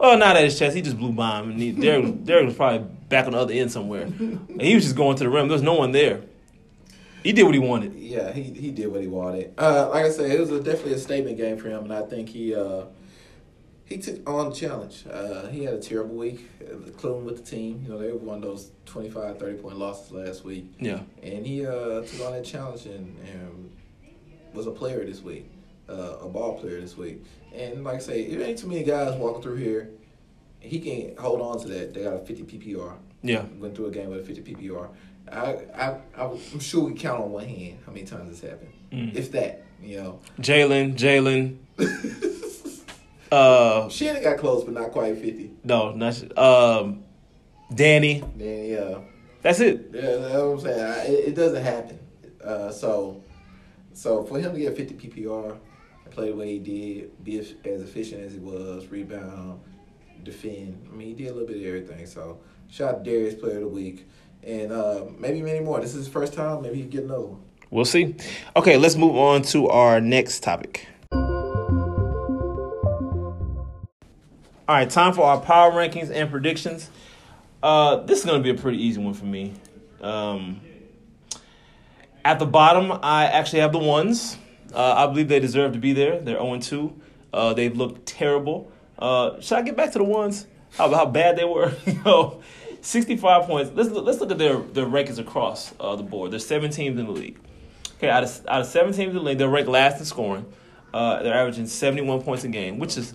Well, 0.00 0.18
not 0.18 0.36
at 0.36 0.42
his 0.42 0.58
chest. 0.58 0.74
He 0.74 0.82
just 0.82 0.98
blew 0.98 1.12
by 1.12 1.38
him, 1.38 1.50
and 1.52 1.60
he, 1.60 1.70
Derek, 1.70 2.24
Derek 2.24 2.46
was 2.46 2.56
probably 2.56 2.88
back 3.08 3.26
on 3.26 3.32
the 3.32 3.38
other 3.38 3.52
end 3.54 3.72
somewhere. 3.72 4.02
And 4.02 4.60
he 4.60 4.74
was 4.74 4.84
just 4.84 4.96
going 4.96 5.16
to 5.16 5.24
the 5.24 5.30
rim. 5.30 5.48
There 5.48 5.54
was 5.54 5.62
no 5.62 5.74
one 5.74 5.92
there. 5.92 6.22
He 7.22 7.32
did 7.32 7.42
what 7.44 7.54
he 7.54 7.60
wanted. 7.60 7.94
Yeah, 7.94 8.32
he 8.32 8.42
he 8.44 8.70
did 8.70 8.86
what 8.88 9.00
he 9.00 9.08
wanted. 9.08 9.52
Uh, 9.58 9.88
like 9.90 10.04
I 10.04 10.10
said, 10.10 10.30
it 10.30 10.38
was 10.40 10.50
a, 10.50 10.60
definitely 10.62 10.94
a 10.94 10.98
statement 10.98 11.36
game 11.36 11.58
for 11.58 11.68
him, 11.68 11.82
and 11.84 11.92
I 11.92 12.02
think 12.02 12.28
he 12.28 12.54
uh, 12.54 12.84
he 13.84 13.98
took 13.98 14.28
on 14.28 14.50
the 14.50 14.54
challenge. 14.54 15.04
Uh, 15.10 15.48
he 15.48 15.64
had 15.64 15.74
a 15.74 15.80
terrible 15.80 16.14
week, 16.14 16.48
including 16.60 17.24
with 17.24 17.44
the 17.44 17.50
team. 17.50 17.82
You 17.84 17.90
know, 17.92 17.98
they 17.98 18.12
were 18.12 18.18
one 18.18 18.36
of 18.36 18.42
those 18.42 18.70
25, 18.86 19.38
30 19.38 19.58
point 19.58 19.78
losses 19.78 20.12
last 20.12 20.44
week, 20.44 20.66
Yeah. 20.78 21.00
and 21.22 21.44
he 21.46 21.66
uh, 21.66 22.02
took 22.02 22.26
on 22.26 22.32
that 22.34 22.44
challenge 22.44 22.86
and, 22.86 23.16
and 23.28 23.76
was 24.54 24.66
a 24.66 24.70
player 24.70 25.04
this 25.04 25.20
week, 25.22 25.50
uh, 25.88 26.18
a 26.22 26.28
ball 26.28 26.58
player 26.58 26.80
this 26.80 26.96
week. 26.96 27.24
And 27.54 27.82
like 27.82 27.96
I 27.96 27.98
say, 28.00 28.22
it 28.22 28.40
ain't 28.40 28.58
too 28.58 28.68
many 28.68 28.84
guys 28.84 29.14
walking 29.16 29.42
through 29.42 29.56
here. 29.56 29.90
He 30.60 30.80
can 30.80 31.16
hold 31.16 31.40
on 31.40 31.60
to 31.60 31.68
that. 31.68 31.94
They 31.94 32.04
got 32.04 32.14
a 32.14 32.18
50 32.18 32.42
PPR. 32.44 32.96
Yeah. 33.22 33.44
Went 33.58 33.74
through 33.74 33.86
a 33.86 33.90
game 33.90 34.10
with 34.10 34.20
a 34.20 34.24
50 34.24 34.42
PPR. 34.54 34.88
I, 35.30 35.56
I, 35.74 35.96
I'm 36.16 36.60
sure 36.60 36.84
we 36.84 36.94
count 36.94 37.22
on 37.22 37.32
one 37.32 37.44
hand 37.46 37.78
how 37.84 37.92
many 37.92 38.06
times 38.06 38.30
this 38.30 38.50
happened. 38.50 38.72
Mm. 38.92 39.14
If 39.14 39.32
that, 39.32 39.64
you 39.82 39.98
know. 39.98 40.20
Jalen, 40.40 40.96
Jalen. 40.96 41.58
Uh, 43.30 43.90
Shannon 43.90 44.22
got 44.22 44.38
close, 44.38 44.64
but 44.64 44.72
not 44.72 44.90
quite 44.90 45.18
50. 45.18 45.50
no, 45.64 45.92
not 45.92 46.38
um, 46.38 47.04
Danny. 47.74 48.24
Then, 48.36 48.64
yeah. 48.64 48.98
That's 49.42 49.60
it. 49.60 49.90
Yeah, 49.92 50.00
that's 50.00 50.34
what 50.34 50.42
I'm 50.42 50.60
saying. 50.60 50.80
I, 50.80 51.04
it, 51.04 51.28
it 51.28 51.34
doesn't 51.34 51.62
happen. 51.62 51.98
Uh, 52.42 52.70
so, 52.70 53.22
so 53.92 54.24
for 54.24 54.38
him 54.38 54.54
to 54.54 54.58
get 54.58 54.74
50 54.74 54.94
PPR, 54.94 55.58
play 56.10 56.30
the 56.30 56.36
way 56.36 56.52
he 56.54 56.58
did, 56.58 57.24
be 57.24 57.38
as, 57.38 57.54
as 57.64 57.82
efficient 57.82 58.22
as 58.22 58.32
he 58.32 58.38
was, 58.38 58.86
rebound, 58.86 59.60
defend. 60.24 60.88
I 60.90 60.94
mean, 60.96 61.08
he 61.08 61.14
did 61.14 61.28
a 61.28 61.32
little 61.32 61.46
bit 61.48 61.56
of 61.58 61.64
everything. 61.64 62.06
So, 62.06 62.40
shout 62.68 62.94
out 62.96 63.04
Darius, 63.04 63.34
player 63.34 63.56
of 63.56 63.62
the 63.62 63.68
week. 63.68 64.06
and 64.42 64.72
uh, 64.72 65.04
maybe 65.18 65.42
many 65.42 65.60
more. 65.60 65.80
This 65.80 65.90
is 65.90 66.06
his 66.06 66.08
first 66.08 66.32
time. 66.34 66.62
Maybe 66.62 66.76
he 66.76 66.82
get 66.84 67.04
another 67.04 67.22
one. 67.22 67.40
We'll 67.70 67.84
see. 67.84 68.14
Okay, 68.56 68.76
let's 68.78 68.96
move 68.96 69.16
on 69.16 69.42
to 69.42 69.68
our 69.68 70.00
next 70.00 70.42
topic. 70.42 70.88
All 74.68 74.74
right, 74.74 74.88
time 74.88 75.14
for 75.14 75.22
our 75.22 75.40
power 75.40 75.70
rankings 75.72 76.10
and 76.10 76.30
predictions. 76.30 76.90
Uh, 77.62 77.96
this 77.96 78.18
is 78.20 78.24
going 78.26 78.38
to 78.38 78.42
be 78.42 78.50
a 78.58 78.60
pretty 78.60 78.82
easy 78.82 79.00
one 79.00 79.14
for 79.14 79.24
me. 79.24 79.54
Um, 80.00 80.60
at 82.24 82.38
the 82.38 82.46
bottom, 82.46 82.92
I 83.02 83.26
actually 83.26 83.60
have 83.60 83.72
the 83.72 83.78
ones. 83.78 84.36
Uh, 84.74 84.92
I 84.92 85.06
believe 85.06 85.28
they 85.28 85.40
deserve 85.40 85.72
to 85.72 85.78
be 85.78 85.94
there. 85.94 86.20
They're 86.20 86.36
0 86.38 86.58
2. 86.58 87.00
Uh, 87.32 87.54
they've 87.54 87.74
looked 87.74 88.04
terrible. 88.06 88.70
Uh, 88.98 89.40
should 89.40 89.58
I 89.58 89.62
get 89.62 89.76
back 89.76 89.92
to 89.92 89.98
the 89.98 90.04
ones? 90.04 90.46
How, 90.76 90.92
how 90.92 91.06
bad 91.06 91.36
they 91.36 91.44
were? 91.44 91.72
you 91.86 92.00
know, 92.04 92.42
65 92.80 93.44
points. 93.44 93.70
Let's 93.74 93.90
look, 93.90 94.04
let's 94.04 94.20
look 94.20 94.30
at 94.30 94.38
their, 94.38 94.58
their 94.58 94.86
rankings 94.86 95.18
across 95.18 95.72
uh, 95.80 95.96
the 95.96 96.02
board. 96.02 96.30
There's 96.30 96.46
seven 96.46 96.70
teams 96.70 96.98
in 96.98 97.06
the 97.06 97.12
league. 97.12 97.38
Okay, 97.96 98.08
out 98.08 98.24
of, 98.24 98.46
out 98.46 98.60
of 98.60 98.66
seven 98.66 98.92
teams 98.92 99.10
in 99.10 99.16
the 99.16 99.22
league, 99.22 99.38
they're 99.38 99.48
ranked 99.48 99.70
last 99.70 99.98
in 99.98 100.04
scoring. 100.04 100.46
Uh, 100.92 101.22
they're 101.22 101.34
averaging 101.34 101.66
71 101.66 102.22
points 102.22 102.44
a 102.44 102.48
game, 102.48 102.78
which 102.78 102.96
is 102.96 103.12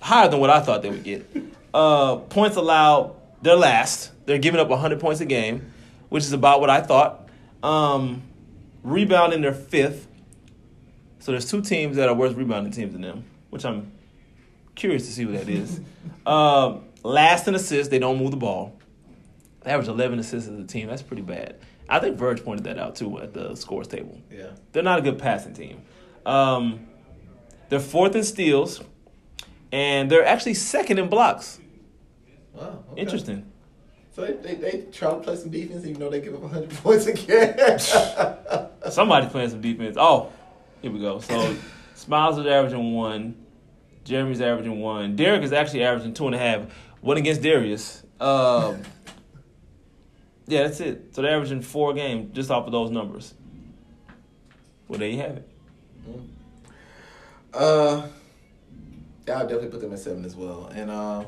higher 0.00 0.28
than 0.28 0.40
what 0.40 0.50
I 0.50 0.60
thought 0.60 0.82
they 0.82 0.90
would 0.90 1.04
get. 1.04 1.26
Uh, 1.74 2.16
points 2.16 2.56
allowed, 2.56 3.16
they're 3.42 3.56
last. 3.56 4.12
They're 4.26 4.38
giving 4.38 4.60
up 4.60 4.68
100 4.68 5.00
points 5.00 5.20
a 5.20 5.26
game, 5.26 5.72
which 6.08 6.24
is 6.24 6.32
about 6.32 6.60
what 6.60 6.70
I 6.70 6.80
thought. 6.80 7.28
Um, 7.62 8.22
rebounding, 8.82 9.42
they're 9.42 9.52
fifth. 9.52 10.08
So 11.18 11.32
there's 11.32 11.50
two 11.50 11.60
teams 11.60 11.96
that 11.96 12.08
are 12.08 12.14
worse 12.14 12.32
rebounding 12.32 12.72
teams 12.72 12.92
than 12.92 13.02
them, 13.02 13.24
which 13.50 13.64
I'm 13.64 13.92
curious 14.76 15.06
to 15.06 15.12
see 15.12 15.24
what 15.26 15.34
that 15.34 15.48
is. 15.48 15.80
uh, 16.24 16.78
last 17.02 17.48
in 17.48 17.54
assists, 17.56 17.90
they 17.90 17.98
don't 17.98 18.18
move 18.18 18.30
the 18.30 18.36
ball. 18.36 18.78
They 19.62 19.72
average 19.72 19.88
11 19.88 20.20
assists 20.20 20.48
as 20.48 20.58
a 20.58 20.64
team. 20.64 20.86
That's 20.86 21.02
pretty 21.02 21.22
bad. 21.22 21.56
I 21.88 21.98
think 21.98 22.16
Verge 22.16 22.44
pointed 22.44 22.64
that 22.64 22.78
out 22.78 22.94
too 22.96 23.18
at 23.18 23.32
the 23.34 23.54
scores 23.56 23.88
table. 23.88 24.20
Yeah. 24.30 24.50
They're 24.72 24.82
not 24.82 25.00
a 25.00 25.02
good 25.02 25.18
passing 25.18 25.54
team. 25.54 25.82
Um, 26.24 26.86
they're 27.68 27.80
fourth 27.80 28.14
in 28.14 28.22
steals, 28.22 28.80
and 29.72 30.10
they're 30.10 30.24
actually 30.24 30.54
second 30.54 30.98
in 30.98 31.08
blocks. 31.08 31.58
Wow. 32.52 32.84
okay. 32.92 33.00
Interesting. 33.00 33.50
So 34.14 34.24
they, 34.24 34.32
they, 34.32 34.54
they 34.54 34.80
try 34.92 35.10
to 35.10 35.16
play 35.18 35.36
some 35.36 35.50
defense 35.50 35.84
even 35.84 36.00
though 36.00 36.10
they 36.10 36.20
give 36.20 36.34
up 36.34 36.40
100 36.40 36.70
points 36.82 37.06
again. 37.06 37.78
Somebody's 38.90 39.30
playing 39.30 39.50
some 39.50 39.60
defense. 39.60 39.96
Oh, 39.98 40.32
here 40.82 40.90
we 40.90 41.00
go. 41.00 41.18
So 41.20 41.54
Smiles 41.94 42.38
is 42.38 42.46
averaging 42.46 42.94
one. 42.94 43.45
Jeremy's 44.06 44.40
averaging 44.40 44.80
one. 44.80 45.16
Derek 45.16 45.42
is 45.42 45.52
actually 45.52 45.82
averaging 45.82 46.14
two 46.14 46.26
and 46.26 46.34
a 46.34 46.38
half. 46.38 46.62
One 47.00 47.16
against 47.16 47.42
Darius. 47.42 48.04
Um, 48.20 48.82
yeah, 50.46 50.62
that's 50.62 50.78
it. 50.80 51.14
So 51.14 51.22
they're 51.22 51.34
averaging 51.34 51.60
four 51.60 51.92
games 51.92 52.32
just 52.32 52.50
off 52.50 52.66
of 52.66 52.72
those 52.72 52.90
numbers. 52.90 53.34
Well, 54.86 55.00
there 55.00 55.08
you 55.08 55.18
have 55.18 55.36
it. 55.38 55.48
Uh, 57.52 58.06
yeah, 59.26 59.38
I'll 59.38 59.42
definitely 59.42 59.68
put 59.70 59.80
them 59.80 59.92
at 59.92 59.98
seven 59.98 60.24
as 60.24 60.36
well, 60.36 60.70
and 60.72 60.88
um, 60.90 61.26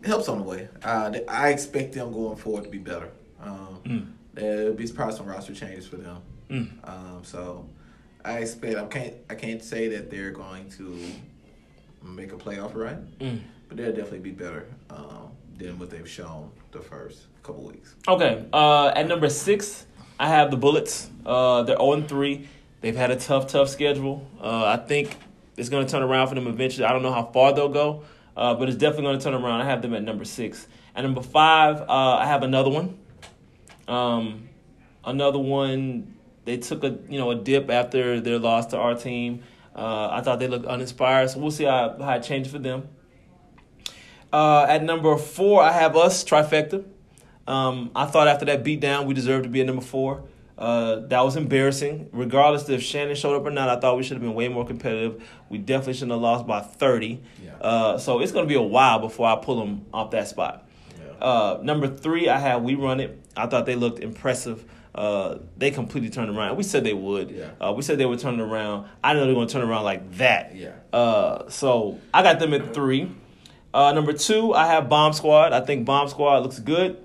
it 0.00 0.06
helps 0.06 0.28
on 0.28 0.38
the 0.38 0.44
way. 0.44 0.68
Uh, 0.84 1.12
I 1.28 1.48
expect 1.48 1.92
them 1.94 2.12
going 2.12 2.36
forward 2.36 2.64
to 2.64 2.70
be 2.70 2.78
better. 2.78 3.10
Um, 3.42 3.68
Mm. 3.84 4.12
There'll 4.34 4.74
be 4.74 4.86
probably 4.86 5.16
some 5.16 5.26
roster 5.26 5.52
changes 5.54 5.88
for 5.88 5.96
them. 5.96 6.22
Mm. 6.48 6.88
Um, 6.88 7.20
so 7.24 7.68
I 8.24 8.38
expect 8.38 8.76
I 8.76 8.86
can't 8.86 9.14
I 9.28 9.34
can't 9.34 9.62
say 9.62 9.88
that 9.88 10.08
they're 10.08 10.30
going 10.30 10.70
to 10.78 10.96
make 12.04 12.32
a 12.32 12.36
playoff 12.36 12.74
run, 12.74 13.08
Mm. 13.20 13.40
but 13.68 13.76
they'll 13.76 13.90
definitely 13.92 14.18
be 14.20 14.30
better 14.30 14.66
um, 14.90 15.30
than 15.58 15.78
what 15.78 15.90
they've 15.90 16.08
shown 16.08 16.50
the 16.72 16.80
first 16.80 17.22
couple 17.42 17.62
weeks. 17.64 17.94
Okay. 18.08 18.44
Uh, 18.52 18.88
at 18.88 19.06
number 19.06 19.28
six, 19.28 19.86
I 20.18 20.28
have 20.28 20.50
the 20.50 20.56
Bullets. 20.56 21.10
Uh, 21.24 21.62
they're 21.62 21.76
0 21.76 22.02
3. 22.02 22.48
They've 22.80 22.96
had 22.96 23.10
a 23.10 23.16
tough, 23.16 23.46
tough 23.48 23.68
schedule. 23.68 24.26
Uh, 24.40 24.64
I 24.64 24.76
think 24.76 25.16
it's 25.56 25.68
going 25.68 25.86
to 25.86 25.90
turn 25.92 26.02
around 26.02 26.28
for 26.28 26.34
them 26.34 26.46
eventually. 26.46 26.84
I 26.86 26.92
don't 26.92 27.02
know 27.02 27.12
how 27.12 27.24
far 27.24 27.52
they'll 27.52 27.68
go, 27.68 28.02
uh, 28.36 28.54
but 28.54 28.68
it's 28.68 28.76
definitely 28.78 29.04
going 29.04 29.18
to 29.18 29.24
turn 29.24 29.34
around. 29.34 29.60
I 29.60 29.64
have 29.66 29.82
them 29.82 29.94
at 29.94 30.02
number 30.02 30.24
six. 30.24 30.66
At 30.96 31.02
number 31.04 31.22
five, 31.22 31.80
uh, 31.82 32.16
I 32.18 32.26
have 32.26 32.42
another 32.42 32.70
one. 32.70 32.98
Um, 33.88 34.48
another 35.04 35.38
one. 35.38 36.16
They 36.44 36.56
took 36.56 36.82
a 36.82 36.98
you 37.08 37.18
know 37.18 37.30
a 37.30 37.34
dip 37.36 37.70
after 37.70 38.20
their 38.20 38.38
loss 38.38 38.66
to 38.66 38.78
our 38.78 38.94
team. 38.94 39.42
Uh, 39.74 40.08
I 40.10 40.20
thought 40.20 40.38
they 40.38 40.48
looked 40.48 40.66
uninspired, 40.66 41.30
so 41.30 41.40
we'll 41.40 41.50
see 41.50 41.64
how, 41.64 41.96
how 41.98 42.14
it 42.14 42.22
changes 42.22 42.52
for 42.52 42.58
them. 42.58 42.88
Uh, 44.32 44.66
at 44.68 44.82
number 44.82 45.16
four, 45.16 45.62
I 45.62 45.72
have 45.72 45.96
us 45.96 46.24
trifecta. 46.24 46.84
Um, 47.46 47.90
I 47.94 48.06
thought 48.06 48.28
after 48.28 48.44
that 48.46 48.64
beatdown, 48.64 49.06
we 49.06 49.14
deserved 49.14 49.44
to 49.44 49.50
be 49.50 49.60
at 49.60 49.66
number 49.66 49.82
four. 49.82 50.24
Uh, 50.56 51.00
that 51.06 51.20
was 51.22 51.36
embarrassing. 51.36 52.08
Regardless 52.12 52.68
if 52.68 52.82
Shannon 52.82 53.16
showed 53.16 53.34
up 53.34 53.44
or 53.44 53.50
not, 53.50 53.68
I 53.68 53.80
thought 53.80 53.96
we 53.96 54.02
should 54.02 54.14
have 54.14 54.22
been 54.22 54.34
way 54.34 54.48
more 54.48 54.64
competitive. 54.64 55.22
We 55.48 55.58
definitely 55.58 55.94
shouldn't 55.94 56.12
have 56.12 56.20
lost 56.20 56.46
by 56.46 56.60
30. 56.60 57.20
Yeah. 57.42 57.56
Uh, 57.56 57.98
so 57.98 58.20
it's 58.20 58.32
going 58.32 58.44
to 58.44 58.48
be 58.48 58.54
a 58.54 58.62
while 58.62 58.98
before 58.98 59.26
I 59.26 59.36
pull 59.36 59.58
them 59.58 59.86
off 59.92 60.12
that 60.12 60.28
spot. 60.28 60.68
Yeah. 60.98 61.24
Uh, 61.24 61.60
number 61.62 61.88
three, 61.88 62.28
I 62.28 62.38
have 62.38 62.62
We 62.62 62.74
Run 62.74 63.00
It. 63.00 63.18
I 63.36 63.46
thought 63.46 63.66
they 63.66 63.74
looked 63.74 64.00
impressive. 64.00 64.64
Uh, 64.94 65.38
they 65.56 65.70
completely 65.70 66.10
turned 66.10 66.36
around. 66.36 66.56
We 66.56 66.62
said 66.62 66.84
they 66.84 66.92
would. 66.92 67.30
Yeah. 67.30 67.50
Uh, 67.60 67.72
we 67.72 67.82
said 67.82 67.98
they 67.98 68.04
would 68.04 68.18
turn 68.18 68.38
around. 68.40 68.88
I 69.02 69.12
didn't 69.12 69.22
know 69.22 69.26
they're 69.26 69.34
going 69.34 69.48
to 69.48 69.52
turn 69.52 69.68
around 69.68 69.84
like 69.84 70.16
that. 70.18 70.54
Yeah. 70.54 70.72
Uh, 70.92 71.48
so 71.48 71.98
I 72.12 72.22
got 72.22 72.38
them 72.38 72.52
at 72.52 72.74
three. 72.74 73.10
Uh, 73.72 73.92
number 73.92 74.12
two, 74.12 74.52
I 74.52 74.66
have 74.66 74.90
Bomb 74.90 75.14
Squad. 75.14 75.54
I 75.54 75.60
think 75.60 75.86
Bomb 75.86 76.08
Squad 76.08 76.42
looks 76.42 76.58
good. 76.58 77.02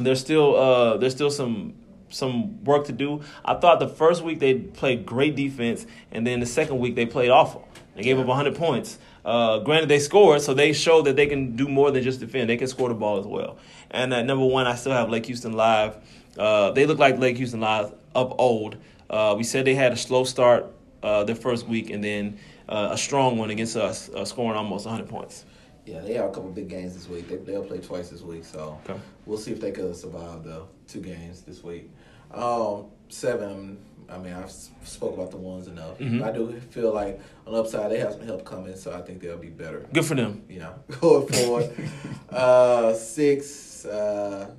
There's 0.00 0.18
still 0.18 0.56
uh, 0.56 0.96
there's 0.96 1.14
still 1.14 1.30
some 1.30 1.74
some 2.08 2.64
work 2.64 2.86
to 2.86 2.92
do. 2.92 3.22
I 3.44 3.54
thought 3.54 3.78
the 3.78 3.88
first 3.88 4.22
week 4.22 4.40
they 4.40 4.54
played 4.54 5.06
great 5.06 5.36
defense, 5.36 5.86
and 6.10 6.26
then 6.26 6.40
the 6.40 6.46
second 6.46 6.78
week 6.80 6.96
they 6.96 7.06
played 7.06 7.30
awful. 7.30 7.68
They 7.94 8.02
gave 8.02 8.18
up 8.18 8.26
100 8.26 8.56
points. 8.56 8.98
Uh, 9.24 9.60
granted, 9.60 9.88
they 9.88 10.00
scored, 10.00 10.42
so 10.42 10.52
they 10.52 10.72
showed 10.72 11.02
that 11.06 11.16
they 11.16 11.26
can 11.26 11.54
do 11.56 11.68
more 11.68 11.90
than 11.90 12.02
just 12.02 12.20
defend. 12.20 12.50
They 12.50 12.56
can 12.56 12.66
score 12.66 12.88
the 12.88 12.94
ball 12.94 13.20
as 13.20 13.26
well. 13.26 13.56
And 13.90 14.12
at 14.12 14.26
number 14.26 14.44
one, 14.44 14.66
I 14.66 14.74
still 14.74 14.92
have 14.92 15.10
Lake 15.10 15.26
Houston 15.26 15.52
Live. 15.52 15.96
Uh, 16.38 16.70
they 16.72 16.86
look 16.86 16.98
like 16.98 17.18
Lake 17.18 17.36
Houston 17.36 17.60
Live 17.60 17.92
up 18.14 18.34
old. 18.38 18.76
Uh, 19.10 19.34
we 19.36 19.44
said 19.44 19.64
they 19.64 19.74
had 19.74 19.92
a 19.92 19.96
slow 19.96 20.24
start 20.24 20.66
uh, 21.02 21.24
their 21.24 21.34
first 21.36 21.66
week, 21.66 21.90
and 21.90 22.02
then 22.02 22.38
uh, 22.68 22.88
a 22.92 22.98
strong 22.98 23.36
one 23.38 23.50
against 23.50 23.76
us, 23.76 24.08
uh, 24.10 24.24
scoring 24.24 24.56
almost 24.56 24.86
100 24.86 25.08
points. 25.08 25.44
Yeah, 25.86 26.00
they 26.00 26.14
have 26.14 26.26
a 26.26 26.32
couple 26.32 26.48
big 26.50 26.68
games 26.68 26.94
this 26.94 27.08
week. 27.08 27.28
They, 27.28 27.36
they'll 27.36 27.62
play 27.64 27.78
twice 27.78 28.08
this 28.08 28.22
week, 28.22 28.44
so 28.44 28.78
Okay. 28.88 28.98
we'll 29.26 29.36
see 29.38 29.52
if 29.52 29.60
they 29.60 29.70
could 29.70 29.94
survive 29.94 30.42
the 30.42 30.62
two 30.88 31.00
games 31.00 31.42
this 31.42 31.62
week. 31.62 31.90
Um, 32.32 32.86
seven. 33.10 33.78
I 34.08 34.18
mean, 34.18 34.32
I've 34.34 34.50
spoke 34.50 35.14
about 35.14 35.30
the 35.30 35.36
ones 35.38 35.66
enough. 35.66 35.98
Mhm. 35.98 36.22
I 36.22 36.30
do 36.32 36.58
feel 36.70 36.92
like 36.92 37.20
on 37.46 37.52
the 37.54 37.60
upside 37.60 37.90
they 37.90 37.98
have 37.98 38.12
some 38.12 38.22
help 38.26 38.44
coming, 38.44 38.76
so 38.76 38.92
I 38.92 39.00
think 39.02 39.20
they'll 39.20 39.36
be 39.38 39.48
better. 39.48 39.86
Good 39.92 40.04
for 40.04 40.14
them. 40.14 40.42
You 40.48 40.60
know, 40.64 40.74
going 41.00 41.26
forward. 41.28 41.70
uh, 42.30 42.92
six. 42.94 43.84
Uh, 43.84 44.50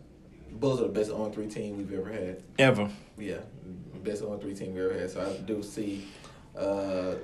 Bulls 0.59 0.79
are 0.79 0.83
the 0.83 0.89
best 0.89 1.11
on 1.11 1.31
three 1.31 1.47
team 1.47 1.77
we've 1.77 1.93
ever 1.93 2.09
had. 2.09 2.43
Ever. 2.57 2.89
Yeah, 3.17 3.39
best 4.03 4.23
on 4.23 4.39
three 4.39 4.55
team 4.55 4.73
we 4.73 4.81
ever 4.81 4.97
had. 4.97 5.09
So 5.09 5.21
I 5.21 5.41
do 5.45 5.61
see 5.61 6.07
uh, 6.57 7.15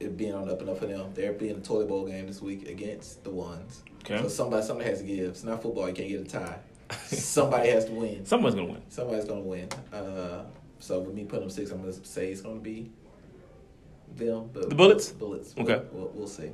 it 0.00 0.16
being 0.16 0.34
on 0.34 0.48
up 0.48 0.60
and 0.60 0.70
up 0.70 0.78
for 0.78 0.86
them. 0.86 1.12
They're 1.14 1.32
being 1.32 1.56
a 1.56 1.60
toilet 1.60 1.88
bowl 1.88 2.06
game 2.06 2.26
this 2.26 2.42
week 2.42 2.68
against 2.68 3.22
the 3.24 3.30
ones. 3.30 3.82
Okay. 4.04 4.20
So 4.22 4.28
somebody 4.28 4.66
somebody 4.66 4.90
has 4.90 5.00
to 5.00 5.06
give. 5.06 5.30
It's 5.30 5.44
not 5.44 5.62
football. 5.62 5.88
You 5.88 5.94
can't 5.94 6.08
get 6.08 6.20
a 6.20 6.24
tie. 6.24 6.58
somebody 7.06 7.68
has 7.70 7.84
to 7.84 7.92
win. 7.92 8.24
Someone's 8.26 8.54
going 8.54 8.66
to 8.66 8.72
win. 8.72 8.82
Somebody's 8.88 9.24
gonna 9.24 9.40
win. 9.40 9.68
Uh, 9.92 10.44
so 10.80 10.98
with 11.00 11.14
me 11.14 11.24
putting 11.24 11.42
them 11.42 11.50
six, 11.50 11.70
I'm 11.70 11.80
gonna 11.80 11.92
say 11.92 12.32
it's 12.32 12.40
gonna 12.40 12.58
be 12.58 12.90
them. 14.16 14.50
But 14.52 14.70
The 14.70 14.74
Bullets? 14.74 15.10
Bullets. 15.10 15.54
Okay. 15.56 15.82
We'll, 15.92 16.06
we'll, 16.06 16.12
we'll 16.14 16.26
see. 16.26 16.50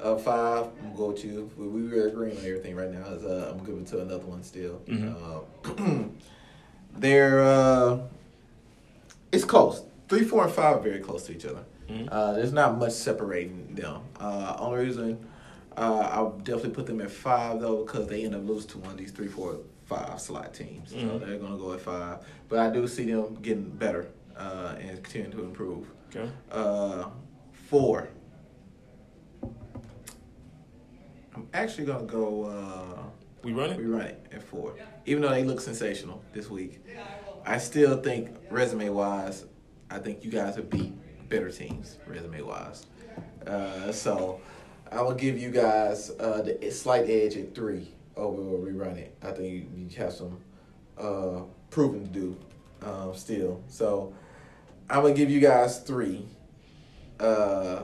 Uh, 0.00 0.16
five. 0.16 0.66
I'm 0.82 0.94
go 0.96 1.08
with. 1.08 1.24
We, 1.56 1.66
we 1.68 1.88
were 1.88 2.08
agreeing 2.08 2.36
on 2.38 2.44
everything 2.44 2.74
right 2.76 2.90
now. 2.90 3.04
Is 3.06 3.24
uh, 3.24 3.52
I'm 3.54 3.64
giving 3.64 3.84
to 3.86 4.00
another 4.02 4.24
one 4.26 4.42
still. 4.42 4.80
Mhm. 4.86 5.14
Uh, 5.86 6.04
they're 6.98 7.40
uh, 7.42 7.98
it's 9.32 9.44
close. 9.44 9.82
Three, 10.08 10.24
four, 10.24 10.44
and 10.44 10.52
five 10.52 10.76
are 10.76 10.80
very 10.80 11.00
close 11.00 11.24
to 11.26 11.32
each 11.32 11.44
other. 11.46 11.64
Mhm. 11.88 12.08
Uh, 12.10 12.32
there's 12.34 12.52
not 12.52 12.78
much 12.78 12.92
separating 12.92 13.74
them. 13.74 14.00
Uh, 14.18 14.56
only 14.58 14.84
reason 14.86 15.18
uh, 15.76 16.08
I'll 16.12 16.30
definitely 16.38 16.70
put 16.70 16.86
them 16.86 17.00
at 17.00 17.10
five 17.10 17.60
though 17.60 17.84
because 17.84 18.06
they 18.06 18.24
end 18.24 18.34
up 18.34 18.44
losing 18.44 18.70
to 18.70 18.78
one 18.78 18.92
of 18.92 18.96
these 18.96 19.10
three, 19.10 19.28
four, 19.28 19.56
five 19.86 20.20
slot 20.20 20.54
teams. 20.54 20.90
So 20.90 20.96
Mhm. 20.96 21.20
they're 21.20 21.38
gonna 21.38 21.56
go 21.58 21.72
at 21.72 21.80
five. 21.80 22.18
But 22.48 22.58
I 22.60 22.70
do 22.70 22.86
see 22.86 23.10
them 23.10 23.36
getting 23.42 23.70
better 23.70 24.06
uh, 24.36 24.74
and 24.80 25.02
continuing 25.02 25.32
to 25.32 25.44
improve. 25.44 25.86
Okay. 26.14 26.28
Uh, 26.50 27.06
four. 27.68 28.08
I'm 31.34 31.48
actually 31.52 31.86
gonna 31.86 32.04
go. 32.06 32.44
Uh, 32.44 33.02
We 33.42 33.52
run 33.52 33.70
it. 33.70 33.78
we 33.78 33.84
run 33.86 34.02
it 34.06 34.26
at 34.32 34.42
four, 34.42 34.74
even 35.06 35.22
though 35.22 35.30
they 35.30 35.44
look 35.44 35.60
sensational 35.60 36.22
this 36.32 36.48
week. 36.48 36.80
I 37.46 37.58
still 37.58 38.00
think 38.00 38.30
resume 38.50 38.88
wise, 38.88 39.44
I 39.90 39.98
think 39.98 40.24
you 40.24 40.30
guys 40.30 40.56
have 40.56 40.70
beat 40.70 40.92
better 41.28 41.50
teams 41.50 41.98
resume 42.06 42.40
wise. 42.42 42.86
Uh, 43.46 43.92
so 43.92 44.40
I 44.90 45.02
will 45.02 45.14
give 45.14 45.38
you 45.38 45.50
guys 45.50 46.10
uh, 46.18 46.40
the 46.42 46.70
slight 46.70 47.08
edge 47.10 47.36
at 47.36 47.54
three 47.54 47.92
over 48.16 48.40
where 48.40 48.60
we 48.60 48.72
run 48.72 48.96
it. 48.96 49.14
I 49.22 49.32
think 49.32 49.68
you 49.74 49.88
have 49.98 50.12
some 50.12 50.38
uh, 50.96 51.42
proven 51.70 52.04
to 52.04 52.10
do 52.10 52.36
um, 52.82 53.12
still. 53.14 53.62
So 53.68 54.14
I'm 54.88 55.02
gonna 55.02 55.14
give 55.14 55.30
you 55.30 55.40
guys 55.40 55.80
three. 55.80 56.26
Uh, 57.20 57.82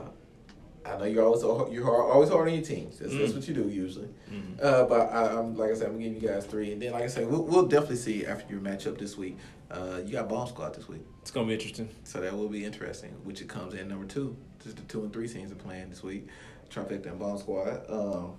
I 0.85 0.97
know 0.97 1.05
you're 1.05 1.23
always 1.23 1.43
you're 1.73 2.11
always 2.11 2.29
hard 2.29 2.47
on 2.47 2.53
your 2.53 2.63
teams. 2.63 2.99
That's, 2.99 3.13
mm. 3.13 3.19
that's 3.19 3.33
what 3.33 3.47
you 3.47 3.53
do 3.53 3.69
usually. 3.69 4.09
Mm. 4.31 4.63
Uh, 4.63 4.85
but 4.85 5.13
I, 5.13 5.37
am 5.37 5.55
like 5.55 5.71
I 5.71 5.73
said, 5.75 5.87
I'm 5.87 5.93
gonna 5.93 6.09
give 6.09 6.23
you 6.23 6.29
guys 6.29 6.45
three, 6.45 6.71
and 6.71 6.81
then 6.81 6.93
like 6.93 7.03
I 7.03 7.07
said, 7.07 7.29
we'll, 7.29 7.43
we'll 7.43 7.67
definitely 7.67 7.97
see 7.97 8.25
after 8.25 8.51
your 8.51 8.61
matchup 8.61 8.97
this 8.97 9.17
week. 9.17 9.37
Uh, 9.69 10.01
you 10.03 10.13
got 10.13 10.27
bomb 10.27 10.47
squad 10.47 10.73
this 10.73 10.87
week. 10.87 11.01
It's 11.21 11.31
gonna 11.31 11.47
be 11.47 11.53
interesting. 11.53 11.89
So 12.03 12.19
that 12.21 12.35
will 12.35 12.49
be 12.49 12.65
interesting. 12.65 13.11
Which 13.23 13.41
it 13.41 13.47
comes 13.47 13.73
in 13.73 13.87
number 13.87 14.05
two. 14.05 14.35
Just 14.63 14.77
the 14.77 14.83
two 14.83 15.03
and 15.03 15.13
three 15.13 15.27
teams 15.27 15.51
are 15.51 15.55
playing 15.55 15.89
this 15.89 16.03
week. 16.03 16.27
Trifecta 16.69 17.07
and 17.07 17.19
bomb 17.19 17.37
squad. 17.37 17.83
Um, 17.89 18.33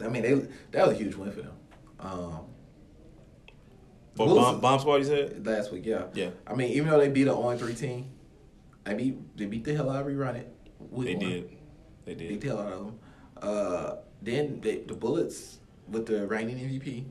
I 0.00 0.08
mean, 0.08 0.22
they 0.22 0.34
that 0.72 0.88
was 0.88 0.96
a 0.96 0.98
huge 0.98 1.14
win 1.14 1.30
for 1.30 1.42
them. 1.42 1.54
Um, 2.00 2.46
but 4.16 4.26
bomb, 4.26 4.60
bomb 4.60 4.80
squad, 4.80 4.96
you 4.96 5.04
said 5.04 5.46
last 5.46 5.72
week, 5.72 5.86
yeah, 5.86 6.04
yeah. 6.14 6.30
I 6.46 6.54
mean, 6.54 6.72
even 6.72 6.88
though 6.88 6.98
they 6.98 7.08
beat 7.08 7.24
the 7.24 7.34
on 7.34 7.58
three 7.58 7.74
team, 7.74 8.10
they 8.84 8.94
beat 8.94 9.36
they 9.36 9.46
beat 9.46 9.64
the 9.64 9.74
hell 9.74 9.90
out 9.90 10.00
of 10.00 10.06
rerun 10.06 10.36
it. 10.36 10.55
They 10.96 11.14
did. 11.14 11.56
They 12.04 12.14
did. 12.14 12.28
Beat 12.28 12.40
the 12.42 12.48
hell 12.48 12.60
out 12.60 12.72
of 12.72 12.78
them. 12.86 12.98
Uh, 13.40 13.96
then 14.22 14.60
they, 14.60 14.78
the 14.78 14.94
Bullets 14.94 15.58
with 15.88 16.06
the 16.06 16.26
reigning 16.26 16.58
MVP, 16.58 17.04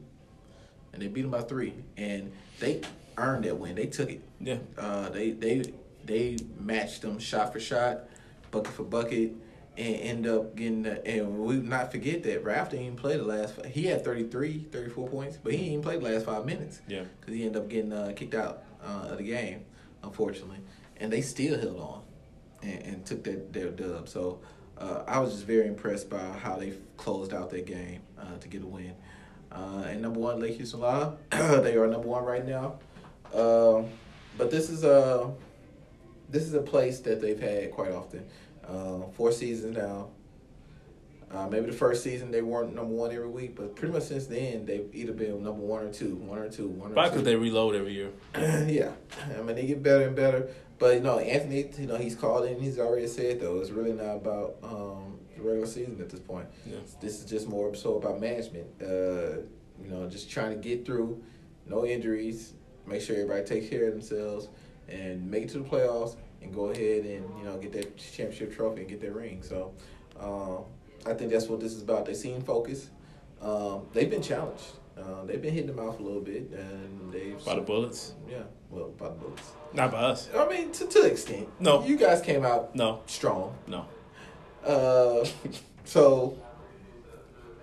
and 0.94 1.02
they 1.02 1.08
beat 1.08 1.22
them 1.22 1.32
by 1.32 1.42
three, 1.42 1.74
and 1.98 2.32
they 2.60 2.82
earned 3.18 3.46
that 3.46 3.58
win. 3.58 3.76
They 3.76 3.86
took 3.88 4.10
it. 4.12 4.22
Yeah. 4.40 4.58
Uh, 4.78 5.10
they 5.10 5.32
they 5.32 5.74
they 6.04 6.38
matched 6.60 7.02
them 7.02 7.20
shot 7.20 7.54
for 7.54 7.60
shot, 7.60 8.06
bucket 8.52 8.74
for 8.74 8.84
bucket 8.84 9.34
and 9.78 9.96
end 9.96 10.28
up 10.28 10.56
getting 10.56 10.84
the, 10.84 11.06
and 11.06 11.38
we 11.40 11.56
not 11.56 11.92
forget 11.92 12.24
that 12.24 12.44
Raf 12.44 12.70
didn't 12.70 12.86
even 12.86 12.98
play 12.98 13.18
the 13.18 13.24
last 13.24 13.66
he 13.66 13.84
had 13.84 14.04
33 14.04 14.68
34 14.72 15.10
points 15.10 15.38
but 15.42 15.52
he 15.52 15.58
didn't 15.58 15.72
even 15.74 15.84
play 15.84 15.98
the 15.98 16.04
last 16.04 16.26
five 16.26 16.46
minutes 16.46 16.82
yeah 16.88 17.04
because 17.20 17.34
he 17.34 17.46
ended 17.46 17.62
up 17.62 17.70
getting 17.70 17.92
uh, 17.92 18.14
kicked 18.16 18.36
out 18.36 18.64
uh, 18.84 19.08
of 19.10 19.18
the 19.18 19.24
game 19.24 19.66
unfortunately 20.04 20.60
and 20.98 21.12
they 21.12 21.22
still 21.22 21.60
held 21.60 21.80
on 21.80 22.02
and, 22.66 22.82
and 22.84 23.06
took 23.06 23.24
that 23.24 23.54
their 23.54 23.70
dub. 23.70 24.10
So 24.10 24.40
uh, 24.78 25.04
I 25.08 25.20
was 25.20 25.34
just 25.34 25.46
very 25.46 25.68
impressed 25.68 26.10
by 26.10 26.20
how 26.20 26.58
they 26.58 26.74
closed 26.98 27.34
out 27.34 27.50
that 27.52 27.66
game 27.66 28.02
uh, 28.20 28.38
to 28.40 28.48
get 28.48 28.64
a 28.64 28.68
win. 28.68 28.94
Uh, 29.52 29.84
and 29.88 30.02
number 30.02 30.20
one 30.20 30.40
Lake 30.40 30.56
Houston 30.58 30.82
Live 30.82 31.14
they 31.32 31.76
are 31.76 31.88
number 31.88 32.08
one 32.08 32.26
right 32.26 32.46
now. 32.46 32.80
Um, 33.34 33.88
but 34.38 34.52
this 34.52 34.70
is 34.70 34.84
a 34.84 35.32
this 36.30 36.44
is 36.44 36.54
a 36.54 36.62
place 36.62 37.00
that 37.02 37.22
they've 37.22 37.40
had 37.40 37.72
quite 37.72 37.92
often. 37.92 38.26
Uh, 38.68 39.08
four 39.14 39.32
seasons 39.32 39.78
now. 39.78 40.10
Uh, 41.32 41.48
maybe 41.48 41.66
the 41.66 41.74
first 41.74 42.04
season 42.04 42.32
they 42.32 42.42
weren't 42.42 42.76
number 42.76 42.94
one 42.94 43.12
every 43.12 43.28
week, 43.28 43.56
but 43.56 43.76
pretty 43.76 43.94
much 43.94 44.04
since 44.04 44.28
then 44.28 44.66
they've 44.66 44.90
either 44.94 45.12
been 45.12 45.44
number 45.44 45.62
one 45.62 45.84
or 45.84 45.92
two, 45.92 46.16
one 46.16 46.38
or 46.38 46.50
two, 46.50 46.68
one 46.68 46.92
or 46.92 46.94
Probably 46.94 47.10
because 47.12 47.26
they 47.26 47.36
reload 47.36 47.76
every 47.76 47.94
year. 47.94 48.12
yeah, 48.36 48.92
I 49.38 49.42
mean 49.42 49.56
they 49.56 49.66
get 49.66 49.82
better 49.82 50.08
and 50.08 50.16
better. 50.16 50.50
But 50.78 50.96
you 50.96 51.02
know, 51.02 51.20
Anthony, 51.20 51.70
you 51.78 51.88
know, 51.88 51.96
he's 51.98 52.16
called 52.16 52.46
in. 52.46 52.60
He's 52.60 52.80
already 52.80 53.08
said 53.08 53.40
though 53.40 53.60
it's 53.60 53.72
really 53.72 53.94
not 53.94 54.18
about 54.18 54.58
um, 54.64 55.18
the 55.36 55.42
regular 55.42 55.68
season 55.68 55.98
at 56.00 56.10
this 56.10 56.20
point. 56.20 56.48
Yeah. 56.66 56.78
This 57.02 57.20
is 57.20 57.26
just 57.30 57.48
more 57.48 57.74
so 57.76 57.98
about 57.98 58.20
management. 58.20 58.68
Uh, 58.82 59.42
you 59.82 59.90
know, 59.90 60.08
just 60.08 60.30
trying 60.30 60.52
to 60.52 60.58
get 60.58 60.86
through, 60.86 61.22
no 61.66 61.86
injuries, 61.86 62.54
make 62.86 63.02
sure 63.02 63.16
everybody 63.16 63.44
takes 63.44 63.70
care 63.70 63.88
of 63.88 63.94
themselves, 63.94 64.48
and 64.88 65.30
make 65.30 65.44
it 65.44 65.50
to 65.50 65.60
the 65.60 65.66
playoffs 65.66 66.16
and 66.42 66.54
go 66.54 66.66
ahead 66.66 67.06
and 67.06 67.26
you 67.38 67.44
know 67.44 67.58
get 67.58 67.74
that 67.74 67.98
championship 67.98 68.56
trophy 68.56 68.82
and 68.82 68.90
get 68.90 69.02
that 69.02 69.14
ring. 69.14 69.42
So 69.42 69.74
um, 70.20 70.66
I 71.06 71.14
think 71.14 71.32
that's 71.32 71.48
what 71.48 71.60
this 71.60 71.74
is 71.74 71.82
about. 71.84 72.06
They 72.06 72.14
seem 72.14 72.42
focused. 72.42 72.90
Um, 73.42 73.86
they've 73.94 74.10
been 74.10 74.22
challenged. 74.22 74.64
Uh, 74.98 75.26
they've 75.26 75.42
been 75.42 75.54
hitting 75.54 75.76
them 75.76 75.86
off 75.86 76.00
a 76.00 76.04
little 76.04 76.22
bit, 76.22 76.50
and 76.52 77.12
they've 77.12 77.44
by 77.46 77.56
the 77.56 77.62
bullets. 77.62 78.14
Yeah, 78.30 78.44
well, 78.70 78.90
by 78.98 79.10
the 79.10 79.16
bullets. 79.16 79.52
Not 79.74 79.92
by 79.92 79.98
us. 79.98 80.30
I 80.36 80.48
mean, 80.48 80.72
to 80.72 80.88
to 80.88 81.02
the 81.02 81.08
extent. 81.12 81.50
No, 81.60 81.84
you 81.86 81.98
guys 81.98 82.22
came 82.22 82.46
out 82.46 82.74
no 82.76 83.02
strong. 83.06 83.56
No. 83.68 83.86
Uh, 84.66 85.26
so 85.84 86.38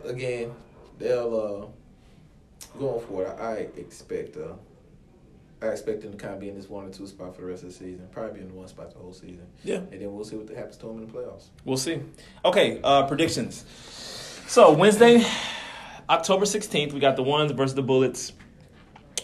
again, 0.04 0.54
they'll 0.98 1.72
uh, 2.74 2.78
going 2.78 3.06
forward. 3.06 3.28
I 3.40 3.68
expect 3.76 4.36
uh, 4.36 4.52
I 5.62 5.66
expect 5.66 6.02
them 6.02 6.10
to 6.12 6.18
kind 6.18 6.34
of 6.34 6.40
be 6.40 6.48
in 6.48 6.56
this 6.56 6.68
one 6.68 6.86
or 6.86 6.90
two 6.90 7.06
spot 7.06 7.36
for 7.36 7.42
the 7.42 7.46
rest 7.46 7.62
of 7.62 7.68
the 7.68 7.74
season. 7.74 8.08
Probably 8.10 8.34
be 8.34 8.40
in 8.40 8.48
the 8.48 8.54
one 8.54 8.66
spot 8.66 8.92
the 8.92 8.98
whole 8.98 9.12
season. 9.12 9.46
Yeah. 9.62 9.76
And 9.76 10.00
then 10.00 10.12
we'll 10.12 10.24
see 10.24 10.36
what 10.36 10.48
happens 10.54 10.76
to 10.78 10.86
them 10.86 10.98
in 10.98 11.06
the 11.06 11.12
playoffs. 11.12 11.46
We'll 11.64 11.76
see. 11.76 12.00
Okay, 12.44 12.80
uh, 12.82 13.06
predictions. 13.06 13.64
So 14.48 14.72
Wednesday, 14.72 15.24
October 16.10 16.46
16th, 16.46 16.92
we 16.92 17.00
got 17.00 17.14
the 17.14 17.22
ones 17.22 17.52
versus 17.52 17.74
the 17.74 17.82
Bullets. 17.82 18.32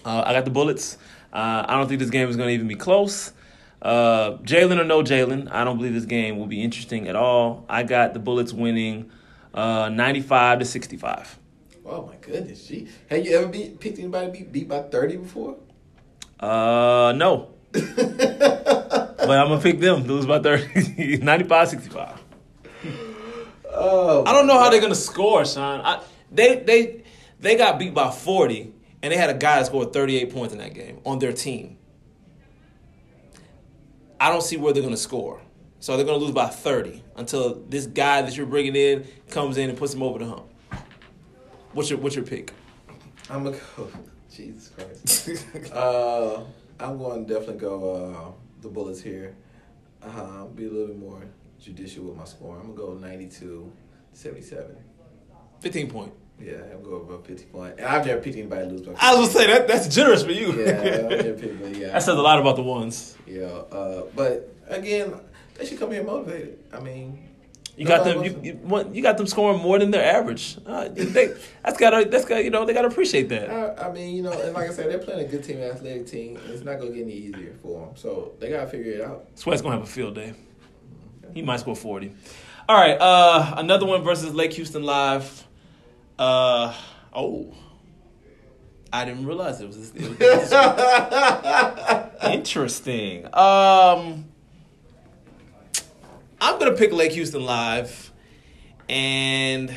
Uh, 0.05 0.22
I 0.24 0.33
got 0.33 0.44
the 0.44 0.53
Bullets. 0.53 0.96
Uh, 1.33 1.64
I 1.66 1.77
don't 1.77 1.88
think 1.88 2.01
this 2.01 2.11
game 2.11 2.29
is 2.29 2.37
going 2.37 2.48
to 2.48 2.55
even 2.55 2.68
be 2.68 2.77
close. 2.77 3.33
Uh, 3.83 4.38
Jalen 4.38 4.81
or 4.81 4.85
no 4.85 5.03
Jalen, 5.03 5.51
I 5.51 5.64
don't 5.64 5.77
believe 5.77 5.94
this 5.94 6.05
game 6.05 6.38
will 6.38 6.46
be 6.46 6.62
interesting 6.62 7.09
at 7.09 7.16
all. 7.16 7.64
I 7.68 7.83
got 7.83 8.14
the 8.14 8.20
Bullets 8.20 8.53
winning 8.53 9.11
uh, 9.55 9.88
95 9.88 10.61
to 10.61 10.64
65. 10.64 11.38
Oh 11.85 12.07
my 12.07 12.16
goodness, 12.20 12.66
gee. 12.66 12.88
Have 13.09 13.24
you 13.24 13.37
ever 13.37 13.48
beat, 13.48 13.81
picked 13.81 13.98
anybody 13.98 14.31
beat, 14.31 14.53
beat 14.53 14.68
by 14.68 14.83
30 14.83 15.16
before? 15.16 15.57
Uh, 16.40 17.12
no. 17.16 17.55
but 17.72 19.38
I'm 19.38 19.48
gonna 19.48 19.61
pick 19.61 19.81
them. 19.81 20.05
Lose 20.05 20.27
by 20.27 20.38
30. 20.40 21.18
95 21.22 21.68
65. 21.68 22.20
Oh, 23.70 24.24
I 24.27 24.33
don't 24.33 24.46
know 24.46 24.59
how 24.59 24.70
they're 24.70 24.81
gonna 24.81 24.94
score, 24.94 25.44
Sean. 25.44 25.81
I, 25.81 26.03
they 26.33 26.57
they 26.57 27.05
they 27.40 27.57
got 27.57 27.79
beat 27.79 27.94
by 27.94 28.11
40, 28.11 28.72
and 29.03 29.12
they 29.12 29.16
had 29.16 29.31
a 29.31 29.35
guy 29.35 29.59
that 29.59 29.66
scored 29.66 29.92
38 29.92 30.33
points 30.33 30.53
in 30.53 30.59
that 30.59 30.74
game 30.74 31.01
on 31.05 31.18
their 31.18 31.33
team. 31.33 31.79
I 34.20 34.31
don't 34.31 34.42
see 34.42 34.57
where 34.57 34.72
they're 34.72 34.83
gonna 34.83 34.96
score. 34.96 35.40
So 35.81 35.96
they're 35.96 36.05
gonna 36.07 36.18
lose 36.18 36.33
by 36.33 36.48
30 36.48 37.05
until 37.16 37.62
this 37.68 37.87
guy 37.87 38.22
that 38.22 38.37
you're 38.37 38.46
bringing 38.46 38.74
in 38.74 39.07
comes 39.31 39.59
in 39.59 39.68
and 39.68 39.79
puts 39.79 39.92
them 39.92 40.03
over 40.03 40.18
the 40.18 40.27
hump. 40.27 40.46
What's 41.72 41.90
your 41.90 42.01
what's 42.01 42.16
your 42.16 42.24
pick? 42.24 42.53
I'm 43.31 43.44
gonna 43.44 43.59
go. 43.77 43.88
Jesus 44.38 44.68
Christ. 44.68 45.72
uh, 45.72 46.42
I'm 46.79 46.96
going 46.96 47.27
to 47.27 47.35
definitely 47.35 47.59
go 47.59 47.92
uh, 47.92 48.62
the 48.62 48.68
Bullets 48.68 49.03
here. 49.03 49.35
Uh, 50.01 50.44
be 50.44 50.66
a 50.66 50.70
little 50.70 50.87
bit 50.87 50.98
more 50.98 51.24
judicial 51.61 52.05
with 52.05 52.16
my 52.16 52.24
score. 52.24 52.57
I'm 52.57 52.74
going 52.74 52.94
to 52.94 53.01
go 53.01 53.09
92 53.09 53.72
77. 54.12 54.77
15 55.61 55.90
point. 55.90 56.12
Yeah, 56.40 56.55
I'm 56.72 56.85
going 56.85 57.03
about 57.03 57.27
50 57.27 57.46
point. 57.46 57.74
And 57.79 57.87
I've 57.87 58.07
never 58.07 58.20
picked 58.20 58.37
anybody 58.37 58.68
lose 58.68 58.83
by 58.83 58.92
50. 58.92 59.05
I 59.05 59.14
was 59.14 59.18
going 59.18 59.29
to 59.29 59.35
say, 59.35 59.46
that 59.59 59.68
that's 59.68 59.92
generous 59.92 60.22
for 60.22 60.31
you. 60.31 60.53
yeah, 60.53 60.70
I've 60.70 61.11
never 61.11 61.33
picked 61.35 61.77
yeah. 61.77 61.88
That 61.88 62.03
says 62.05 62.16
a 62.16 62.22
lot 62.22 62.38
about 62.38 62.55
the 62.55 62.62
ones. 62.62 63.16
Yeah, 63.27 63.46
uh, 63.46 64.05
but 64.14 64.55
again, 64.68 65.14
they 65.57 65.66
should 65.66 65.81
come 65.81 65.90
here 65.90 66.05
motivated. 66.05 66.61
I 66.72 66.79
mean, 66.79 67.27
you 67.78 67.86
got 67.86 68.04
them. 68.04 68.24
You, 68.24 68.40
you, 68.42 68.90
you, 68.92 69.02
got 69.02 69.16
them 69.16 69.28
scoring 69.28 69.62
more 69.62 69.78
than 69.78 69.92
their 69.92 70.04
average. 70.04 70.58
Uh, 70.66 70.88
they, 70.88 71.32
that's 71.64 71.78
gotta. 71.78 72.08
That's 72.08 72.24
got. 72.24 72.42
You 72.42 72.50
know, 72.50 72.64
they 72.64 72.74
gotta 72.74 72.88
appreciate 72.88 73.28
that. 73.28 73.48
I, 73.48 73.88
I, 73.88 73.92
mean, 73.92 74.16
you 74.16 74.22
know, 74.22 74.32
and 74.32 74.52
like 74.52 74.68
I 74.68 74.72
said, 74.72 74.90
they're 74.90 74.98
playing 74.98 75.24
a 75.24 75.28
good 75.28 75.44
team, 75.44 75.58
athletic 75.58 76.08
team. 76.08 76.40
it's 76.48 76.64
not 76.64 76.80
gonna 76.80 76.90
get 76.90 77.02
any 77.04 77.12
easier 77.12 77.54
for 77.62 77.86
them. 77.86 77.96
So 77.96 78.32
they 78.40 78.50
gotta 78.50 78.66
figure 78.66 78.92
it 78.92 79.00
out. 79.00 79.28
Sweat's 79.36 79.62
gonna 79.62 79.76
have 79.76 79.84
a 79.84 79.86
field 79.86 80.16
day. 80.16 80.34
He 81.32 81.42
might 81.42 81.60
score 81.60 81.76
forty. 81.76 82.12
All 82.68 82.76
right. 82.76 83.00
Uh, 83.00 83.54
another 83.58 83.86
one 83.86 84.02
versus 84.02 84.34
Lake 84.34 84.54
Houston 84.54 84.82
Live. 84.82 85.46
Uh, 86.18 86.74
oh. 87.14 87.54
I 88.92 89.04
didn't 89.04 89.26
realize 89.26 89.60
it 89.60 89.66
was, 89.66 89.92
this, 89.92 89.92
it 89.94 90.18
was 90.18 92.12
interesting. 92.34 93.26
Um, 93.34 94.27
I'm 96.40 96.59
gonna 96.59 96.77
pick 96.77 96.92
Lake 96.92 97.12
Houston 97.12 97.44
live, 97.44 98.12
and 98.88 99.72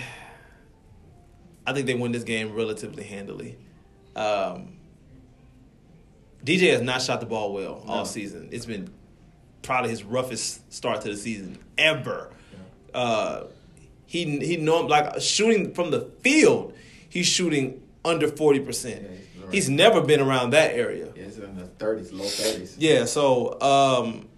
I 1.65 1.73
think 1.73 1.87
they 1.87 1.95
win 1.95 2.11
this 2.11 2.23
game 2.23 2.53
relatively 2.53 3.03
handily. 3.03 3.57
Um, 4.15 4.77
DJ 6.43 6.71
has 6.71 6.81
not 6.81 7.01
shot 7.01 7.19
the 7.19 7.25
ball 7.25 7.53
well 7.53 7.83
all 7.87 8.05
season. 8.05 8.49
It's 8.51 8.65
been 8.65 8.89
probably 9.61 9.89
his 9.91 10.03
roughest 10.03 10.71
start 10.73 11.01
to 11.01 11.09
the 11.09 11.17
season 11.17 11.59
ever. 11.77 12.29
Yeah. 12.93 12.99
Uh, 12.99 13.47
he 14.05 14.39
he 14.39 14.57
know 14.57 14.81
like 14.81 15.21
shooting 15.21 15.73
from 15.73 15.91
the 15.91 16.01
field. 16.21 16.73
He's 17.09 17.27
shooting 17.27 17.81
under 18.03 18.27
forty 18.27 18.59
percent. 18.59 19.07
He's 19.51 19.69
never 19.69 20.01
been 20.01 20.21
around 20.21 20.51
that 20.51 20.75
area. 20.75 21.11
Yeah, 21.15 21.23
he's 21.25 21.37
in 21.37 21.57
the 21.57 21.65
thirties, 21.65 22.11
low 22.13 22.25
thirties. 22.25 22.77
Yeah, 22.77 23.05
so 23.05 23.59
um, 23.61 24.29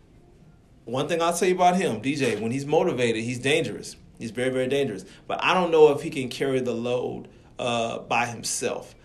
one 0.85 1.07
thing 1.07 1.21
I'll 1.21 1.33
tell 1.33 1.47
you 1.47 1.55
about 1.55 1.75
him, 1.77 2.01
DJ, 2.01 2.39
when 2.39 2.51
he's 2.51 2.65
motivated, 2.65 3.23
he's 3.23 3.39
dangerous. 3.39 3.95
He's 4.19 4.31
very, 4.31 4.49
very 4.49 4.67
dangerous. 4.67 5.05
But 5.27 5.43
I 5.43 5.53
don't 5.53 5.71
know 5.71 5.91
if 5.91 6.01
he 6.01 6.09
can 6.09 6.29
carry 6.29 6.59
the 6.59 6.73
load 6.73 7.27
uh, 7.59 7.99
by 7.99 8.25
himself. 8.25 8.95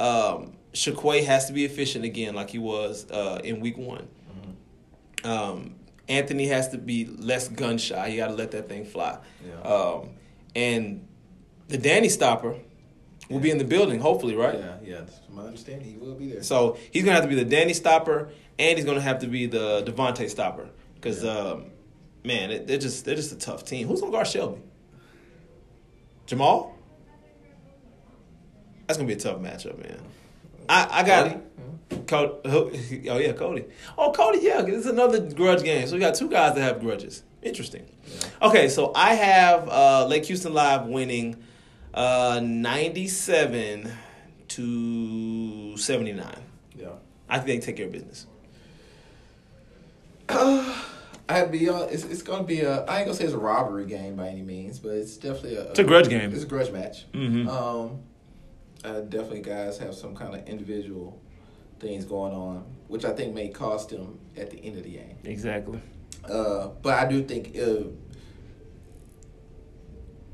Um, 0.00 0.54
Shaquay 0.72 1.24
has 1.24 1.46
to 1.46 1.52
be 1.52 1.64
efficient 1.64 2.04
again, 2.04 2.34
like 2.34 2.50
he 2.50 2.58
was 2.58 3.10
uh, 3.10 3.40
in 3.42 3.60
week 3.60 3.78
one. 3.78 4.08
Mm-hmm. 4.30 5.30
Um, 5.30 5.74
Anthony 6.08 6.46
has 6.46 6.68
to 6.70 6.78
be 6.78 7.06
less 7.06 7.48
gun 7.48 7.78
shy. 7.78 8.08
You 8.08 8.18
got 8.18 8.28
to 8.28 8.34
let 8.34 8.50
that 8.52 8.68
thing 8.68 8.84
fly. 8.84 9.18
Yeah. 9.46 9.60
Um, 9.60 10.10
and 10.54 11.06
the 11.68 11.78
Danny 11.78 12.08
stopper, 12.08 12.56
will 13.28 13.40
be 13.40 13.50
in 13.50 13.58
the 13.58 13.64
building, 13.64 14.00
hopefully, 14.00 14.34
right? 14.34 14.58
Yeah, 14.58 14.76
yeah. 14.82 14.96
That's 15.00 15.20
my 15.30 15.42
understanding. 15.42 15.88
He 15.88 15.96
will 15.96 16.14
be 16.14 16.28
there. 16.28 16.42
So 16.42 16.78
he's 16.90 17.04
gonna 17.04 17.14
have 17.14 17.24
to 17.24 17.28
be 17.28 17.34
the 17.34 17.44
Danny 17.44 17.74
stopper, 17.74 18.30
and 18.58 18.78
he's 18.78 18.86
gonna 18.86 19.00
have 19.00 19.20
to 19.20 19.26
be 19.26 19.46
the 19.46 19.82
Devontae 19.82 20.30
stopper. 20.30 20.68
Because 21.00 21.24
um, 21.24 21.66
man, 22.24 22.50
it, 22.50 22.66
they're 22.66 22.78
just 22.78 23.04
they're 23.04 23.14
just 23.14 23.32
a 23.32 23.38
tough 23.38 23.64
team. 23.64 23.86
Who's 23.86 24.00
gonna 24.00 24.12
guard 24.12 24.26
Shelby? 24.26 24.60
Jamal. 26.26 26.76
That's 28.86 28.96
gonna 28.98 29.06
be 29.06 29.14
a 29.14 29.16
tough 29.16 29.38
matchup, 29.38 29.78
man. 29.78 30.00
I 30.68 30.88
I 30.90 31.02
got 31.04 31.40
Cody? 32.06 32.34
Cody. 32.42 33.08
Oh 33.10 33.18
yeah, 33.18 33.32
Cody. 33.32 33.64
Oh 33.96 34.12
Cody, 34.12 34.40
yeah. 34.42 34.62
It's 34.66 34.86
another 34.86 35.20
grudge 35.20 35.62
game. 35.62 35.86
So 35.86 35.94
we 35.94 36.00
got 36.00 36.14
two 36.14 36.28
guys 36.28 36.54
that 36.54 36.62
have 36.62 36.80
grudges. 36.80 37.22
Interesting. 37.42 37.86
Okay, 38.42 38.68
so 38.68 38.92
I 38.94 39.14
have 39.14 39.68
uh, 39.68 40.06
Lake 40.06 40.24
Houston 40.26 40.52
Live 40.52 40.86
winning 40.86 41.36
uh, 41.94 42.40
ninety-seven 42.42 43.90
to 44.48 45.76
seventy-nine. 45.76 46.42
Yeah. 46.76 46.88
I 47.28 47.38
think 47.38 47.60
they 47.60 47.66
take 47.66 47.76
care 47.76 47.86
of 47.86 47.92
business. 47.92 48.26
I'd 51.30 51.50
be 51.52 51.68
uh, 51.68 51.82
it's 51.82 52.04
it's 52.04 52.22
gonna 52.22 52.44
be 52.44 52.60
a 52.60 52.84
I 52.84 52.98
ain't 52.98 53.06
gonna 53.06 53.14
say 53.14 53.24
it's 53.24 53.34
a 53.34 53.38
robbery 53.38 53.86
game 53.86 54.16
by 54.16 54.28
any 54.28 54.42
means, 54.42 54.78
but 54.78 54.90
it's 54.92 55.16
definitely 55.16 55.56
a 55.56 55.70
It's 55.70 55.78
a 55.78 55.84
grudge 55.84 56.08
game. 56.08 56.32
It's 56.32 56.42
a 56.42 56.46
grudge 56.46 56.70
match. 56.72 57.06
Mhm. 57.12 57.46
Um, 57.48 58.00
uh, 58.84 59.00
definitely 59.00 59.40
guys 59.42 59.78
have 59.78 59.94
some 59.94 60.14
kind 60.14 60.34
of 60.34 60.46
individual 60.48 61.20
things 61.80 62.04
going 62.04 62.32
on, 62.32 62.64
which 62.88 63.04
I 63.04 63.12
think 63.12 63.34
may 63.34 63.48
cost 63.48 63.90
them 63.90 64.18
at 64.36 64.50
the 64.50 64.58
end 64.64 64.78
of 64.78 64.84
the 64.84 64.90
game. 64.92 65.16
Exactly. 65.24 65.80
Uh, 66.24 66.68
but 66.82 66.94
I 66.94 67.06
do 67.08 67.22
think 67.22 67.48
uh, 67.56 67.60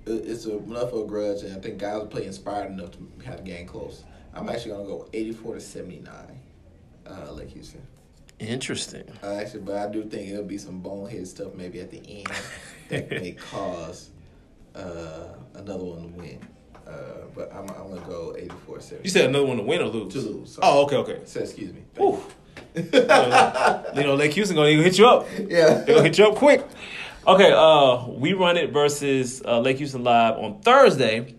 it- 0.07 0.26
it's 0.26 0.46
a, 0.46 0.57
enough 0.59 0.92
of 0.92 1.00
a 1.02 1.07
grudge, 1.07 1.42
and 1.42 1.57
I 1.57 1.61
think 1.61 1.78
guys 1.78 1.98
will 1.98 2.07
play 2.07 2.26
inspired 2.26 2.70
enough 2.70 2.92
to 2.92 2.98
have 3.26 3.38
the 3.38 3.42
game 3.50 3.66
close. 3.66 4.04
I'm 4.33 4.48
actually 4.48 4.72
gonna 4.72 4.85
go 4.85 5.09
84 5.12 5.54
to 5.54 5.61
79, 5.61 6.12
uh, 7.07 7.33
Lake 7.33 7.50
Houston. 7.50 7.83
Interesting. 8.38 9.05
Uh, 9.23 9.35
actually, 9.35 9.61
but 9.61 9.77
I 9.77 9.90
do 9.90 10.05
think 10.05 10.29
it'll 10.31 10.44
be 10.44 10.59
some 10.59 10.81
bonehead 10.81 11.27
stuff 11.27 11.55
maybe 11.55 11.81
at 11.81 11.90
the 11.90 12.03
end 12.07 12.29
that 12.88 13.11
may 13.11 13.33
cause 13.51 14.11
uh, 14.75 15.35
another 15.55 15.85
one 15.85 16.03
to 16.03 16.09
win. 16.09 16.40
Uh, 16.87 17.27
but 17.35 17.51
I'm, 17.55 17.68
I'm 17.70 17.88
gonna 17.88 18.07
go 18.07 18.35
84 18.37 18.81
70. 18.81 19.05
You 19.05 19.11
said 19.11 19.31
another 19.31 19.47
one 19.47 19.57
to 19.57 19.62
win 19.62 19.81
or 19.81 19.87
lose? 19.87 20.12
To 20.12 20.20
lose, 20.20 20.55
sorry. 20.55 20.68
Oh, 20.68 20.83
okay, 20.85 20.97
okay. 20.97 21.20
So, 21.25 21.40
excuse 21.40 21.73
me. 21.73 21.85
Whew. 21.97 22.20
you 22.75 24.03
know, 24.03 24.16
Lake 24.16 24.33
Houston 24.33 24.57
gonna 24.57 24.70
hit 24.70 24.99
you 24.99 25.07
up. 25.07 25.27
Yeah. 25.38 25.75
They're 25.75 25.87
gonna 25.87 26.03
hit 26.03 26.18
you 26.18 26.27
up 26.27 26.35
quick. 26.35 26.66
Okay, 27.27 27.53
uh, 27.53 28.07
we 28.09 28.35
run 28.35 28.59
it 28.59 28.70
versus 28.70 29.42
uh, 29.47 29.61
Lake 29.61 29.79
Houston 29.79 30.05
Live 30.05 30.37
on 30.37 30.61
Thursday. 30.61 31.35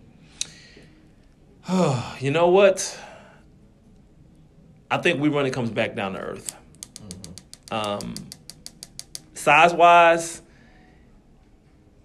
you 2.18 2.30
know 2.32 2.48
what? 2.48 2.98
I 4.90 4.98
think 4.98 5.20
we 5.20 5.28
run 5.28 5.46
it 5.46 5.52
comes 5.52 5.70
back 5.70 5.94
down 5.94 6.14
to 6.14 6.20
earth. 6.20 6.55
Um, 7.70 8.14
size 9.34 9.72
wise, 9.74 10.42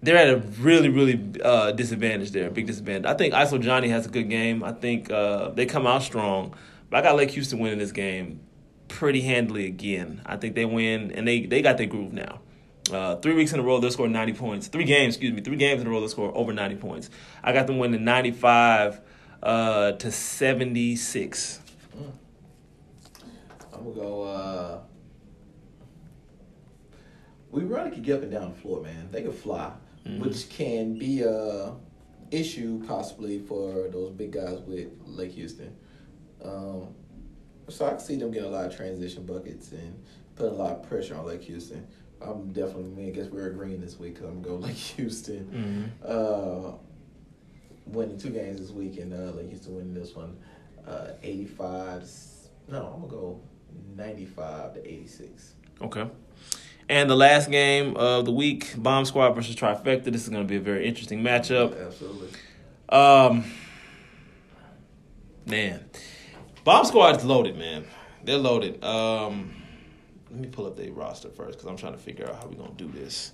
they're 0.01 0.17
at 0.17 0.29
a 0.29 0.37
really, 0.59 0.89
really 0.89 1.41
uh, 1.43 1.71
disadvantage 1.71 2.31
there, 2.31 2.49
big 2.49 2.67
disadvantage. 2.67 3.05
I 3.05 3.13
think 3.13 3.33
ISO 3.33 3.59
Johnny 3.59 3.89
has 3.89 4.05
a 4.05 4.09
good 4.09 4.29
game. 4.29 4.63
I 4.63 4.71
think 4.71 5.11
uh, 5.11 5.49
they 5.49 5.65
come 5.65 5.85
out 5.85 6.01
strong, 6.03 6.55
but 6.89 6.97
I 6.97 7.01
got 7.01 7.15
Lake 7.15 7.31
Houston 7.31 7.59
winning 7.59 7.79
this 7.79 7.91
game 7.91 8.41
pretty 8.87 9.21
handily 9.21 9.67
again. 9.67 10.21
I 10.25 10.37
think 10.37 10.55
they 10.55 10.65
win, 10.65 11.11
and 11.11 11.27
they 11.27 11.45
they 11.45 11.61
got 11.61 11.77
their 11.77 11.87
groove 11.87 12.13
now. 12.13 12.41
Uh, 12.91 13.15
three 13.17 13.33
weeks 13.33 13.53
in 13.53 13.59
a 13.59 13.63
row, 13.63 13.79
they'll 13.79 13.91
score 13.91 14.07
90 14.07 14.33
points. 14.33 14.67
Three 14.67 14.83
games, 14.83 15.15
excuse 15.15 15.33
me, 15.33 15.41
three 15.41 15.55
games 15.55 15.81
in 15.81 15.87
a 15.87 15.89
row, 15.89 15.99
they'll 15.99 16.09
score 16.09 16.35
over 16.35 16.51
90 16.51 16.75
points. 16.77 17.09
I 17.43 17.53
got 17.53 17.67
them 17.67 17.77
winning 17.77 18.03
95 18.03 18.99
uh, 19.43 19.91
to 19.93 20.11
76. 20.11 21.59
I'm 23.73 23.83
gonna 23.83 23.95
go. 23.95 24.81
We 27.51 27.63
really 27.63 27.91
could 27.91 28.03
get 28.03 28.17
up 28.17 28.23
and 28.23 28.31
down 28.31 28.49
the 28.51 28.57
floor, 28.57 28.81
man. 28.81 29.09
They 29.11 29.23
could 29.23 29.35
fly, 29.35 29.71
which 30.19 30.49
can 30.49 30.97
be 30.97 31.21
a 31.21 31.73
issue 32.31 32.81
possibly 32.87 33.39
for 33.39 33.89
those 33.89 34.11
big 34.11 34.31
guys 34.31 34.59
with 34.65 34.87
Lake 35.05 35.33
Houston. 35.33 35.75
Um, 36.43 36.95
so 37.69 37.85
I 37.85 37.89
can 37.91 37.99
see 37.99 38.15
them 38.15 38.31
getting 38.31 38.47
a 38.47 38.51
lot 38.51 38.65
of 38.65 38.75
transition 38.75 39.25
buckets 39.25 39.71
and 39.73 40.01
putting 40.35 40.53
a 40.53 40.57
lot 40.57 40.71
of 40.71 40.83
pressure 40.89 41.15
on 41.15 41.25
Lake 41.25 41.43
Houston. 41.43 41.85
I'm 42.21 42.51
definitely, 42.53 43.07
I 43.07 43.09
guess 43.09 43.27
we're 43.27 43.47
agreeing 43.47 43.81
this 43.81 43.99
week 43.99 44.15
because 44.15 44.29
I'm 44.29 44.41
gonna 44.41 44.57
go 44.59 44.61
Lake 44.67 44.75
Houston. 44.75 45.91
Uh, 46.05 46.71
winning 47.87 48.17
two 48.17 48.29
games 48.29 48.59
this 48.61 48.71
week 48.71 48.97
and 48.97 49.13
uh, 49.13 49.35
Lake 49.35 49.49
Houston 49.49 49.75
winning 49.75 49.93
this 49.93 50.15
one, 50.15 50.37
uh, 50.87 51.11
85. 51.21 52.09
No, 52.69 52.93
I'm 52.93 53.01
gonna 53.01 53.11
go 53.11 53.41
95 53.95 54.75
to 54.75 54.87
86. 54.87 55.53
Okay. 55.81 56.07
And 56.91 57.09
the 57.09 57.15
last 57.15 57.49
game 57.49 57.95
of 57.95 58.25
the 58.25 58.33
week, 58.33 58.73
Bomb 58.75 59.05
Squad 59.05 59.29
versus 59.31 59.55
Trifecta. 59.55 60.11
This 60.11 60.23
is 60.23 60.29
going 60.29 60.43
to 60.43 60.47
be 60.47 60.57
a 60.57 60.59
very 60.59 60.85
interesting 60.85 61.23
matchup. 61.23 61.87
Absolutely. 61.87 62.27
Um, 62.89 63.45
man, 65.45 65.85
Bomb 66.65 66.83
Squad 66.83 67.15
is 67.15 67.23
loaded, 67.23 67.57
man. 67.57 67.85
They're 68.25 68.37
loaded. 68.37 68.83
Um, 68.83 69.55
let 70.29 70.41
me 70.41 70.49
pull 70.49 70.67
up 70.67 70.75
their 70.75 70.91
roster 70.91 71.29
first 71.29 71.59
because 71.59 71.69
I'm 71.69 71.77
trying 71.77 71.93
to 71.93 71.97
figure 71.97 72.27
out 72.27 72.35
how 72.35 72.47
we're 72.47 72.55
gonna 72.55 72.73
do 72.75 72.91
this. 72.91 73.31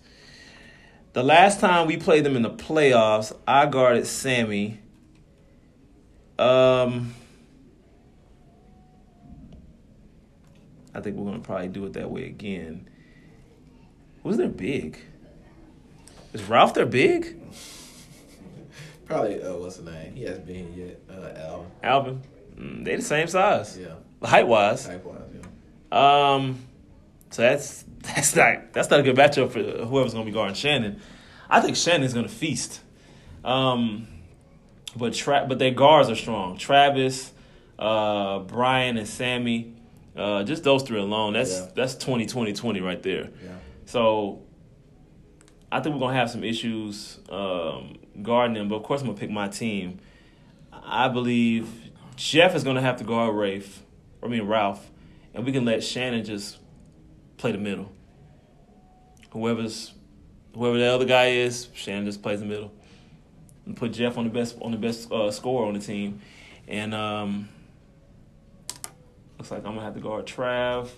The 1.14 1.24
last 1.24 1.60
time 1.60 1.88
we 1.88 1.98
played 1.98 2.24
them 2.26 2.36
in 2.36 2.44
the 2.44 2.52
playoffs, 2.52 3.36
I 3.48 3.66
guarded 3.66 4.06
Sammy. 4.06 4.78
Um, 6.38 7.16
I 10.94 11.02
think 11.02 11.16
we're 11.16 11.26
gonna 11.26 11.40
probably 11.40 11.70
do 11.70 11.86
it 11.86 11.94
that 11.94 12.12
way 12.12 12.26
again. 12.26 12.88
Who's 14.28 14.36
their 14.36 14.50
big? 14.50 15.00
Is 16.34 16.44
Ralph 16.44 16.74
their 16.74 16.86
big? 16.86 17.40
Probably 19.06 19.42
uh, 19.42 19.54
what's 19.56 19.78
the 19.78 19.90
name? 19.90 20.16
He 20.16 20.24
hasn't 20.24 20.46
been 20.46 20.74
here 20.74 20.88
yet. 20.88 21.00
Uh, 21.10 21.40
Alvin. 21.40 21.72
Alvin? 21.82 22.22
Mm, 22.60 22.84
they 22.84 22.98
the 22.98 23.02
same 23.02 23.28
size. 23.28 23.80
Yeah. 23.80 23.94
Height 24.22 24.46
wise. 24.46 24.86
Type 24.86 25.06
wise, 25.06 25.22
yeah. 25.34 26.34
Um, 26.34 26.60
so 27.30 27.42
that's 27.44 27.86
that's 28.00 28.36
not 28.36 28.74
that's 28.74 28.90
not 28.90 29.00
a 29.00 29.04
good 29.04 29.16
matchup 29.16 29.50
for 29.50 29.64
whoever's 29.64 30.12
gonna 30.12 30.26
be 30.26 30.32
guarding 30.32 30.56
Shannon. 30.56 31.00
I 31.50 31.62
think 31.62 31.78
Shannon's 31.78 32.14
gonna 32.14 32.28
feast. 32.28 32.82
Um, 33.46 34.10
but 34.98 35.14
tra- 35.14 35.46
but 35.48 35.58
their 35.58 35.72
guards 35.72 36.10
are 36.10 36.16
strong. 36.16 36.58
Travis, 36.58 37.32
uh, 37.80 38.40
Brian, 38.40 38.98
and 38.98 39.08
Sammy. 39.08 39.74
Uh, 40.18 40.44
just 40.44 40.66
those 40.66 40.84
three 40.84 41.00
alone. 41.00 41.32
That's 41.32 41.58
Yeah. 41.60 41.68
that's 41.76 41.96
20, 41.96 42.26
20, 42.26 42.52
20 42.52 42.82
right 42.82 43.02
there. 43.02 43.30
Yeah. 43.42 43.52
So 43.88 44.42
I 45.72 45.80
think 45.80 45.96
we're 45.96 46.02
gonna 46.02 46.18
have 46.18 46.30
some 46.30 46.44
issues 46.44 47.20
um, 47.30 47.96
guarding 48.22 48.56
them. 48.56 48.68
But 48.68 48.76
of 48.76 48.84
course, 48.84 49.00
I'm 49.00 49.08
gonna 49.08 49.18
pick 49.18 49.32
my 49.32 49.48
team. 49.48 50.00
I 50.74 51.08
believe 51.08 51.70
Jeff 52.18 52.54
is 52.54 52.66
gonna 52.66 52.82
have 52.82 52.98
to 52.98 53.06
guard 53.06 53.34
Rafe. 53.34 53.82
I 54.22 54.28
mean 54.28 54.44
Ralph, 54.44 54.92
and 55.34 55.46
we 55.46 55.54
can 55.54 55.64
let 55.64 55.82
Shannon 55.86 56.26
just 56.26 56.58
play 57.38 57.54
the 57.54 57.58
middle. 57.58 57.90
Whoever's 59.32 59.94
whoever 60.54 60.78
the 60.78 60.88
other 60.88 61.06
guy 61.06 61.28
is, 61.28 61.70
Shannon 61.74 62.06
just 62.06 62.22
plays 62.22 62.42
the 62.42 62.46
middle. 62.46 62.74
And 63.66 63.78
put 63.78 63.94
Jeff 63.94 64.18
on 64.18 64.26
the 64.26 64.30
best 64.30 64.58
on 64.62 64.72
the 64.72 64.78
best 64.78 65.10
uh, 65.14 65.32
scorer 65.32 65.66
on 65.66 65.76
the 65.76 65.80
team, 65.80 66.20
and 66.68 66.94
um, 66.94 67.48
looks 69.38 69.50
like 69.50 69.60
I'm 69.60 69.76
gonna 69.76 69.84
have 69.84 69.94
to 69.94 70.02
guard 70.02 70.26
Trav. 70.26 70.90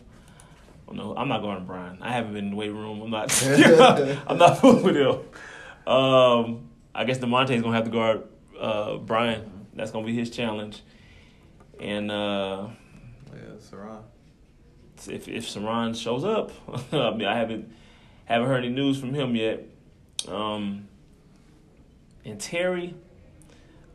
Oh, 0.89 0.93
no, 0.93 1.13
I'm 1.15 1.27
not 1.27 1.41
guarding 1.41 1.65
Brian. 1.65 1.99
I 2.01 2.11
haven't 2.11 2.33
been 2.33 2.45
in 2.45 2.49
the 2.51 2.55
weight 2.55 2.71
room. 2.71 3.01
I'm 3.01 3.09
not. 3.11 3.31
I'm 4.27 4.37
not 4.37 4.59
fooling 4.59 4.83
with 4.83 4.95
him. 4.95 5.91
Um, 5.91 6.69
I 6.95 7.03
guess 7.03 7.19
Demonte's 7.19 7.61
gonna 7.61 7.75
have 7.75 7.85
to 7.85 7.91
guard 7.91 8.23
uh, 8.59 8.97
Brian. 8.97 9.67
That's 9.73 9.91
gonna 9.91 10.05
be 10.05 10.15
his 10.15 10.29
challenge. 10.29 10.81
And 11.79 12.11
uh, 12.11 12.67
Yeah, 13.31 13.39
Saran. 13.59 14.01
if 15.07 15.27
if 15.27 15.45
Saran 15.47 15.95
shows 15.95 16.23
up, 16.23 16.51
I 16.91 17.11
mean 17.11 17.25
I 17.27 17.37
haven't 17.37 17.71
haven't 18.25 18.47
heard 18.47 18.63
any 18.65 18.73
news 18.73 18.99
from 18.99 19.13
him 19.13 19.35
yet. 19.35 19.63
Um, 20.27 20.87
and 22.25 22.39
Terry, 22.39 22.93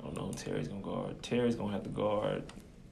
I 0.00 0.04
don't 0.04 0.16
know. 0.16 0.32
Terry's 0.32 0.68
gonna 0.68 0.80
guard. 0.80 1.22
Terry's 1.22 1.56
gonna 1.56 1.72
have 1.72 1.82
to 1.82 1.90
guard 1.90 2.44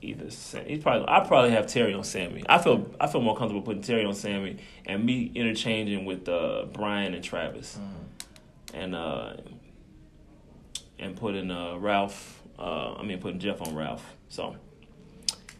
either. 0.02 0.30
Sam, 0.30 0.64
he's 0.66 0.82
probably. 0.82 1.08
I 1.08 1.20
probably 1.26 1.50
have 1.50 1.66
Terry 1.66 1.94
on 1.94 2.04
Sammy. 2.04 2.42
I 2.48 2.58
feel 2.58 2.90
I 3.00 3.06
feel 3.06 3.20
more 3.20 3.36
comfortable 3.36 3.62
putting 3.62 3.82
Terry 3.82 4.04
on 4.04 4.14
Sammy 4.14 4.58
and 4.86 5.04
me 5.04 5.30
interchanging 5.34 6.04
with 6.04 6.28
uh, 6.28 6.66
Brian 6.72 7.14
and 7.14 7.22
Travis, 7.24 7.78
and 8.74 8.94
uh, 8.94 9.34
and 10.98 11.16
putting 11.16 11.50
uh, 11.50 11.76
Ralph. 11.76 12.42
Uh, 12.58 12.94
I 12.94 13.02
mean 13.02 13.18
putting 13.18 13.40
Jeff 13.40 13.60
on 13.62 13.74
Ralph. 13.74 14.04
So 14.28 14.56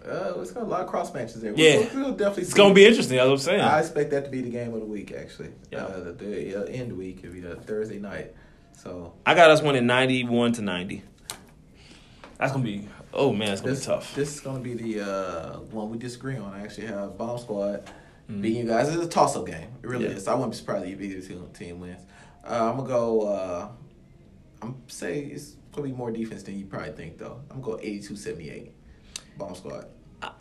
Uh, 0.04 0.34
it's 0.40 0.50
got 0.50 0.64
a 0.64 0.66
lot 0.66 0.80
of 0.80 0.88
cross 0.88 1.12
matches 1.14 1.40
there. 1.40 1.54
Yeah. 1.56 1.86
We'll, 1.94 2.04
we'll 2.04 2.10
definitely. 2.12 2.42
it's 2.44 2.54
gonna 2.54 2.74
be 2.74 2.84
interesting. 2.86 3.16
That's 3.16 3.26
what 3.26 3.32
I'm 3.34 3.38
saying. 3.38 3.60
I 3.60 3.80
expect 3.80 4.10
that 4.10 4.24
to 4.24 4.30
be 4.30 4.42
the 4.42 4.50
game 4.50 4.74
of 4.74 4.80
the 4.80 4.86
week, 4.86 5.12
actually. 5.12 5.50
Yeah. 5.70 5.84
Uh, 5.84 6.00
the, 6.04 6.12
the 6.12 6.54
uh, 6.56 6.64
end 6.64 6.96
week. 6.96 7.20
It'll 7.22 7.32
be 7.32 7.44
a 7.46 7.56
Thursday 7.56 7.98
night. 7.98 8.34
So 8.76 9.14
I 9.24 9.34
got 9.34 9.50
us 9.50 9.62
winning 9.62 9.86
ninety-one 9.86 10.52
to 10.54 10.62
ninety. 10.62 11.02
That's 12.38 12.52
gonna 12.52 12.64
be. 12.64 12.88
Oh 13.14 13.32
man, 13.32 13.52
it's 13.52 13.60
gonna 13.60 13.74
This 13.74 13.80
be 13.86 13.86
tough. 13.92 14.14
This 14.14 14.34
is 14.34 14.40
gonna 14.40 14.60
be 14.60 14.74
the 14.74 15.00
uh, 15.06 15.56
one 15.70 15.90
we 15.90 15.98
disagree 15.98 16.36
on. 16.36 16.52
I 16.54 16.62
actually 16.62 16.86
have 16.88 17.16
Bomb 17.18 17.38
Squad 17.38 17.90
Mm-hmm. 18.30 18.40
beating 18.40 18.58
you 18.62 18.68
guys. 18.68 18.88
It's 18.88 19.04
a 19.04 19.08
toss 19.08 19.34
up 19.36 19.46
game. 19.46 19.66
It 19.82 19.86
really 19.88 20.04
Yeah. 20.04 20.12
is. 20.12 20.28
I 20.28 20.34
wouldn't 20.34 20.52
be 20.52 20.56
surprised 20.56 20.86
if 20.86 21.00
either 21.00 21.20
team, 21.26 21.44
team 21.52 21.80
wins. 21.80 22.00
Uh, 22.44 22.70
I'm 22.70 22.76
gonna 22.76 22.88
go. 22.88 23.22
Uh, 23.22 23.68
I'm 24.62 24.76
say 24.86 25.18
it's 25.18 25.56
gonna 25.72 25.88
be 25.88 25.92
more 25.92 26.12
defense 26.12 26.44
than 26.44 26.56
you 26.56 26.64
probably 26.66 26.92
think 26.92 27.18
though. 27.18 27.40
I'm 27.50 27.60
gonna 27.60 27.78
go 27.78 27.82
82-78. 27.82 28.70
Bomb 29.36 29.54
Squad. 29.56 29.86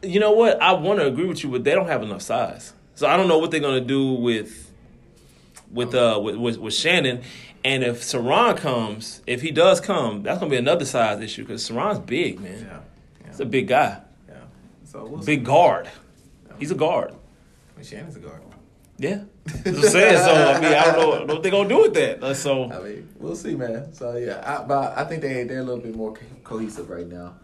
You 0.04 0.20
know 0.20 0.32
what? 0.34 0.62
I 0.62 0.74
want 0.74 1.00
to 1.00 1.08
agree 1.08 1.26
with 1.26 1.44
you, 1.44 1.50
but 1.50 1.64
they 1.64 1.72
don't 1.74 1.88
have 1.88 2.04
enough 2.04 2.22
size. 2.22 2.72
So 2.94 3.08
I 3.08 3.18
don't 3.18 3.28
know 3.28 3.40
what 3.40 3.50
they're 3.50 3.60
gonna 3.60 3.82
do 3.82 4.14
with 4.14 4.72
with 5.72 5.96
uh 5.96 6.20
with 6.24 6.36
with, 6.36 6.58
with 6.60 6.74
Shannon. 6.76 7.24
And 7.64 7.84
if 7.84 8.02
Saran 8.02 8.58
comes, 8.58 9.22
if 9.28 9.42
he 9.42 9.52
does 9.52 9.80
come, 9.80 10.24
that's 10.24 10.40
gonna 10.40 10.50
be 10.50 10.58
another 10.58 10.86
size 10.86 11.22
issue 11.22 11.44
because 11.44 11.70
Saran's 11.70 12.00
big, 12.00 12.40
man. 12.40 12.54
Yeah. 12.60 12.80
Yeah. 13.22 13.28
He's 13.28 13.40
a 13.40 13.46
big 13.46 13.68
guy, 13.68 14.00
yeah. 14.28 14.36
So 14.86 15.06
we'll 15.06 15.24
big 15.24 15.46
guard. 15.46 15.90
He's 16.60 16.72
a 16.72 16.76
guard. 16.76 17.14
See. 17.82 17.96
Shannon's 17.96 18.16
a 18.16 18.20
guard. 18.20 18.42
Yeah, 18.98 19.24
that's 19.46 19.66
what 19.66 19.76
I'm 19.76 19.82
saying. 19.90 20.18
So 20.18 20.34
I 20.34 20.60
mean, 20.60 20.74
I 20.74 20.86
don't 20.92 21.28
know 21.28 21.34
what 21.34 21.44
they're 21.44 21.52
gonna 21.52 21.70
do 21.70 21.82
with 21.82 21.94
that. 21.96 22.36
So 22.36 22.72
I 22.72 22.80
mean, 22.84 23.10
we'll 23.20 23.36
see, 23.36 23.56
man. 23.56 23.94
So 23.94 24.16
yeah, 24.16 24.44
I, 24.46 24.64
but 24.64 24.98
I 24.98 25.06
think 25.06 25.22
they 25.22 25.44
they're 25.44 25.60
a 25.60 25.64
little 25.64 25.82
bit 25.82 25.96
more 25.96 26.14
co- 26.14 26.26
cohesive 26.44 26.90
right 26.90 27.08
now. 27.08 27.36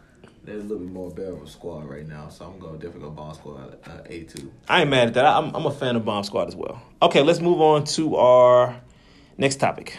They're 0.43 0.55
a 0.55 0.59
little 0.59 0.77
bit 0.79 0.93
more 0.93 1.09
better 1.11 1.33
of 1.33 1.41
a 1.43 1.47
squad 1.47 1.85
right 1.89 2.07
now. 2.07 2.29
So 2.29 2.45
I'm 2.45 2.57
going 2.57 2.79
to 2.79 2.85
definitely 2.85 3.09
go 3.09 3.13
Bomb 3.15 3.33
Squad 3.33 3.79
uh, 3.85 3.97
A 4.05 4.23
two. 4.23 4.49
I 4.69 4.81
ain't 4.81 4.89
mad 4.89 5.09
at 5.09 5.13
that. 5.15 5.25
I'm, 5.25 5.53
I'm 5.53 5.65
a 5.65 5.71
fan 5.71 5.97
of 5.97 6.05
Bomb 6.05 6.23
Squad 6.23 6.47
as 6.47 6.55
well. 6.55 6.81
Okay, 7.01 7.21
let's 7.21 7.41
move 7.41 7.59
on 7.59 7.83
to 7.83 8.15
our 8.15 8.79
next 9.37 9.57
topic. 9.57 9.97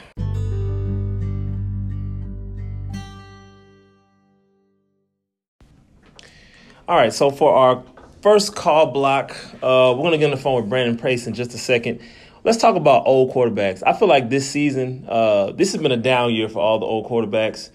All 6.88 6.96
right, 6.96 7.12
so 7.12 7.30
for 7.30 7.52
our 7.52 7.84
first 8.22 8.54
call 8.54 8.86
block, 8.92 9.36
uh, 9.56 9.92
we're 9.94 10.02
going 10.02 10.12
to 10.12 10.18
get 10.18 10.24
on 10.24 10.30
the 10.30 10.38
phone 10.38 10.62
with 10.62 10.70
Brandon 10.70 10.96
Pace 10.96 11.26
in 11.26 11.34
just 11.34 11.52
a 11.52 11.58
second. 11.58 12.00
Let's 12.44 12.56
talk 12.56 12.76
about 12.76 13.02
old 13.04 13.34
quarterbacks. 13.34 13.82
I 13.86 13.92
feel 13.92 14.08
like 14.08 14.30
this 14.30 14.48
season, 14.48 15.04
uh, 15.06 15.52
this 15.52 15.72
has 15.72 15.82
been 15.82 15.92
a 15.92 15.98
down 15.98 16.32
year 16.32 16.48
for 16.48 16.60
all 16.60 16.78
the 16.78 16.86
old 16.86 17.06
quarterbacks. 17.06 17.68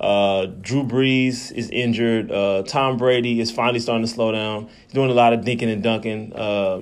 Uh, 0.00 0.46
Drew 0.46 0.82
Brees 0.82 1.52
is 1.52 1.70
injured. 1.70 2.32
Uh, 2.32 2.64
Tom 2.64 2.96
Brady 2.96 3.40
is 3.40 3.52
finally 3.52 3.78
starting 3.78 4.04
to 4.04 4.12
slow 4.12 4.32
down. 4.32 4.68
He's 4.82 4.92
doing 4.92 5.10
a 5.10 5.14
lot 5.14 5.32
of 5.32 5.40
dinking 5.40 5.72
and 5.72 5.82
dunking, 5.82 6.32
uh, 6.34 6.80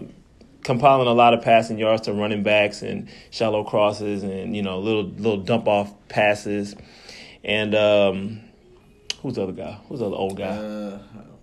compiling 0.64 1.06
a 1.06 1.12
lot 1.12 1.34
of 1.34 1.42
passing 1.42 1.78
yards 1.78 2.02
to 2.02 2.12
running 2.12 2.42
backs 2.42 2.82
and 2.82 3.08
shallow 3.30 3.62
crosses 3.62 4.22
and 4.24 4.56
you 4.56 4.62
know 4.62 4.80
little 4.80 5.04
little 5.04 5.38
dump 5.38 5.68
off 5.68 5.92
passes. 6.08 6.74
And 7.44 7.74
um, 7.74 8.40
who's 9.22 9.34
the 9.34 9.42
other 9.44 9.52
guy? 9.52 9.78
Who's 9.88 10.00
the 10.00 10.06
other 10.06 10.16
old 10.16 10.36
guy? 10.36 10.44
Uh, 10.56 10.98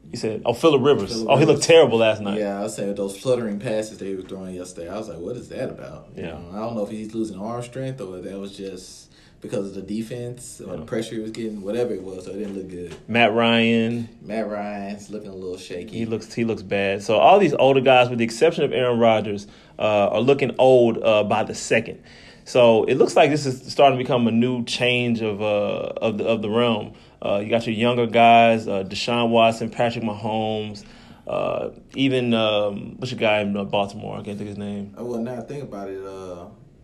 He 0.10 0.18
said, 0.18 0.42
"Oh, 0.46 0.54
Philip 0.54 0.82
Rivers. 0.82 1.12
Phillip 1.12 1.28
oh, 1.30 1.38
he 1.38 1.46
looked 1.46 1.64
terrible 1.64 2.00
last 2.00 2.22
night." 2.22 2.38
yeah, 2.40 2.60
I 2.60 2.64
was 2.64 2.76
saying 2.76 2.96
those 2.96 3.18
fluttering 3.18 3.60
passes 3.60 3.98
they 4.00 4.14
were 4.16 4.24
throwing 4.24 4.56
yesterday. 4.56 4.90
I 4.90 4.98
was 4.98 5.08
like, 5.08 5.20
what 5.20 5.38
is 5.38 5.48
that 5.50 5.70
about? 5.70 6.08
You 6.16 6.24
Yeah. 6.24 6.30
know, 6.32 6.50
I 6.54 6.60
don't 6.60 6.76
know 6.76 6.84
if 6.84 6.90
he's 6.90 7.14
losing 7.14 7.40
arm 7.40 7.62
strength 7.64 8.02
or 8.02 8.18
if 8.18 8.24
that 8.26 8.38
was 8.40 8.58
just 8.58 9.11
because 9.42 9.68
of 9.68 9.74
the 9.74 9.82
defense 9.82 10.62
or 10.62 10.78
the 10.78 10.86
pressure 10.86 11.16
he 11.16 11.22
was 11.22 11.32
getting, 11.32 11.62
whatever 11.62 11.94
it 11.94 12.04
was. 12.04 12.26
So 12.26 12.32
it 12.32 12.38
didn't 12.38 12.56
look 12.56 12.70
good. 12.70 12.96
Matt 13.08 13.34
Ryan, 13.34 14.08
Matt 14.22 14.48
Ryan's 14.48 15.10
looking 15.10 15.30
a 15.30 15.36
little 15.36 15.58
shaky. 15.58 15.98
he 15.98 16.06
looks 16.06 16.34
he 16.34 16.46
looks 16.46 16.62
bad. 16.62 17.04
So 17.04 17.18
all 17.18 17.40
these 17.40 17.54
older 17.54 17.82
guys, 17.82 18.10
with 18.10 18.20
the 18.20 18.26
exception 18.26 18.64
of 18.64 18.72
Aaron 18.72 19.00
Rodgers, 19.00 19.48
uh, 19.80 20.10
are 20.10 20.22
looking 20.22 20.56
old 20.60 21.04
uh, 21.04 21.24
by 21.24 21.44
the 21.44 21.56
second. 21.56 22.04
So 22.46 22.84
it 22.86 22.96
looks 22.96 23.16
like 23.16 23.30
this 23.30 23.46
is 23.46 23.72
starting 23.72 23.98
to 23.98 24.04
become 24.04 24.28
a 24.28 24.32
new 24.32 24.64
change 24.66 25.22
of 25.22 25.42
uh, 25.42 25.94
of 25.98 26.18
the 26.18 26.26
of 26.26 26.42
the 26.42 26.50
realm. 26.50 26.94
Uh, 27.24 27.40
you 27.44 27.50
got 27.50 27.68
your 27.68 27.76
younger 27.76 28.08
guys, 28.08 28.68
uh, 28.68 28.84
Deshaun 28.84 29.30
Watson, 29.30 29.70
Patrick 29.70 30.04
Mahomes, 30.04 30.84
uh, 31.28 31.70
even 31.96 32.34
um, 32.34 32.96
what's 32.98 33.12
your 33.12 33.20
guy 33.20 33.42
in 33.42 33.54
Baltimore? 33.70 34.18
I 34.18 34.24
can't 34.24 34.38
think 34.38 34.42
of 34.42 34.48
his 34.48 34.58
name. 34.58 34.96
Oh, 34.98 35.06
well, 35.06 35.20
now 35.20 35.38
I 35.38 35.42
think 35.42 35.64
about 35.64 35.90
it, 35.90 36.04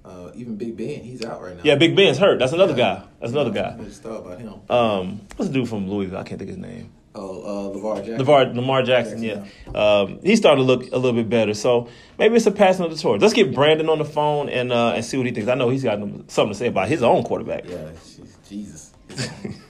uh, 0.07 0.31
even 0.35 0.55
Big 0.55 0.77
Ben, 0.77 1.01
he's 1.01 1.23
out 1.25 1.41
right 1.41 1.55
now. 1.55 1.61
Yeah, 1.63 1.75
Big 1.75 1.95
Ben's 1.95 2.17
hurt. 2.17 2.39
That's 2.39 2.53
another 2.53 2.73
Yeah. 2.77 2.95
guy. 2.99 3.03
That's 3.19 3.33
another 3.33 3.51
I 3.51 3.53
guy. 3.75 3.83
just 3.83 4.01
thought 4.03 4.25
about 4.25 4.39
him. 4.39 4.53
Um, 4.69 5.21
what's 5.35 5.49
the 5.49 5.59
dude 5.59 5.67
from 5.69 5.89
Louisville? 5.89 6.17
I 6.19 6.23
can't 6.23 6.39
think 6.39 6.49
of 6.51 6.57
his 6.57 6.65
name. 6.65 6.91
Oh, 7.19 7.41
uh, 7.71 7.75
LeVar 7.75 7.95
Jackson. 8.05 8.17
Lamar, 8.19 8.45
Lamar 8.53 8.83
Jackson, 8.83 9.23
yeah. 9.23 9.43
Um, 9.73 10.19
he's 10.23 10.37
starting 10.37 10.63
to 10.63 10.67
look 10.71 10.83
a 10.91 10.97
little 10.97 11.13
bit 11.13 11.27
better. 11.29 11.55
So 11.55 11.89
maybe 12.19 12.35
it's 12.35 12.45
a 12.45 12.51
passing 12.51 12.85
of 12.85 12.91
the 12.95 12.97
torch. 13.01 13.21
Let's 13.21 13.33
get 13.33 13.55
Brandon 13.55 13.89
on 13.89 13.97
the 13.97 14.05
phone 14.05 14.49
and 14.49 14.71
uh, 14.71 14.91
and 14.95 15.03
see 15.03 15.17
what 15.17 15.25
he 15.25 15.31
thinks. 15.31 15.49
I 15.49 15.55
know 15.55 15.69
he's 15.69 15.81
got 15.83 15.97
something 16.27 16.49
to 16.49 16.53
say 16.55 16.67
about 16.67 16.89
his 16.89 17.01
own 17.01 17.23
quarterback. 17.23 17.67
Yeah, 17.67 17.89
Jesus. 18.47 18.91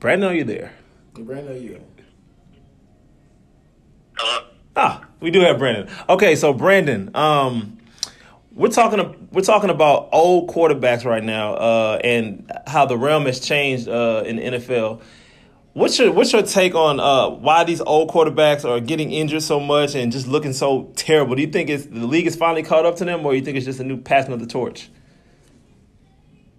Brandon, 0.00 0.30
are 0.30 0.34
you 0.34 0.44
there? 0.44 0.72
Brandon, 1.14 1.52
are 1.52 1.56
you. 1.56 1.84
Hello. 4.16 4.46
Ah, 4.74 5.04
we 5.20 5.30
do 5.30 5.40
have 5.40 5.58
Brandon. 5.58 5.88
Okay, 6.08 6.34
so 6.34 6.52
Brandon, 6.52 7.14
um, 7.14 7.78
we're 8.52 8.68
talking 8.68 9.28
we're 9.30 9.42
talking 9.42 9.70
about 9.70 10.08
old 10.12 10.48
quarterbacks 10.48 11.04
right 11.04 11.22
now, 11.22 11.54
uh, 11.54 12.00
and 12.02 12.50
how 12.66 12.86
the 12.86 12.96
realm 12.96 13.26
has 13.26 13.40
changed 13.40 13.88
uh, 13.88 14.22
in 14.26 14.36
the 14.36 14.42
NFL. 14.42 15.02
What's 15.72 15.98
your 15.98 16.12
what's 16.12 16.32
your 16.32 16.42
take 16.42 16.74
on 16.74 16.98
uh, 16.98 17.28
why 17.28 17.64
these 17.64 17.80
old 17.80 18.10
quarterbacks 18.10 18.64
are 18.64 18.80
getting 18.80 19.12
injured 19.12 19.42
so 19.42 19.60
much 19.60 19.94
and 19.94 20.10
just 20.10 20.26
looking 20.26 20.52
so 20.52 20.92
terrible? 20.96 21.36
Do 21.36 21.42
you 21.42 21.48
think 21.48 21.70
it's 21.70 21.86
the 21.86 22.06
league 22.06 22.26
is 22.26 22.36
finally 22.36 22.62
caught 22.62 22.86
up 22.86 22.96
to 22.96 23.04
them, 23.04 23.24
or 23.24 23.34
you 23.34 23.42
think 23.42 23.56
it's 23.56 23.66
just 23.66 23.80
a 23.80 23.84
new 23.84 23.98
passing 23.98 24.32
of 24.32 24.40
the 24.40 24.46
torch? 24.46 24.88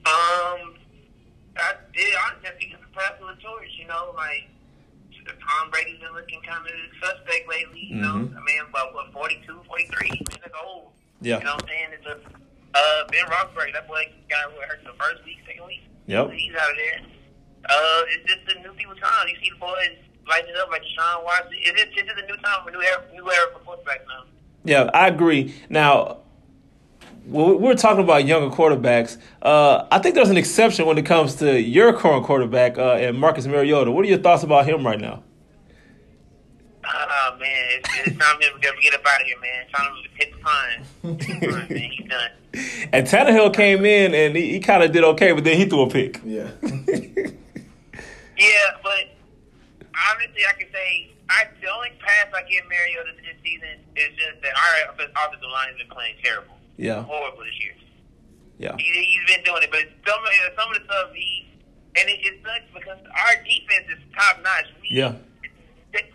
Um, 0.06 0.76
I 1.58 1.74
did. 1.94 2.14
I 2.16 2.34
just 2.42 2.58
think 2.58 2.74
it's 2.74 2.84
a 2.84 2.98
pass 2.98 3.12
of 3.22 3.28
the 3.36 3.42
torch. 3.42 3.68
You 3.78 3.88
know, 3.88 4.14
like 4.16 4.48
Tom 5.26 5.70
Brady's 5.70 6.00
been 6.60 6.64
looking 6.76 6.99
suspect 6.99 7.47
lately. 7.49 7.86
You 7.89 7.95
know, 8.04 8.16
Mhm. 8.28 8.36
I 8.36 8.41
mean, 8.43 8.62
about 8.70 8.93
what 8.93 9.12
42, 9.14 9.62
43. 9.68 10.10
Man, 10.10 10.39
that's 10.43 10.54
old. 10.64 10.91
Yeah. 11.22 11.38
You 11.39 11.45
know 11.45 11.54
what 11.56 11.64
I'm 11.64 11.70
saying? 11.70 11.89
It's 11.93 12.06
a 12.08 12.16
uh, 12.74 13.08
Ben 13.12 13.26
Roethlisberger. 13.26 13.74
That 13.74 13.88
boy 13.88 14.04
got 14.30 14.52
hurt 14.68 14.82
the 14.84 14.93
first 15.02 15.24
week, 15.26 15.38
second 15.45 15.66
week. 15.66 15.84
Yep. 16.08 16.32
He's 16.32 16.54
out 16.56 16.72
of 16.72 16.78
there. 16.78 16.99
Uh, 17.70 18.02
it's 18.10 18.26
just 18.32 18.58
a 18.58 18.62
new 18.62 18.74
people 18.74 18.95
time. 18.95 19.28
You 19.28 19.36
see 19.43 19.52
the 19.52 19.60
boys 19.60 19.97
lighting 20.28 20.54
up 20.62 20.70
like 20.70 20.84
Sean 20.95 21.24
Watson. 21.24 21.52
It's 21.54 21.80
just, 21.80 21.97
it's 21.97 22.08
just 22.10 22.20
a 22.24 22.26
new 22.28 22.38
time, 22.38 22.68
a 22.68 22.72
new 22.72 22.82
era, 22.82 23.04
new 23.14 23.30
era 23.30 23.47
for 23.54 23.60
quarterbacks 23.60 24.06
now. 24.08 24.24
Yeah, 24.64 24.89
I 24.93 25.08
agree. 25.08 25.54
Now, 25.70 26.20
when 27.26 27.62
we're 27.62 27.76
talking 27.76 28.04
about 28.04 28.26
younger 28.26 28.54
quarterbacks. 28.56 29.18
Uh, 29.41 29.86
I 29.91 29.99
think 29.99 30.16
there's 30.16 30.30
an 30.30 30.38
exception 30.38 30.86
when 30.86 30.97
it 30.97 31.06
comes 31.06 31.36
to 31.36 31.60
your 31.62 31.93
current 31.93 32.26
quarterback 32.26 32.78
uh, 32.78 32.93
and 32.93 33.18
Marcus 33.20 33.45
Mariota. 33.45 33.91
What 33.91 34.06
are 34.06 34.08
your 34.08 34.18
thoughts 34.18 34.43
about 34.43 34.66
him 34.66 34.86
right 34.86 34.99
now? 34.99 35.24
Ah, 36.84 37.36
man, 37.39 37.65
it's, 37.69 37.89
it's 38.07 38.17
time 38.17 38.38
for 38.39 38.47
him 38.47 38.59
to 38.61 38.82
get 38.82 38.93
up 38.93 39.05
out 39.05 39.21
of 39.21 39.27
here, 39.27 39.39
man. 39.39 39.67
Time 39.73 39.91
to 39.95 40.09
hit 40.17 40.34
the 40.34 40.39
pine. 40.39 41.19
Hit 41.19 41.39
the 41.41 41.47
pine, 41.47 41.67
man. 41.69 41.89
He's 41.91 42.07
done. 42.09 42.32
And 42.93 43.07
Tannehill 43.07 43.53
came 43.53 43.86
in 43.86 44.13
and 44.13 44.36
he, 44.36 44.51
he 44.53 44.59
kind 44.59 44.84
of 44.84 44.91
did 44.91 45.03
okay, 45.05 45.32
but 45.32 45.43
then 45.45 45.55
he 45.57 45.65
threw 45.65 45.84
a 45.84 45.89
pick. 45.89 46.19
Yeah. 46.25 46.49
Yeah, 48.38 48.73
but 48.82 49.05
honestly, 49.93 50.41
I 50.49 50.53
can 50.57 50.67
say 50.73 51.11
I 51.29 51.45
the 51.61 51.69
only 51.69 51.89
pass 52.01 52.25
I 52.34 52.41
give 52.49 52.65
Mariota 52.65 53.13
this 53.21 53.38
season 53.45 53.77
is 53.95 54.09
just 54.17 54.41
that 54.41 54.53
our 54.57 54.93
offensive 54.95 55.45
line 55.45 55.69
has 55.69 55.77
been 55.77 55.89
playing 55.93 56.15
terrible, 56.23 56.57
Yeah, 56.77 57.03
horrible 57.03 57.43
this 57.45 57.53
year. 57.61 57.73
yeah, 58.57 58.75
He, 58.77 58.84
he's 58.89 59.36
been 59.36 59.43
doing 59.45 59.61
it, 59.63 59.69
but 59.69 59.86
some 60.09 60.17
some 60.57 60.73
of 60.73 60.79
the 60.79 60.86
stuff 60.86 61.13
he 61.13 61.45
and 62.01 62.09
it, 62.09 62.19
it 62.25 62.41
sucks 62.41 62.65
because 62.73 62.97
our 63.05 63.36
defense 63.45 63.93
is 63.93 63.99
top 64.17 64.41
notch. 64.41 64.65
We, 64.82 64.97
yeah. 64.97 65.13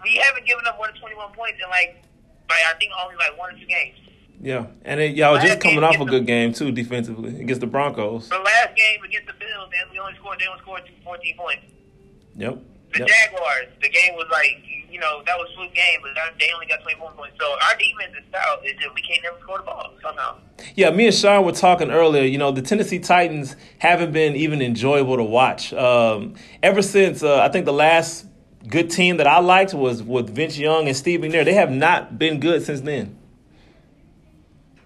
We 0.02 0.16
haven't 0.16 0.46
given 0.46 0.66
up 0.66 0.76
more 0.76 0.86
than 0.86 0.96
twenty 0.96 1.16
one 1.16 1.32
points 1.32 1.60
in 1.62 1.68
like 1.70 2.02
like 2.48 2.62
I 2.66 2.74
think 2.78 2.92
only 3.02 3.16
like 3.16 3.36
one 3.38 3.54
or 3.54 3.58
two 3.58 3.66
games. 3.66 3.98
Yeah, 4.40 4.66
and 4.84 5.00
it, 5.00 5.16
y'all 5.16 5.38
just 5.38 5.60
coming 5.60 5.82
off 5.82 5.98
a 5.98 6.04
good 6.04 6.26
game 6.26 6.52
too 6.52 6.70
defensively 6.70 7.40
against 7.40 7.60
the 7.60 7.66
Broncos. 7.66 8.28
The 8.28 8.38
last 8.38 8.76
game 8.76 9.02
against 9.02 9.26
the 9.26 9.32
Bills, 9.32 9.70
man, 9.70 9.90
we 9.90 9.98
only 9.98 10.14
scored 10.16 10.38
they 10.38 10.46
only 10.46 10.60
scored 10.60 10.82
two, 10.86 10.92
14 11.04 11.36
points. 11.36 11.62
Yep. 12.36 12.58
The 12.92 12.98
yep. 13.00 13.08
Jaguars, 13.08 13.66
the 13.82 13.88
game 13.88 14.14
was 14.14 14.26
like, 14.30 14.62
you 14.90 15.00
know, 15.00 15.22
that 15.26 15.36
was 15.36 15.50
a 15.52 15.56
fluke 15.56 15.74
game, 15.74 16.00
but 16.02 16.10
they 16.38 16.52
only 16.54 16.66
got 16.66 16.82
24 16.82 17.12
points. 17.12 17.36
So 17.40 17.46
our 17.46 17.76
defense 17.76 18.14
is 18.18 18.24
stout. 18.28 18.60
It's 18.62 18.80
just 18.80 18.94
we 18.94 19.02
can't 19.02 19.22
never 19.22 19.38
score 19.40 19.58
the 19.58 19.64
ball 19.64 19.92
somehow. 20.02 20.38
Yeah, 20.74 20.90
me 20.90 21.06
and 21.06 21.14
Sean 21.14 21.44
were 21.44 21.52
talking 21.52 21.90
earlier. 21.90 22.22
You 22.22 22.38
know, 22.38 22.52
the 22.52 22.62
Tennessee 22.62 22.98
Titans 22.98 23.56
haven't 23.78 24.12
been 24.12 24.36
even 24.36 24.62
enjoyable 24.62 25.16
to 25.16 25.24
watch. 25.24 25.72
Um, 25.72 26.34
ever 26.62 26.82
since 26.82 27.22
uh, 27.22 27.40
I 27.40 27.48
think 27.48 27.64
the 27.64 27.72
last 27.72 28.26
good 28.68 28.90
team 28.90 29.16
that 29.18 29.26
I 29.26 29.38
liked 29.38 29.74
was 29.74 30.02
with 30.02 30.30
Vince 30.30 30.58
Young 30.58 30.88
and 30.88 30.96
Steve 30.96 31.20
McNair. 31.20 31.44
They 31.44 31.54
have 31.54 31.70
not 31.70 32.18
been 32.18 32.40
good 32.40 32.62
since 32.62 32.80
then. 32.80 33.16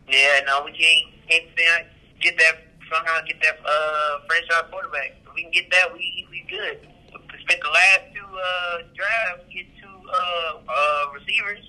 Yeah, 0.08 0.40
no, 0.46 0.64
we 0.64 0.72
can't 0.72 1.14
can't 1.28 1.86
get 2.20 2.36
that 2.38 2.66
somehow 2.92 3.20
get 3.26 3.40
that 3.42 3.58
uh 3.64 4.26
franchise 4.26 4.66
quarterback. 4.70 5.16
If 5.26 5.34
we 5.34 5.42
can 5.42 5.52
get 5.52 5.70
that, 5.70 5.92
we 5.92 6.26
we 6.30 6.44
good. 6.50 6.86
We 7.14 7.38
spent 7.42 7.60
the 7.62 7.70
last 7.70 8.02
two 8.12 8.26
uh 8.26 8.76
drives 8.94 9.46
get 9.54 9.66
two 9.78 9.96
uh 10.10 10.58
uh 10.66 11.12
receivers. 11.14 11.62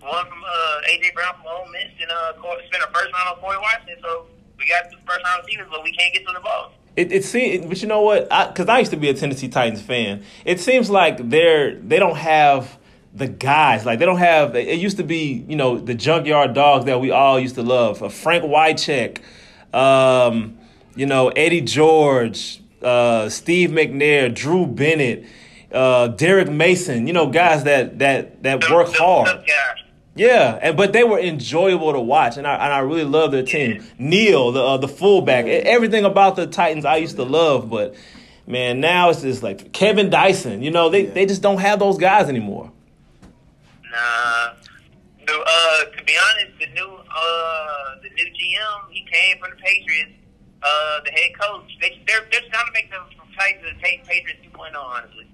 One 0.00 0.26
from 0.26 0.44
uh 0.44 0.90
AJ 0.92 1.14
Brown 1.14 1.34
from 1.40 1.46
Ole 1.48 1.72
Miss 1.72 1.88
and 2.00 2.10
uh 2.10 2.36
spent 2.68 2.84
a 2.84 2.92
first 2.92 3.12
round 3.16 3.28
on 3.32 3.36
Corey 3.40 3.58
Washington. 3.58 3.96
So 4.02 4.26
we 4.58 4.68
got 4.68 4.90
two 4.92 5.00
first 5.08 5.24
round 5.24 5.42
receivers, 5.46 5.68
but 5.70 5.82
we 5.82 5.92
can't 5.96 6.12
get 6.12 6.26
to 6.26 6.32
the 6.32 6.40
ball. 6.40 6.72
It, 7.00 7.12
it 7.12 7.24
seems, 7.24 7.64
but 7.64 7.80
you 7.80 7.88
know 7.88 8.02
what? 8.02 8.28
Because 8.28 8.68
I, 8.68 8.78
used 8.78 8.90
to 8.90 8.98
be 8.98 9.08
a 9.08 9.14
Tennessee 9.14 9.48
Titans 9.48 9.80
fan. 9.80 10.22
It 10.44 10.60
seems 10.60 10.90
like 10.90 11.30
they're 11.30 11.76
they 11.76 11.98
don't 11.98 12.18
have 12.18 12.78
the 13.14 13.26
guys. 13.26 13.86
Like 13.86 13.98
they 13.98 14.04
don't 14.04 14.18
have. 14.18 14.54
It 14.54 14.78
used 14.78 14.98
to 14.98 15.02
be, 15.02 15.44
you 15.48 15.56
know, 15.56 15.78
the 15.78 15.94
junkyard 15.94 16.52
dogs 16.52 16.84
that 16.84 17.00
we 17.00 17.10
all 17.10 17.40
used 17.40 17.54
to 17.54 17.62
love. 17.62 18.02
Uh, 18.02 18.10
Frank 18.10 18.44
Wycheck, 18.44 19.22
um, 19.74 20.58
you 20.94 21.06
know, 21.06 21.28
Eddie 21.30 21.62
George, 21.62 22.60
uh, 22.82 23.30
Steve 23.30 23.70
McNair, 23.70 24.32
Drew 24.34 24.66
Bennett, 24.66 25.24
uh, 25.72 26.08
Derrick 26.08 26.50
Mason. 26.50 27.06
You 27.06 27.14
know, 27.14 27.28
guys 27.28 27.64
that 27.64 27.98
that 28.00 28.42
that 28.42 28.68
work 28.70 28.94
hard. 28.94 29.42
Yeah, 30.20 30.58
and 30.60 30.76
but 30.76 30.92
they 30.92 31.02
were 31.02 31.18
enjoyable 31.18 31.94
to 31.94 32.00
watch, 32.00 32.36
and 32.36 32.46
I 32.46 32.52
and 32.52 32.74
I 32.74 32.80
really 32.80 33.04
love 33.04 33.32
their 33.32 33.42
team. 33.42 33.82
Neal, 33.98 34.52
the 34.52 34.62
uh, 34.62 34.76
the 34.76 34.86
fullback, 34.86 35.46
everything 35.46 36.04
about 36.04 36.36
the 36.36 36.46
Titans 36.46 36.84
I 36.84 36.96
used 36.96 37.16
to 37.16 37.24
love, 37.24 37.70
but 37.70 37.94
man, 38.46 38.80
now 38.80 39.08
it's 39.08 39.22
just 39.22 39.42
like 39.42 39.72
Kevin 39.72 40.10
Dyson. 40.10 40.62
You 40.62 40.72
know, 40.72 40.90
they 40.90 41.06
they 41.06 41.24
just 41.24 41.40
don't 41.40 41.56
have 41.56 41.78
those 41.78 41.96
guys 41.96 42.28
anymore. 42.28 42.70
Nah. 43.90 44.52
The, 45.26 45.32
uh, 45.32 45.84
to 45.96 46.04
be 46.04 46.12
honest, 46.28 46.58
the 46.58 46.66
new 46.66 46.98
uh, 47.16 47.94
the 48.02 48.10
new 48.10 48.26
GM, 48.26 48.90
he 48.90 49.06
came 49.10 49.38
from 49.38 49.52
the 49.52 49.56
Patriots. 49.56 50.12
Uh, 50.62 51.00
the 51.02 51.12
head 51.12 51.30
coach, 51.40 51.64
they, 51.80 51.98
they're 52.06 52.28
they're 52.30 52.46
trying 52.50 52.66
to 52.66 52.72
make 52.74 52.90
them 52.90 53.04
Titans 53.38 53.64
the 53.72 54.02
Patriots 54.06 54.40
2.0. 54.52 54.76
Honestly, 54.76 55.29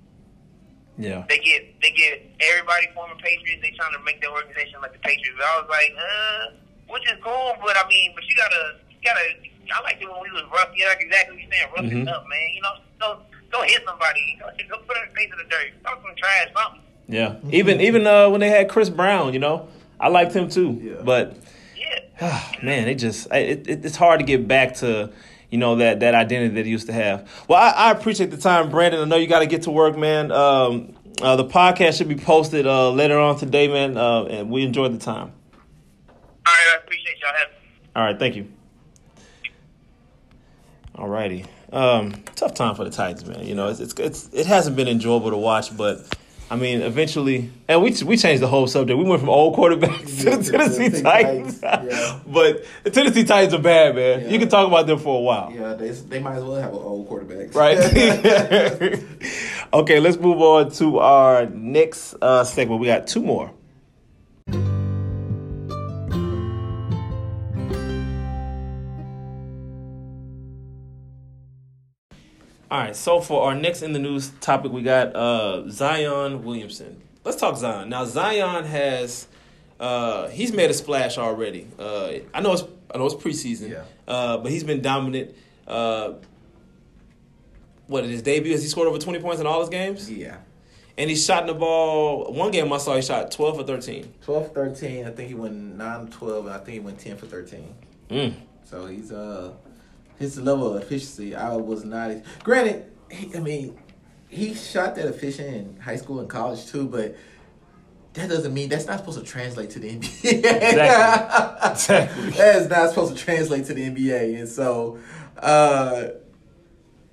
Yeah, 0.99 1.25
they 1.29 1.39
get 1.39 1.81
they 1.83 1.91
get 1.93 2.25
everybody 2.41 2.87
former 2.95 3.15
Patriots. 3.17 3.61
They 3.63 3.71
trying 3.77 3.93
to 3.93 4.03
make 4.05 4.21
their 4.21 4.31
organization 4.33 4.81
like 4.81 4.93
the 4.93 4.99
Patriots. 5.01 5.37
But 5.37 5.45
I 5.47 5.55
was 5.61 5.69
like, 5.69 5.93
uh, 5.97 6.57
which 6.89 7.05
is 7.11 7.19
cool, 7.23 7.53
but 7.63 7.77
I 7.77 7.87
mean, 7.89 8.13
but 8.15 8.25
you 8.25 8.35
gotta 8.37 8.77
you 8.91 8.97
gotta. 9.05 9.21
I 9.69 9.83
liked 9.83 10.01
it 10.01 10.07
when 10.11 10.23
we 10.23 10.31
was 10.31 10.45
rough. 10.53 10.71
Yeah, 10.77 10.89
like 10.89 11.01
exactly 11.03 11.37
what 11.37 11.43
you're 11.43 11.53
saying, 11.53 11.69
rough 11.77 11.85
Mhm. 11.85 12.03
it 12.03 12.09
up, 12.09 12.25
man. 12.29 12.49
You 12.55 12.63
know, 12.63 12.75
don't 13.01 13.19
don't 13.53 13.69
hit 13.69 13.83
somebody. 13.85 14.39
Go, 14.41 14.47
go 14.69 14.83
put 14.87 14.97
it 14.97 15.03
in 15.03 15.09
the 15.11 15.15
face 15.17 15.31
of 15.33 15.39
the 15.39 15.45
dirt. 15.51 15.73
Talk 15.85 16.01
some 16.03 16.15
trash, 16.17 16.49
something. 16.57 16.81
yeah. 17.09 17.35
Even 17.51 17.81
even 17.81 18.07
uh, 18.07 18.31
when 18.31 18.41
they 18.41 18.49
had 18.49 18.69
Chris 18.69 18.89
Brown, 18.89 19.33
you 19.35 19.39
know, 19.41 19.69
I 20.01 20.09
liked 20.09 20.33
him 20.35 20.49
too. 20.49 20.79
Yeah. 20.83 21.03
But 21.05 21.37
Yeah. 21.77 22.43
man, 22.63 22.85
they 22.87 22.95
just 22.95 23.27
it, 23.35 23.69
it, 23.69 23.85
it's 23.85 23.97
hard 23.97 24.21
to 24.21 24.25
get 24.25 24.47
back 24.49 24.75
to 24.77 25.11
you 25.51 25.59
know 25.59 25.77
that 25.77 26.01
that 26.01 26.15
identity 26.15 26.55
that 26.57 26.65
he 26.65 26.71
used 26.71 26.87
to 26.87 26.93
have. 26.93 27.31
Well, 27.49 27.59
I, 27.59 27.71
I 27.71 27.91
appreciate 27.93 28.31
the 28.31 28.37
time, 28.37 28.71
Brandon. 28.71 29.01
I 29.01 29.05
know 29.05 29.17
you 29.17 29.27
got 29.27 29.41
to 29.41 29.47
get 29.47 29.63
to 29.63 29.71
work, 29.71 29.97
man. 29.97 30.33
Um, 30.33 30.95
uh, 31.23 31.37
the 31.37 31.45
podcast 31.45 31.99
should 31.99 32.09
be 32.09 32.17
posted 32.17 32.67
uh, 32.67 32.91
later 32.91 33.19
on 33.19 33.39
today, 33.39 33.69
man, 33.69 33.97
uh, 33.97 34.25
and 34.25 34.51
we 34.51 34.65
enjoyed 34.65 34.93
the 34.93 34.99
time. 34.99 35.33
All 36.09 36.53
right, 36.53 36.75
I 36.75 36.77
appreciate 36.85 37.17
y'all 37.21 37.33
having. 37.37 37.55
me. 37.55 37.89
All 37.97 38.03
right, 38.05 38.19
thank 38.19 38.37
you. 38.37 38.53
All 40.95 41.09
righty. 41.09 41.45
Um, 41.73 42.13
tough 42.37 42.55
time 42.55 42.75
for 42.75 42.85
the 42.85 42.91
Titans, 42.91 43.27
man. 43.27 43.47
You 43.47 43.55
know, 43.55 43.69
it's, 43.69 43.81
it's 43.81 43.95
it's 43.99 44.29
it 44.33 44.47
hasn't 44.47 44.77
been 44.77 44.89
enjoyable 44.89 45.31
to 45.31 45.37
watch, 45.37 45.77
but 45.77 46.17
I 46.49 46.55
mean, 46.55 46.81
eventually, 46.83 47.51
and 47.67 47.83
we 47.83 47.91
we 48.05 48.17
changed 48.17 48.41
the 48.41 48.47
whole 48.47 48.69
subject. 48.69 48.97
We 48.97 49.05
went 49.05 49.21
from 49.21 49.31
old 49.31 49.57
quarterbacks 49.57 50.19
to 50.21 50.31
the 50.31 50.37
the 50.37 50.53
Tennessee 50.53 50.85
Tennessee 50.85 51.03
Titans. 51.03 51.61
Titans, 51.61 51.93
yeah. 51.93 52.21
but 52.25 52.65
the 52.85 52.91
Tennessee 52.91 53.25
Titans 53.25 53.55
are 53.55 53.59
bad, 53.63 53.97
man. 53.97 54.21
Yeah. 54.21 54.29
You 54.29 54.39
can 54.39 54.49
talk 54.49 54.69
about 54.69 54.87
them 54.87 54.99
for 55.01 55.19
a 55.19 55.23
while. 55.23 55.53
Yeah, 55.53 55.75
they 55.75 55.91
they 55.91 56.21
might 56.21 56.37
as 56.37 56.45
well 56.45 56.55
have 56.55 56.73
an 56.73 56.79
old 56.79 57.09
quarterback. 57.09 57.53
Right. 57.53 57.79
okay, 59.73 59.99
let's 59.99 60.19
move 60.19 60.41
on 60.41 60.71
to 60.73 60.99
our 61.01 61.47
next 61.47 62.15
uh, 62.23 62.45
segment. 62.45 62.81
We 62.81 62.87
got 62.87 63.09
two 63.09 63.23
more. 63.23 63.51
All 72.71 72.79
right, 72.81 72.97
so 72.97 73.21
for 73.21 73.43
our 73.47 73.55
next 73.55 73.83
in 73.83 73.93
the 73.93 73.99
news 74.01 74.31
topic, 74.41 74.73
we 74.73 74.83
got 74.83 75.15
uh, 75.15 75.69
Zion 75.71 76.43
Williamson. 76.45 77.01
Let's 77.25 77.37
talk 77.39 77.57
Zion. 77.57 77.89
Now, 77.89 78.05
Zion 78.05 78.65
has 78.65 79.29
uh, 79.79 80.29
he's 80.29 80.53
made 80.53 80.71
a 80.71 80.75
splash 80.75 81.17
already. 81.19 81.69
Uh, 81.79 82.11
I 82.35 82.41
know 82.41 82.53
it's 82.55 82.65
I 82.93 82.99
know 82.99 83.07
it's 83.07 83.15
preseason, 83.15 83.71
Yeah. 83.71 83.83
uh, 84.09 84.39
but 84.39 84.51
he's 84.51 84.65
been 84.65 84.83
dominant. 84.83 85.35
Uh, 85.67 86.15
what 87.87 88.03
in 88.05 88.11
his 88.11 88.23
debut 88.23 88.51
has 88.53 88.63
he 88.63 88.69
scored 88.69 88.89
over 88.89 88.99
twenty 88.99 89.21
points 89.21 89.41
in 89.41 89.47
all 89.47 89.61
his 89.61 89.69
games? 89.69 90.11
yeah. 90.11 90.39
And 90.99 91.11
he 91.11 91.15
shot 91.17 91.43
in 91.43 91.49
the 91.49 91.55
ball. 91.55 92.33
One 92.33 92.51
game 92.51 92.73
I 92.73 92.79
saw 92.79 92.97
he 92.97 93.03
shot 93.03 93.31
twelve 93.31 93.61
or 93.61 93.65
thirteen. 93.65 94.13
12 94.25 94.53
13. 94.55 95.07
I 95.07 95.11
think 95.11 95.29
he 95.29 95.35
went 95.35 95.55
9 95.55 96.09
12, 96.09 96.47
and 96.47 96.55
I 96.55 96.59
think 96.59 96.69
he 96.71 96.81
went 96.81 96.99
10 96.99 97.17
for 97.19 97.27
13. 97.27 97.75
Mm. 98.11 98.35
So 98.65 98.87
he's 98.87 99.13
uh 99.13 99.53
his 100.19 100.39
level 100.41 100.75
of 100.75 100.83
efficiency. 100.83 101.35
I 101.35 101.55
was 101.57 101.85
not. 101.85 102.13
Granted, 102.43 102.91
he, 103.11 103.35
I 103.37 103.41
mean, 103.41 103.79
he 104.29 104.55
shot 104.55 104.95
that 104.97 105.07
efficient 105.07 105.55
in 105.55 105.81
high 105.81 105.97
school 105.97 106.21
and 106.21 106.29
college 106.29 106.67
too, 106.67 106.89
but 106.89 107.17
that 108.15 108.29
doesn't 108.29 108.53
mean 108.55 108.69
that's 108.69 108.87
not 108.87 108.99
supposed 108.99 109.19
to 109.19 109.25
translate 109.25 109.71
to 109.71 109.79
the 109.79 109.91
NBA. 109.99 110.25
Exactly. 110.25 111.71
Exactly. 111.71 112.31
that 112.31 112.57
is 112.57 112.69
not 112.69 112.89
supposed 112.91 113.17
to 113.17 113.23
translate 113.23 113.67
to 113.67 113.75
the 113.75 113.89
NBA, 113.91 114.39
and 114.39 114.49
so 114.49 114.99
uh, 115.39 116.09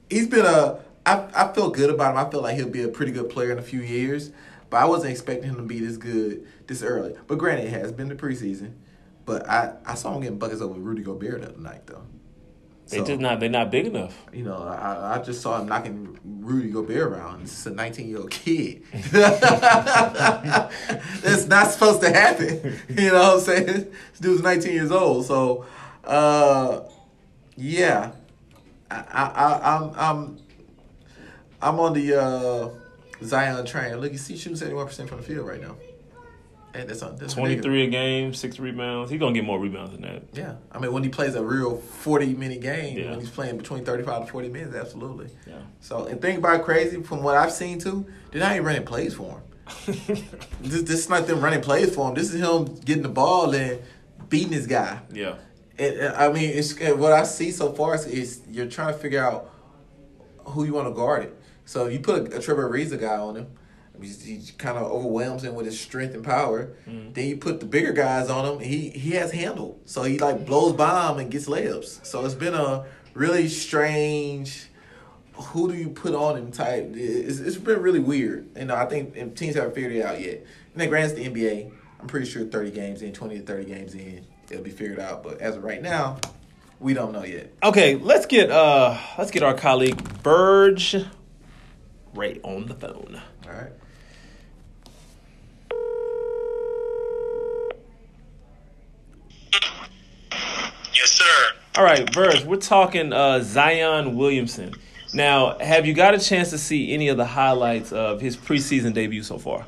he's 0.09 0.27
been 0.27 0.45
a. 0.45 0.79
I 1.05 1.27
I 1.35 1.53
feel 1.53 1.69
good 1.69 1.89
about 1.89 2.11
him. 2.11 2.25
I 2.25 2.29
feel 2.29 2.41
like 2.41 2.55
he'll 2.55 2.69
be 2.69 2.83
a 2.83 2.87
pretty 2.87 3.11
good 3.11 3.29
player 3.29 3.51
in 3.51 3.59
a 3.59 3.63
few 3.63 3.81
years, 3.81 4.31
but 4.69 4.77
I 4.77 4.85
wasn't 4.85 5.11
expecting 5.11 5.49
him 5.49 5.57
to 5.57 5.63
be 5.63 5.79
this 5.79 5.97
good 5.97 6.47
this 6.67 6.81
early. 6.81 7.15
But 7.27 7.37
granted, 7.37 7.65
it 7.65 7.71
has 7.71 7.91
been 7.91 8.07
the 8.07 8.15
preseason. 8.15 8.75
But 9.25 9.47
I, 9.49 9.73
I 9.85 9.95
saw 9.95 10.13
him 10.13 10.21
getting 10.21 10.37
buckets 10.37 10.61
over 10.61 10.79
Rudy 10.79 11.01
Gobert 11.01 11.41
the 11.41 11.49
other 11.49 11.57
night 11.59 11.87
though. 11.87 12.03
They 12.93 12.99
So, 12.99 13.05
just 13.05 13.19
not. 13.19 13.39
They're 13.39 13.49
not 13.49 13.71
big 13.71 13.87
enough. 13.87 14.15
You 14.31 14.43
know, 14.43 14.57
I, 14.57 15.15
I 15.15 15.23
just 15.23 15.41
saw 15.41 15.59
him 15.59 15.67
knocking 15.67 16.19
Rudy 16.23 16.69
Gobert 16.69 17.11
around. 17.11 17.43
This 17.43 17.57
is 17.59 17.65
a 17.65 17.71
19 17.71 18.07
year 18.07 18.19
old 18.19 18.29
kid. 18.31 18.83
That's 19.11 19.41
not 21.47 21.71
supposed 21.71 22.01
to 22.01 22.11
happen. 22.11 22.79
You 22.89 23.11
know 23.11 23.21
what 23.21 23.33
I'm 23.35 23.39
saying? 23.39 23.65
This 23.65 24.19
dude's 24.21 24.43
19 24.43 24.73
years 24.73 24.91
old. 24.91 25.25
So, 25.25 25.65
uh, 26.03 26.81
yeah, 27.55 28.11
I, 28.91 28.95
I, 28.95 29.23
I, 29.23 29.75
I'm, 29.75 29.91
I'm, 29.95 30.37
I'm 31.61 31.79
on 31.79 31.93
the 31.93 32.21
uh, 32.21 32.69
Zion 33.23 33.65
train. 33.65 33.95
Look, 33.97 34.11
you 34.11 34.17
see, 34.17 34.35
shooting 34.37 34.57
71 34.57 34.85
percent 34.85 35.09
from 35.09 35.19
the 35.19 35.23
field 35.23 35.47
right 35.47 35.61
now. 35.61 35.75
That's 36.73 37.01
that's 37.01 37.37
uh, 37.37 37.41
nigga. 37.41 37.61
three 37.61 37.83
a 37.83 37.87
game, 37.87 38.33
six 38.33 38.57
rebounds. 38.59 39.11
He's 39.11 39.19
gonna 39.19 39.33
get 39.35 39.45
more 39.45 39.59
rebounds 39.59 39.91
than 39.91 40.01
that. 40.01 40.23
Yeah, 40.33 40.55
I 40.71 40.79
mean 40.79 40.91
when 40.91 41.03
he 41.03 41.09
plays 41.09 41.35
a 41.35 41.43
real 41.43 41.77
forty 41.77 42.33
minute 42.33 42.61
game, 42.61 42.97
Yeah. 42.97 43.11
when 43.11 43.19
he's 43.19 43.29
playing 43.29 43.57
between 43.57 43.85
thirty 43.85 44.03
five 44.03 44.25
to 44.25 44.31
forty 44.31 44.49
minutes, 44.49 44.75
absolutely. 44.75 45.29
Yeah. 45.47 45.59
So 45.81 46.05
and 46.07 46.19
think 46.21 46.39
about 46.39 46.63
crazy 46.63 47.01
from 47.03 47.21
what 47.21 47.37
I've 47.37 47.51
seen 47.51 47.77
too, 47.79 48.05
they're 48.31 48.41
not 48.41 48.53
even 48.53 48.65
running 48.65 48.85
plays 48.85 49.13
for 49.13 49.31
him. 49.31 49.41
This, 50.61 50.81
this 50.83 50.99
is 51.01 51.09
not 51.09 51.27
them 51.27 51.41
running 51.41 51.61
plays 51.61 51.93
for 51.93 52.09
him. 52.09 52.15
This 52.15 52.33
is 52.33 52.41
him 52.41 52.65
getting 52.85 53.03
the 53.03 53.09
ball 53.09 53.53
and 53.53 53.79
beating 54.29 54.51
this 54.51 54.65
guy. 54.65 54.99
yeah. 55.11 55.35
And, 55.77 56.13
I 56.15 56.31
mean, 56.31 56.49
it's 56.53 56.79
what 56.79 57.11
I 57.13 57.23
see 57.23 57.49
so 57.51 57.71
far 57.73 57.95
is, 57.95 58.05
is 58.05 58.41
you're 58.49 58.67
trying 58.67 58.93
to 58.93 58.99
figure 58.99 59.23
out 59.23 59.49
who 60.45 60.65
you 60.65 60.73
want 60.73 60.87
to 60.87 60.93
guard 60.93 61.23
it. 61.23 61.35
So 61.65 61.87
if 61.87 61.93
you 61.93 61.99
put 61.99 62.31
a, 62.33 62.37
a 62.37 62.41
Trevor 62.41 62.69
Ariza 62.69 62.99
guy 62.99 63.17
on 63.17 63.35
him. 63.37 63.47
He, 64.03 64.41
kind 64.57 64.77
of 64.77 64.91
overwhelms 64.91 65.43
him 65.43 65.55
with 65.55 65.65
his 65.65 65.79
strength 65.79 66.13
and 66.13 66.23
power. 66.23 66.73
Then 66.85 67.27
you 67.27 67.37
put 67.37 67.59
the 67.59 67.65
bigger 67.65 67.91
guys 67.93 68.29
on 68.29 68.45
him. 68.45 68.59
He 68.59 68.89
he 68.89 69.11
has 69.11 69.31
handle, 69.31 69.79
so 69.85 70.03
he 70.03 70.19
like 70.19 70.45
blows 70.45 70.73
by 70.73 71.11
him 71.11 71.19
and 71.19 71.31
gets 71.31 71.47
layups. 71.47 72.05
So 72.05 72.25
it's 72.25 72.33
been 72.35 72.53
a 72.53 72.85
really 73.13 73.47
strange. 73.47 74.67
Who 75.33 75.71
do 75.71 75.75
you 75.75 75.89
put 75.89 76.13
on 76.13 76.37
him 76.37 76.51
type? 76.51 76.91
It's, 76.93 77.39
it's 77.39 77.57
been 77.57 77.81
really 77.81 77.99
weird, 77.99 78.49
and 78.55 78.71
I 78.71 78.85
think 78.85 79.17
and 79.17 79.35
teams 79.35 79.55
haven't 79.55 79.73
figured 79.73 79.93
it 79.93 80.05
out 80.05 80.21
yet. 80.21 80.37
And 80.73 80.81
then 80.81 80.89
granted, 80.89 81.17
it's 81.17 81.27
the 81.27 81.41
NBA. 81.41 81.71
I'm 81.99 82.07
pretty 82.07 82.25
sure 82.25 82.45
30 82.45 82.71
games 82.71 83.01
in, 83.01 83.13
20 83.13 83.39
to 83.39 83.45
30 83.45 83.65
games 83.65 83.95
in, 83.95 84.25
it'll 84.49 84.63
be 84.63 84.71
figured 84.71 84.99
out. 84.99 85.23
But 85.23 85.39
as 85.39 85.55
of 85.55 85.63
right 85.63 85.81
now, 85.81 86.19
we 86.79 86.93
don't 86.93 87.13
know 87.13 87.23
yet. 87.23 87.51
Okay, 87.63 87.95
let's 87.95 88.25
get 88.25 88.51
uh 88.51 88.97
let's 89.17 89.31
get 89.31 89.41
our 89.41 89.53
colleague 89.53 90.21
Burge 90.21 90.97
Ray 92.13 92.39
on 92.43 92.67
the 92.67 92.75
phone. 92.75 93.21
All 93.45 93.53
right. 93.53 93.71
Yes, 101.03 101.11
sir. 101.11 101.53
All 101.75 101.83
right, 101.83 102.09
Burge, 102.13 102.45
we're 102.45 102.55
talking 102.55 103.11
uh, 103.11 103.41
Zion 103.41 104.15
Williamson. 104.15 104.73
Now, 105.13 105.59
have 105.59 105.85
you 105.85 105.93
got 105.93 106.13
a 106.13 106.17
chance 106.17 106.49
to 106.51 106.57
see 106.57 106.93
any 106.93 107.09
of 107.09 107.17
the 107.17 107.25
highlights 107.25 107.91
of 107.91 108.21
his 108.21 108.37
preseason 108.37 108.93
debut 108.93 109.21
so 109.21 109.37
far? 109.37 109.65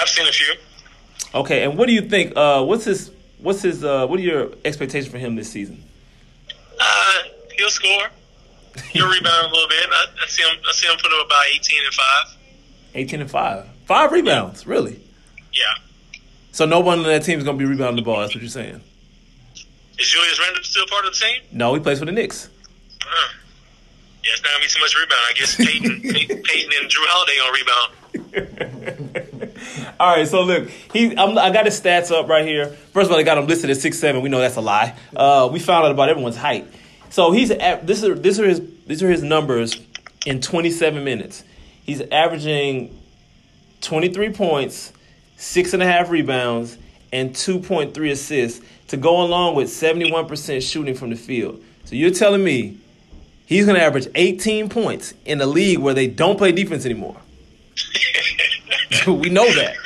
I've 0.00 0.08
seen 0.08 0.28
a 0.28 0.30
few. 0.30 0.54
Okay, 1.34 1.64
and 1.64 1.76
what 1.76 1.88
do 1.88 1.92
you 1.92 2.02
think? 2.02 2.36
Uh, 2.36 2.64
what's 2.64 2.84
his 2.84 3.10
what's 3.38 3.62
his 3.62 3.82
uh, 3.82 4.06
what 4.06 4.20
are 4.20 4.22
your 4.22 4.52
expectations 4.64 5.10
for 5.10 5.18
him 5.18 5.34
this 5.34 5.50
season? 5.50 5.82
Uh, 6.78 7.12
he'll 7.56 7.68
score. 7.68 8.06
He'll 8.92 9.10
rebound 9.10 9.46
a 9.46 9.52
little 9.52 9.68
bit. 9.68 9.86
I, 9.90 10.06
I 10.22 10.26
see 10.28 10.44
him. 10.44 10.56
I 10.68 10.72
see 10.72 10.86
him 10.86 10.98
put 11.02 11.10
up 11.18 11.26
about 11.26 11.42
eighteen 11.52 11.84
and 11.84 11.94
five. 11.94 12.36
18 12.94 13.20
and 13.22 13.30
five, 13.30 13.66
five 13.86 14.12
rebounds, 14.12 14.68
really. 14.68 15.00
Yeah. 15.52 16.20
So 16.52 16.64
no 16.64 16.78
one 16.78 17.00
on 17.00 17.04
that 17.06 17.24
team 17.24 17.38
is 17.38 17.44
going 17.44 17.58
to 17.58 17.64
be 17.64 17.68
rebounding 17.68 17.96
the 17.96 18.02
ball. 18.02 18.20
That's 18.20 18.36
what 18.36 18.40
you're 18.40 18.48
saying. 18.50 18.82
Is 19.98 20.08
Julius 20.08 20.38
Randle 20.38 20.62
still 20.62 20.86
part 20.86 21.06
of 21.06 21.12
the 21.12 21.18
team? 21.18 21.42
No, 21.52 21.74
he 21.74 21.80
plays 21.80 21.98
for 21.98 22.04
the 22.04 22.12
Knicks. 22.12 22.48
Uh, 23.02 23.08
yeah, 24.22 24.32
it's 24.32 24.42
not 24.42 24.52
gonna 24.52 24.62
be 24.62 24.68
too 24.68 24.80
much 24.80 24.94
rebound. 24.96 25.20
I 25.28 25.32
guess 25.34 25.56
Peyton, 25.56 26.00
Peyton, 26.12 26.42
Peyton 26.42 26.72
and 26.80 26.90
Jrue 26.90 27.06
Holiday 27.08 27.38
on 27.40 27.52
rebound. 27.54 27.92
All 30.00 30.16
right, 30.16 30.28
so 30.28 30.42
look, 30.42 30.68
he 30.92 31.16
I'm, 31.16 31.36
I 31.36 31.50
got 31.50 31.64
his 31.64 31.80
stats 31.80 32.12
up 32.12 32.28
right 32.28 32.46
here. 32.46 32.66
First 32.92 33.06
of 33.06 33.12
all, 33.12 33.18
I 33.18 33.24
got 33.24 33.38
him 33.38 33.46
listed 33.46 33.70
at 33.70 33.78
six 33.78 33.98
seven. 33.98 34.22
We 34.22 34.28
know 34.28 34.38
that's 34.38 34.56
a 34.56 34.60
lie. 34.60 34.94
Uh, 35.16 35.48
we 35.52 35.58
found 35.58 35.86
out 35.86 35.90
about 35.90 36.08
everyone's 36.08 36.36
height. 36.36 36.66
So 37.10 37.32
he's 37.32 37.50
at, 37.50 37.86
this 37.86 38.02
is 38.02 38.20
this 38.20 38.38
are 38.38 38.46
his 38.46 38.62
these 38.86 39.02
are 39.02 39.10
his 39.10 39.22
numbers 39.22 39.80
in 40.26 40.40
27 40.40 41.02
minutes. 41.02 41.42
He's 41.82 42.00
averaging 42.00 42.96
23 43.80 44.32
points, 44.32 44.92
six 45.36 45.72
and 45.72 45.82
a 45.82 45.86
half 45.86 46.10
rebounds, 46.10 46.76
and 47.12 47.30
2.3 47.32 48.10
assists 48.10 48.64
to 48.88 48.96
go 48.96 49.22
along 49.22 49.54
with 49.54 49.68
71% 49.68 50.62
shooting 50.68 50.94
from 50.94 51.10
the 51.10 51.16
field. 51.16 51.62
So 51.84 51.94
you're 51.94 52.10
telling 52.10 52.42
me 52.42 52.78
he's 53.46 53.64
going 53.64 53.76
to 53.78 53.82
average 53.82 54.08
18 54.14 54.68
points 54.68 55.14
in 55.24 55.40
a 55.40 55.46
league 55.46 55.78
where 55.78 55.94
they 55.94 56.06
don't 56.06 56.36
play 56.36 56.52
defense 56.52 56.84
anymore? 56.84 57.16
we 59.06 59.28
know 59.30 59.46
that. 59.46 59.76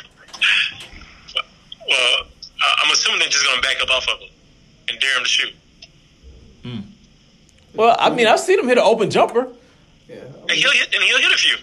Well, 1.88 2.20
uh, 2.22 2.74
I'm 2.84 2.90
assuming 2.92 3.20
they're 3.20 3.28
just 3.28 3.44
gonna 3.44 3.60
back 3.60 3.82
up 3.82 3.90
off 3.90 4.08
of 4.08 4.20
him 4.20 4.28
and 4.88 4.98
dare 5.00 5.16
him 5.16 5.24
to 5.24 5.28
shoot. 5.28 5.54
Well, 7.74 7.96
I 7.98 8.10
mean, 8.10 8.26
I've 8.26 8.40
seen 8.40 8.58
him 8.58 8.68
hit 8.68 8.78
an 8.78 8.84
open 8.84 9.10
jumper. 9.10 9.48
Yeah, 10.08 10.16
I 10.16 10.20
And 10.42 10.50
he'll 10.52 10.72
hit. 10.72 10.94
And 10.94 11.02
he'll 11.04 11.18
hit 11.18 11.32
a 11.32 11.36
few. 11.38 11.56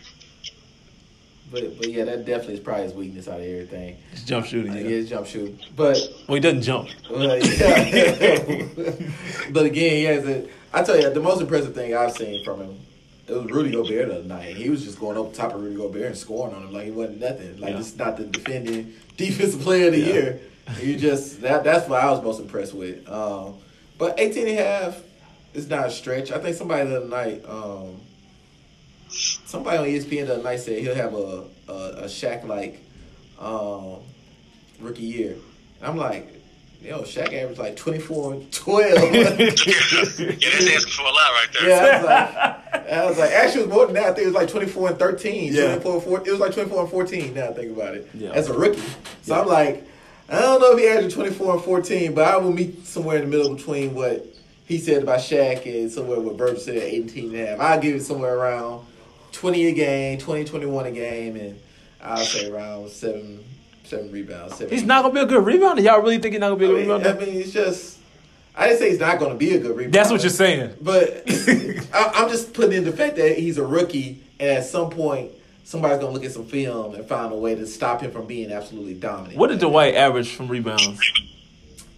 But 1.52 1.78
but 1.78 1.90
yeah, 1.90 2.06
that 2.06 2.26
definitely 2.26 2.56
is 2.56 2.60
probably 2.60 2.84
his 2.84 2.94
weakness 2.94 3.28
out 3.28 3.40
of 3.40 3.46
everything. 3.46 3.98
It's 4.12 4.24
jump 4.24 4.46
shooting. 4.46 4.72
Uh, 4.72 4.76
Yeah. 4.76 4.82
yeah, 4.84 4.90
his 4.90 5.10
jump 5.10 5.28
shooting, 5.28 5.60
but 5.76 5.98
Well, 6.28 6.36
he 6.36 6.42
doesn't 6.42 6.62
jump. 6.64 6.90
Yeah. 7.10 8.66
but 9.52 9.66
again, 9.66 9.92
he 9.96 10.04
has 10.06 10.26
a. 10.28 10.48
I 10.74 10.84
tell 10.84 11.00
you, 11.00 11.10
the 11.10 11.20
most 11.20 11.42
impressive 11.42 11.74
thing 11.74 11.96
I've 11.96 12.12
seen 12.12 12.44
from 12.44 12.62
him, 12.62 12.80
it 13.28 13.34
was 13.34 13.50
Rudy 13.52 13.72
Gobert 13.72 14.08
the 14.10 14.16
other 14.20 14.24
night. 14.28 14.56
He 14.56 14.70
was 14.70 14.84
just 14.84 15.00
going 15.00 15.18
over 15.18 15.34
top 15.34 15.54
of 15.54 15.62
Rudy 15.62 15.76
Gobert 15.76 16.06
and 16.06 16.18
scoring 16.18 16.54
on 16.56 16.64
him 16.64 16.74
like 16.74 16.86
he 16.86 16.92
wasn't 16.92 17.20
nothing. 17.22 17.60
Like 17.60 17.72
Yeah. 17.74 17.80
it's 17.80 17.96
not 17.98 18.18
the 18.18 18.26
defending 18.26 18.94
defensive 19.18 19.62
player 19.62 19.88
of 19.88 19.94
the 19.94 20.00
Yeah. 20.00 20.14
year. 20.14 20.40
You 20.82 20.96
just 20.98 21.42
that 21.42 21.64
that's 21.64 21.90
what 21.90 22.04
I 22.04 22.12
was 22.12 22.22
most 22.24 22.40
impressed 22.40 22.74
with. 22.76 23.08
Um, 23.10 23.56
but 23.98 24.20
18 24.20 24.48
and 24.48 24.60
a 24.60 24.64
half 24.64 25.02
is 25.56 25.68
not 25.68 25.88
a 25.88 25.92
stretch. 25.92 26.32
I 26.32 26.38
think 26.38 26.56
somebody 26.56 26.88
the 26.88 26.98
other 26.98 27.08
night, 27.08 27.44
um, 27.48 28.00
somebody 29.50 29.78
on 29.78 29.86
ESPN 29.86 30.28
the 30.28 30.36
other 30.36 30.44
night 30.44 30.60
said 30.60 30.80
he'll 30.80 30.94
have 30.94 31.14
a 31.16 31.44
a, 31.68 31.74
a 31.74 32.06
Shaq 32.06 32.46
like 32.48 32.82
um, 33.40 33.98
rookie 34.80 35.02
year. 35.04 35.36
And 35.80 35.88
I'm 35.88 35.98
like, 35.98 36.32
yo, 36.82 37.02
Shaq 37.02 37.34
averaged 37.34 37.60
like 37.60 37.76
24 37.76 38.34
and 38.34 38.52
12. 38.52 38.86
yeah, 39.14 39.24
that's 39.30 39.62
asking 39.62 40.94
for 40.94 41.02
a 41.02 41.06
lot 41.06 41.16
right 41.16 41.48
there. 41.54 41.70
Yeah, 41.70 41.80
I 41.80 41.96
was 41.98 42.06
like, 42.06 42.90
I 42.92 43.06
was 43.06 43.18
like, 43.18 43.32
actually, 43.32 43.62
it 43.62 43.68
was 43.68 43.76
more 43.76 43.86
than 43.88 43.96
that. 43.96 44.04
I 44.06 44.14
think 44.14 44.20
it 44.20 44.26
was 44.28 44.36
like 44.36 44.50
24 44.50 44.90
and 44.90 45.00
13. 45.00 45.54
Yeah. 45.54 45.62
24, 45.80 45.94
and 45.94 46.04
4, 46.04 46.28
it 46.28 46.32
was 46.32 46.40
like 46.40 46.54
24 46.54 46.82
and 46.82 46.92
14 46.92 47.34
now 47.34 47.50
I 47.50 47.54
think 47.54 47.76
about 47.76 47.96
it. 47.96 48.10
Yeah. 48.14 48.32
As 48.32 48.50
a 48.50 48.58
rookie. 48.58 48.82
So 49.24 49.36
Yeah. 49.36 49.42
I'm 49.42 49.48
like, 49.48 49.88
I 50.30 50.40
don't 50.42 50.62
know 50.62 50.74
if 50.74 50.80
he 50.80 50.88
averaged 50.88 51.16
24 51.16 51.56
and 51.56 51.64
14, 51.64 52.14
but 52.14 52.26
I 52.28 52.38
will 52.38 52.54
meet 52.54 52.86
somewhere 52.86 53.18
in 53.18 53.30
the 53.30 53.36
middle 53.36 53.56
between 53.56 53.96
what 53.96 54.28
he 54.66 54.78
said 54.78 55.02
about 55.02 55.20
Shaq 55.22 55.66
and 55.66 55.92
somewhere 55.92 56.20
what 56.20 56.38
Bird 56.38 56.60
said 56.60 56.76
18 56.78 57.30
and 57.30 57.36
a 57.36 57.48
half. 57.48 57.60
I'll 57.60 57.80
give 57.80 57.96
it 57.96 58.04
somewhere 58.04 58.36
around 58.36 58.86
20 59.32 59.68
a 59.68 59.72
game, 59.74 60.18
20, 60.20 60.46
21 60.46 60.86
a 60.86 60.92
game, 60.92 61.36
and 61.36 61.60
I'll 62.02 62.18
say 62.18 62.50
around 62.50 62.90
seven, 62.90 63.44
seven 63.84 64.12
rebounds. 64.12 64.56
Seven 64.58 64.74
He's 64.74 64.84
not 64.84 65.02
gonna 65.04 65.14
be 65.14 65.20
a 65.22 65.26
good 65.26 65.44
rebounder. 65.44 65.84
Y'all 65.84 66.02
really 66.02 66.18
think 66.20 66.34
he's 66.34 66.40
not 66.42 66.50
gonna 66.50 66.60
be 66.60 66.66
a 66.66 66.68
good 66.86 66.88
mean, 66.88 67.08
I 67.08 67.14
mean, 67.14 67.42
it's 67.42 67.52
just. 67.52 67.98
I 68.56 68.68
didn't 68.68 68.80
say 68.80 68.90
he's 68.90 69.00
not 69.00 69.20
going 69.20 69.32
to 69.32 69.38
be 69.38 69.54
a 69.56 69.60
good 69.60 69.78
rebounder. 69.78 69.92
That's 69.94 70.12
what 70.12 70.22
you're 70.22 70.30
saying. 70.32 70.74
But 70.82 71.24
I, 71.94 72.12
I'm 72.16 72.30
just 72.30 72.54
putting 72.54 72.74
in 72.74 72.84
the 72.84 72.92
fact 72.92 73.16
that 73.16 73.38
he's 73.38 73.58
a 73.58 73.66
rookie, 73.66 74.22
and 74.38 74.50
at 74.50 74.66
some 74.66 74.90
point, 74.90 75.32
somebody's 75.64 76.00
going 76.00 76.10
to 76.10 76.14
look 76.14 76.26
at 76.26 76.34
some 76.34 76.46
film 76.46 76.94
and 76.96 77.06
find 77.08 77.32
a 77.32 77.38
way 77.38 77.56
to 77.56 77.66
stop 77.66 78.02
him 78.02 78.12
from 78.12 78.26
being 78.26 78.52
absolutely 78.52 78.96
dominant. 78.96 79.38
What 79.38 79.48
did 79.48 79.60
Dwight 79.60 79.96
average 79.96 80.32
from 80.36 80.50
rebounds? 80.50 81.00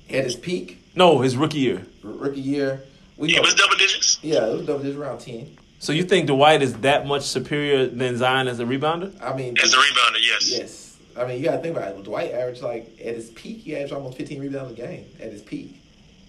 At 0.09 0.25
his 0.25 0.35
peak, 0.35 0.83
No, 0.93 1.21
his 1.21 1.35
rookie 1.35 1.59
year. 1.59 1.85
r- 2.03 2.11
rookie 2.11 2.41
year, 2.41 2.83
we 3.17 3.29
It 3.33 3.37
know, 3.37 3.41
was 3.41 3.55
double 3.55 3.77
digits. 3.77 4.19
yeah, 4.21 4.45
it 4.45 4.53
was 4.57 4.65
double 4.67 4.83
digits 4.83 4.99
around 4.99 5.19
ten. 5.19 5.57
So 5.81 5.93
you 5.93 6.03
think 6.03 6.27
Dwight 6.27 6.61
is 6.61 6.75
that 6.81 7.07
much 7.07 7.23
superior 7.23 7.87
than 7.87 8.15
Zion 8.15 8.47
as 8.47 8.59
a 8.59 8.65
rebounder? 8.65 9.19
I 9.19 9.35
mean, 9.35 9.57
As 9.57 9.73
a 9.73 9.77
rebounder, 9.77 10.19
yes. 10.21 10.47
yes. 10.51 10.97
I 11.17 11.25
mean, 11.25 11.39
you 11.39 11.43
got 11.45 11.55
to 11.55 11.61
think 11.63 11.75
about 11.75 11.95
it. 11.97 12.03
Dwight 12.03 12.31
averaged 12.31 12.61
like 12.61 12.85
at 13.03 13.15
his 13.15 13.31
peak, 13.31 13.61
he 13.61 13.75
averaged 13.75 13.91
almost 13.91 14.15
15 14.15 14.39
rebounds 14.39 14.71
a 14.73 14.75
game 14.75 15.07
at 15.19 15.31
his 15.31 15.41
peak. 15.41 15.81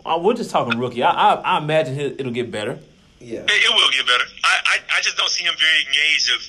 Uh, 0.06 0.18
we're 0.24 0.32
just 0.32 0.50
talking 0.50 0.78
rookie. 0.80 1.02
I 1.02 1.10
I, 1.12 1.34
I 1.34 1.58
imagine 1.58 1.94
he- 1.94 2.16
it'll 2.18 2.32
get 2.32 2.50
better. 2.50 2.78
Yeah. 3.20 3.40
It, 3.44 3.50
it 3.52 3.70
will 3.76 3.90
get 3.92 4.06
better. 4.06 4.24
I, 4.42 4.56
I, 4.64 4.76
I 4.96 5.00
just 5.02 5.18
don't 5.18 5.28
see 5.28 5.44
him 5.44 5.52
very 5.60 5.84
engaged 5.84 6.32
of 6.32 6.40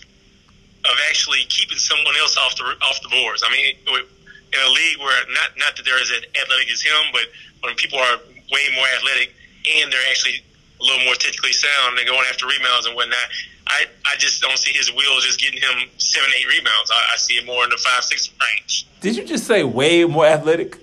of 0.90 0.96
actually 1.10 1.44
keeping 1.50 1.78
someone 1.78 2.16
else 2.22 2.38
off 2.38 2.56
the 2.56 2.64
off 2.88 3.02
the 3.04 3.10
boards. 3.10 3.44
I 3.46 3.52
mean, 3.52 3.76
in 3.86 4.60
a 4.66 4.70
league 4.72 4.98
where 5.00 5.28
not 5.28 5.52
not 5.60 5.76
that 5.76 5.84
they're 5.84 6.00
as 6.00 6.10
athletic 6.10 6.72
as 6.72 6.82
him, 6.82 7.12
but 7.12 7.28
when 7.68 7.76
people 7.76 8.00
are 8.00 8.16
way 8.50 8.64
more 8.74 8.88
athletic 8.96 9.36
and 9.76 9.92
they're 9.92 10.08
actually 10.10 10.42
a 10.84 10.86
little 10.86 11.06
more 11.06 11.16
technically 11.16 11.54
sound, 11.54 11.98
they're 11.98 12.06
going 12.06 12.26
after 12.30 12.46
rebounds 12.46 12.86
and 12.86 12.96
whatnot. 12.96 13.18
I, 13.68 13.86
I 14.06 14.16
just 14.18 14.42
don't 14.42 14.58
see 14.58 14.74
his 14.74 14.92
wheels 14.92 15.24
just 15.26 15.40
getting 15.40 15.62
him 15.62 15.90
seven, 15.98 16.30
eight 16.38 16.48
rebounds. 16.48 16.92
I, 16.92 17.14
I 17.14 17.18
see 17.18 17.36
it 17.36 17.46
more 17.46 17.64
in 17.64 17.70
the 17.70 17.78
five, 17.78 18.04
six 18.04 18.30
range. 18.42 18.86
Did 19.00 19.16
you 19.16 19.24
just 19.26 19.48
say 19.48 19.64
way 19.64 20.04
more 20.04 20.26
athletic? 20.26 20.76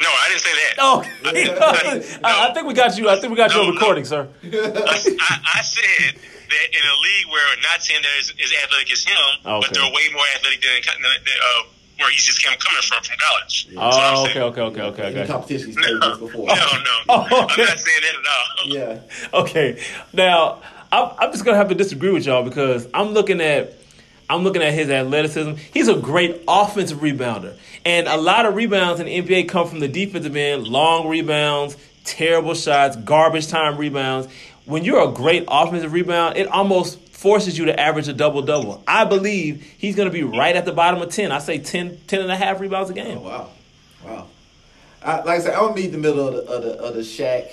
No, 0.00 0.08
I 0.08 0.28
didn't 0.28 0.42
say 0.42 0.52
that. 0.52 0.74
Oh, 0.78 1.02
I, 2.24 2.48
I 2.50 2.54
think 2.54 2.66
we 2.66 2.74
got 2.74 2.96
you. 2.98 3.08
I 3.08 3.16
think 3.18 3.30
we 3.30 3.36
got 3.36 3.54
you 3.54 3.60
on 3.62 3.74
recording, 3.74 4.04
sir. 4.04 4.28
I, 4.42 4.46
I, 4.50 5.40
I 5.58 5.62
said 5.62 6.14
that 6.14 6.66
in 6.70 6.82
a 6.86 6.96
league 7.02 7.26
where 7.30 7.46
not 7.62 7.82
saying 7.82 8.02
that 8.02 8.18
is 8.20 8.32
as 8.42 8.52
athletic 8.64 8.92
as 8.92 9.04
him, 9.04 9.16
Okay. 9.44 9.66
but 9.66 9.74
they're 9.74 9.92
way 9.92 10.06
more 10.12 10.22
athletic 10.36 10.60
than, 10.62 10.82
than 11.02 11.02
uh, 11.02 11.62
where 11.98 12.10
he's 12.10 12.24
just 12.24 12.42
came 12.44 12.56
coming 12.58 12.82
from 12.82 13.02
from 13.02 13.16
college. 13.18 13.66
That's 13.66 13.76
what 13.76 13.84
Oh, 13.94 14.24
I'm 14.24 14.30
okay, 14.30 14.40
okay, 14.40 14.60
okay, 14.60 14.82
okay, 14.82 15.06
In 15.08 15.14
the 15.14 15.20
okay. 15.22 15.32
competition, 15.32 15.74
No, 15.76 16.16
before. 16.18 16.46
no, 16.46 16.54
no. 16.54 16.98
Oh, 17.08 17.22
okay. 17.22 17.62
I'm 17.62 17.68
not 17.68 17.78
saying 17.78 18.02
that 18.02 18.14
at 18.14 18.66
all. 18.66 18.72
Yeah. 18.72 19.00
Okay, 19.40 19.82
now 20.12 20.62
I'm, 20.92 21.10
I'm 21.18 21.32
just 21.32 21.44
gonna 21.44 21.56
have 21.56 21.68
to 21.68 21.74
disagree 21.74 22.10
with 22.10 22.26
y'all 22.26 22.44
because 22.44 22.86
I'm 22.94 23.08
looking 23.08 23.40
at 23.40 23.74
I'm 24.30 24.42
looking 24.44 24.62
at 24.62 24.74
his 24.74 24.90
athleticism. 24.90 25.54
He's 25.72 25.88
a 25.88 25.96
great 25.96 26.42
offensive 26.46 26.98
rebounder, 26.98 27.56
and 27.86 28.06
a 28.06 28.16
lot 28.18 28.44
of 28.46 28.54
rebounds 28.54 29.00
in 29.00 29.06
the 29.06 29.22
NBA 29.22 29.48
come 29.48 29.66
from 29.68 29.80
the 29.80 29.88
defensive 29.88 30.36
end, 30.36 30.68
long 30.68 31.08
rebounds, 31.08 31.76
terrible 32.04 32.54
shots, 32.54 32.94
garbage 32.96 33.48
time 33.48 33.78
rebounds. 33.78 34.28
When 34.66 34.84
you're 34.84 35.08
a 35.08 35.12
great 35.12 35.44
offensive 35.48 35.94
rebound, 35.94 36.36
it 36.36 36.46
almost 36.48 36.98
forces 37.18 37.58
you 37.58 37.64
to 37.64 37.78
average 37.78 38.06
a 38.06 38.12
double 38.12 38.42
double. 38.42 38.80
I 38.86 39.04
believe 39.04 39.62
he's 39.76 39.96
going 39.96 40.08
to 40.08 40.12
be 40.12 40.22
right 40.22 40.54
at 40.54 40.64
the 40.64 40.72
bottom 40.72 41.02
of 41.02 41.10
10. 41.10 41.32
I 41.32 41.38
say 41.40 41.58
10, 41.58 41.98
10 42.06 42.20
and 42.20 42.30
a 42.30 42.36
half 42.36 42.60
rebounds 42.60 42.90
a 42.90 42.92
Oh, 42.92 42.94
game. 42.94 43.22
wow. 43.22 43.48
Wow. 44.04 44.26
I, 45.02 45.16
like 45.18 45.26
I 45.26 45.38
said, 45.40 45.54
I'm 45.54 45.60
going 45.62 45.74
to 45.74 45.80
meet 45.82 45.88
the 45.92 45.98
middle 45.98 46.28
of 46.28 46.34
the, 46.34 46.42
of 46.52 46.62
the, 46.62 46.70
of 46.80 46.94
the 46.94 47.00
Shaq 47.00 47.50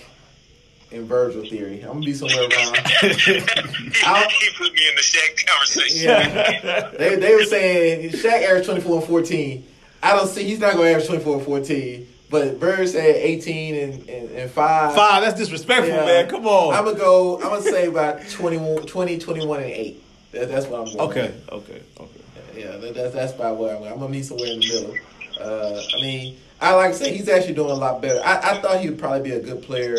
and 0.91 1.07
Virgil 1.07 1.43
theory. 1.49 1.81
I'm 1.81 1.99
going 1.99 2.01
to 2.01 2.05
be 2.05 2.13
somewhere 2.13 2.41
around. 2.47 2.77
he, 2.87 4.01
I'll- 4.03 4.29
he 4.29 4.49
put 4.55 4.71
me 4.71 4.87
in 4.87 4.95
the 4.95 5.01
Shaq 5.01 5.47
conversation. 5.47 6.03
Yeah. 6.09 6.91
they, 6.97 7.15
they 7.15 7.33
were 7.35 7.43
saying 7.43 8.11
Shaq 8.11 8.43
averaged 8.43 8.65
24 8.67 8.97
and 8.99 9.07
14. 9.07 9.67
I 10.03 10.15
don't 10.15 10.27
see, 10.27 10.43
he's 10.43 10.59
not 10.59 10.73
going 10.73 10.85
to 10.85 10.91
average 10.91 11.07
24 11.07 11.37
and 11.37 11.45
14. 11.45 12.07
But 12.35 12.59
Bird 12.59 12.89
said 12.89 13.15
18 13.15 13.75
and, 13.75 14.09
and, 14.09 14.29
and 14.31 14.51
5. 14.51 14.95
Five, 14.95 15.23
that's 15.23 15.39
disrespectful, 15.39 15.87
Yeah. 15.87 16.05
man. 16.05 16.27
Come 16.27 16.45
on. 16.45 16.73
I'm 16.73 16.83
going 16.83 16.97
to 16.97 17.01
go, 17.01 17.35
I'm 17.37 17.43
going 17.49 17.63
to 17.63 17.69
say 17.71 17.87
about 17.87 18.27
21, 18.29 18.85
20, 18.85 19.17
21 19.19 19.59
and 19.61 19.71
8. 19.71 20.03
That, 20.33 20.49
that's 20.49 20.65
what 20.67 20.81
I'm 20.81 20.85
going 20.87 20.99
okay, 21.11 21.33
okay, 21.49 21.81
okay. 21.97 22.21
Yeah, 22.57 22.75
that, 22.75 22.93
that's 22.93 23.13
that's 23.15 23.33
about 23.33 23.55
where 23.55 23.73
I'm. 23.73 23.79
going. 23.79 23.93
I'm 23.93 23.99
gonna 23.99 24.11
meet 24.11 24.25
somewhere 24.25 24.51
in 24.51 24.59
the 24.59 24.67
middle. 24.67 24.95
Uh, 25.39 25.81
I 25.97 26.01
mean, 26.01 26.37
I 26.59 26.73
like 26.73 26.91
to 26.91 26.97
say 26.97 27.15
he's 27.15 27.29
actually 27.29 27.53
doing 27.53 27.71
a 27.71 27.75
lot 27.75 28.01
better. 28.01 28.21
I, 28.25 28.51
I 28.51 28.61
thought 28.61 28.81
he 28.81 28.89
would 28.89 28.99
probably 28.99 29.29
be 29.29 29.35
a 29.35 29.39
good 29.39 29.61
player 29.61 29.95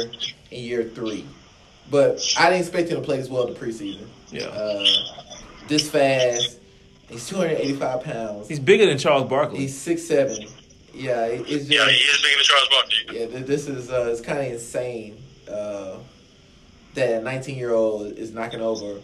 in 0.51 0.63
year 0.63 0.85
three, 0.85 1.25
but 1.91 2.23
I 2.39 2.51
didn't 2.51 2.61
expect 2.61 2.91
him 2.91 2.97
to 2.97 3.03
play 3.03 3.19
as 3.19 3.31
well 3.31 3.47
in 3.47 3.55
the 3.55 3.59
preseason. 3.61 4.07
Yeah. 4.31 4.45
Uh, 4.49 4.87
this 5.69 5.89
fast. 5.91 6.59
He's 7.09 7.27
285 7.29 8.03
pounds. 8.03 8.49
He's 8.49 8.61
bigger 8.61 8.85
than 8.85 8.99
Charles 8.99 9.29
Barkley. 9.29 9.61
He's 9.61 9.79
six 9.79 10.03
seven. 10.03 10.49
Yeah, 10.97 11.27
it- 11.27 11.41
it's 11.43 11.67
just 11.67 11.71
Yeah, 11.71 11.89
he 11.89 11.97
is 11.97 12.23
bigger 12.23 12.37
than 12.37 12.45
Charles 12.45 12.69
Barkley. 12.71 13.37
yeah. 13.39 13.41
This 13.47 13.69
is 13.69 13.91
uh, 13.91 14.09
it's 14.11 14.21
kind 14.21 14.39
of 14.41 14.47
insane 14.53 15.23
uh, 15.51 15.97
that 16.95 17.21
a 17.21 17.21
19 17.23 17.57
year 17.59 17.73
old 17.73 18.13
is 18.19 18.33
knocking 18.33 18.61
over 18.61 19.01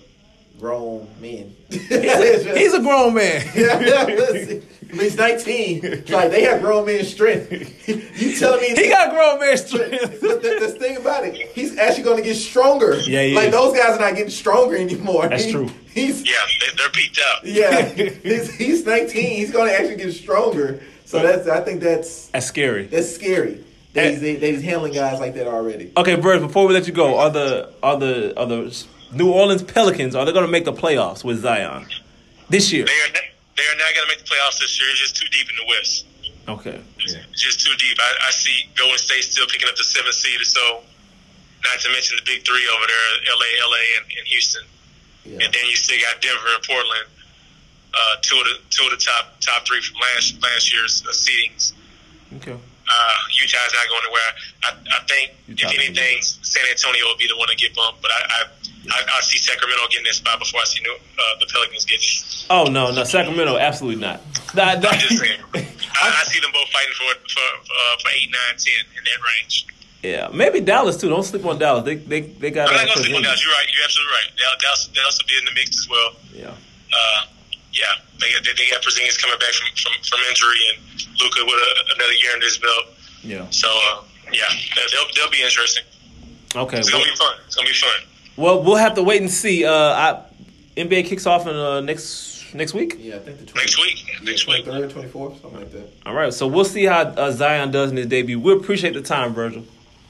grown 0.60 1.08
men. 1.20 1.54
It's 1.70 2.44
just- 2.44 2.56
He's 2.56 2.74
a 2.74 2.80
grown 2.80 3.14
man. 3.14 3.42
yeah, 3.54 3.80
yeah, 3.80 4.04
listen. 4.04 4.62
He's 4.92 5.16
19. 5.16 5.80
It's 5.84 6.10
like 6.10 6.30
they 6.30 6.42
have 6.42 6.60
grown 6.60 6.84
men 6.86 7.02
strength. 7.04 7.50
you 7.88 8.36
telling 8.38 8.60
me 8.60 8.74
He 8.74 8.88
got 8.90 9.10
grown 9.10 9.40
man 9.40 9.56
strength. 9.56 10.18
But 10.20 10.42
the, 10.42 10.58
the 10.60 10.68
thing 10.68 10.98
about 10.98 11.24
it, 11.24 11.34
he's 11.54 11.78
actually 11.78 12.04
going 12.04 12.18
to 12.18 12.22
get 12.22 12.34
stronger. 12.36 12.96
Yeah, 12.96 13.22
he 13.22 13.34
like 13.34 13.46
is. 13.48 13.52
those 13.52 13.74
guys 13.76 13.96
are 13.96 14.00
not 14.00 14.14
getting 14.14 14.30
stronger 14.30 14.76
anymore. 14.76 15.28
That's 15.28 15.44
He- 15.44 15.52
true. 15.52 15.70
He's 15.94 16.22
Yeah, 16.22 16.32
they, 16.60 16.76
they're 16.76 16.90
peaked 16.90 17.18
up. 17.34 17.42
yeah, 17.44 17.82
he's, 18.22 18.54
he's 18.54 18.84
19. 18.86 19.24
He's 19.36 19.50
going 19.50 19.68
to 19.68 19.74
actually 19.78 19.96
get 19.96 20.12
stronger. 20.12 20.82
So 21.12 21.20
that's 21.20 21.46
I 21.46 21.60
think 21.60 21.82
that's 21.82 22.28
That's 22.28 22.46
scary. 22.46 22.86
that's 22.86 23.14
scary. 23.14 23.62
That 23.92 24.12
he's, 24.12 24.20
that 24.22 24.40
he's 24.40 24.62
handling 24.62 24.94
guys 24.94 25.20
like 25.20 25.34
that 25.34 25.46
already. 25.46 25.92
Okay, 25.94 26.16
Bird. 26.16 26.40
Before 26.40 26.66
we 26.66 26.72
let 26.72 26.86
you 26.86 26.94
go, 26.94 27.18
are 27.18 27.28
the 27.28 27.70
are 27.82 27.98
the 27.98 28.32
are 28.40 28.46
the 28.46 28.72
New 29.12 29.30
Orleans 29.30 29.62
Pelicans 29.62 30.14
are 30.16 30.24
they 30.24 30.32
going 30.32 30.46
to 30.46 30.50
make 30.50 30.64
the 30.64 30.72
playoffs 30.72 31.22
with 31.22 31.40
Zion 31.42 31.84
this 32.48 32.72
year? 32.72 32.86
They 32.86 32.92
are 33.04 33.12
not, 33.12 33.22
they 33.58 33.62
are 33.68 33.76
not 33.76 33.92
going 33.94 34.08
to 34.08 34.16
make 34.16 34.24
the 34.24 34.30
playoffs 34.32 34.58
this 34.58 34.80
year. 34.80 34.88
It's 34.88 35.00
just 35.00 35.16
too 35.20 35.28
deep 35.28 35.46
in 35.50 35.56
the 35.60 35.68
West. 35.68 36.06
Okay. 36.48 36.80
It's 36.96 37.42
just 37.42 37.60
too 37.60 37.76
deep. 37.76 37.98
I, 38.00 38.28
I 38.28 38.30
see 38.30 38.64
Golden 38.74 38.96
State 38.96 39.24
still 39.24 39.46
picking 39.46 39.68
up 39.68 39.76
the 39.76 39.84
seventh 39.84 40.14
seed 40.14 40.40
or 40.40 40.44
so. 40.48 40.80
Not 41.62 41.78
to 41.80 41.92
mention 41.92 42.16
the 42.16 42.24
big 42.24 42.46
three 42.48 42.64
over 42.72 42.86
there, 42.88 43.06
LA, 43.36 43.68
LA, 43.68 43.84
and, 44.00 44.04
and 44.16 44.26
Houston. 44.32 44.64
Yeah. 45.26 45.44
And 45.44 45.52
then 45.52 45.64
you 45.68 45.76
still 45.76 46.00
got 46.00 46.22
Denver 46.22 46.48
and 46.56 46.64
Portland, 46.64 47.06
uh, 47.94 48.16
two 48.22 48.36
of 48.36 48.44
the 48.44 48.56
two 48.70 48.84
of 48.84 48.90
the 48.90 48.96
top 48.96 49.36
top 49.40 49.66
three 49.66 49.80
from 49.80 49.96
last 50.00 50.40
last 50.42 50.72
year's 50.72 51.02
uh, 51.06 51.12
seedings. 51.12 51.72
Okay. 52.36 52.52
Uh, 52.52 53.14
Utah's 53.30 53.72
not 53.72 53.88
going 53.88 54.02
anywhere. 54.04 54.30
I, 54.64 54.70
I 54.98 55.00
think 55.06 55.32
Utah 55.46 55.68
if 55.70 55.78
anything, 55.78 56.18
San 56.20 56.64
Antonio 56.70 57.06
will 57.06 57.16
be 57.16 57.28
the 57.28 57.36
one 57.36 57.48
to 57.48 57.56
get 57.56 57.74
bumped. 57.74 58.02
But 58.02 58.10
I 58.10 58.20
I, 58.28 58.40
I, 58.90 59.18
I 59.18 59.20
see 59.20 59.38
Sacramento 59.38 59.86
getting 59.90 60.04
that 60.06 60.14
spot 60.14 60.38
before 60.40 60.60
I 60.60 60.64
see 60.64 60.82
New, 60.82 60.92
uh, 60.92 61.22
the 61.38 61.46
Pelicans 61.52 61.84
getting 61.84 62.02
it. 62.04 62.46
Oh 62.50 62.64
no, 62.64 62.90
no 62.90 63.04
Sacramento, 63.04 63.56
absolutely 63.56 64.00
not. 64.00 64.20
Nah, 64.54 64.74
nah. 64.74 64.88
I'm 64.90 64.98
just 64.98 65.18
saying. 65.20 65.40
I, 65.54 66.08
I 66.08 66.24
see 66.26 66.40
them 66.40 66.50
both 66.52 66.68
fighting 66.70 66.92
for 66.96 67.12
for 67.30 67.46
uh, 67.70 67.96
for 68.02 68.08
eight, 68.16 68.30
nine, 68.32 68.56
ten 68.58 68.82
in 68.98 69.04
that 69.04 69.20
range. 69.22 69.66
yeah, 70.02 70.28
maybe 70.32 70.60
Dallas 70.60 70.96
too. 70.96 71.08
Don't 71.08 71.22
sleep 71.22 71.44
on 71.46 71.58
Dallas. 71.58 71.84
They 71.84 71.94
they 71.96 72.20
they 72.22 72.50
got. 72.50 72.68
I'm 72.68 72.74
not 72.74 72.96
to 72.96 73.02
sleep 73.02 73.14
on 73.16 73.22
Dallas. 73.22 73.44
You're 73.44 73.52
right. 73.54 73.66
You're 73.72 73.84
absolutely 73.84 74.12
right. 74.12 74.28
Dallas, 74.36 74.58
Dallas, 74.58 74.88
Dallas 74.88 75.18
will 75.22 75.28
be 75.28 75.38
in 75.38 75.44
the 75.44 75.54
mix 75.54 75.78
as 75.78 75.88
well. 75.88 76.10
Yeah. 76.34 76.54
Uh, 76.92 77.26
yeah, 77.72 77.86
they 78.20 78.32
got 78.32 78.44
they, 78.44 78.52
they 78.52 78.70
got 78.70 78.82
Porzingis 78.82 79.20
coming 79.20 79.38
back 79.38 79.52
from 79.52 79.68
from, 79.76 79.92
from 80.02 80.20
injury 80.28 80.60
and 80.72 80.78
Luka 81.20 81.44
with 81.44 81.56
a, 81.56 81.94
another 81.96 82.14
year 82.14 82.36
in 82.36 82.42
his 82.42 82.58
belt. 82.58 82.84
Yeah. 83.22 83.46
So 83.50 83.68
uh, 83.68 84.02
yeah, 84.32 84.44
they'll 84.76 85.08
they'll 85.14 85.30
be 85.30 85.42
interesting. 85.42 85.84
Okay. 86.54 86.78
It's 86.78 86.90
gonna 86.90 87.04
be 87.04 87.16
fun. 87.16 87.36
It's 87.46 87.56
gonna 87.56 87.68
be 87.68 87.74
fun. 87.74 88.08
Well, 88.36 88.62
we'll 88.62 88.76
have 88.76 88.94
to 88.94 89.02
wait 89.02 89.20
and 89.20 89.30
see. 89.30 89.64
Uh, 89.64 89.72
I, 89.72 90.22
NBA 90.76 91.06
kicks 91.06 91.26
off 91.26 91.46
in 91.46 91.54
uh, 91.54 91.80
next 91.80 92.54
next 92.54 92.74
week. 92.74 92.96
Yeah, 92.98 93.16
I 93.16 93.18
think 93.20 93.38
the 93.38 93.46
20, 93.46 93.60
Next 93.60 93.78
week. 93.78 94.04
Next 94.22 94.46
week. 94.46 94.64
23rd, 94.66 94.92
24th, 94.92 95.40
something 95.40 95.60
like 95.60 95.72
that. 95.72 95.88
All 96.06 96.14
right, 96.14 96.32
so 96.32 96.46
we'll 96.46 96.64
see 96.64 96.84
how 96.84 97.02
uh, 97.02 97.30
Zion 97.30 97.70
does 97.70 97.90
in 97.90 97.96
his 97.96 98.06
debut. 98.06 98.38
We 98.38 98.52
appreciate 98.52 98.94
the 98.94 99.02
time, 99.02 99.34
Virgil. 99.34 99.62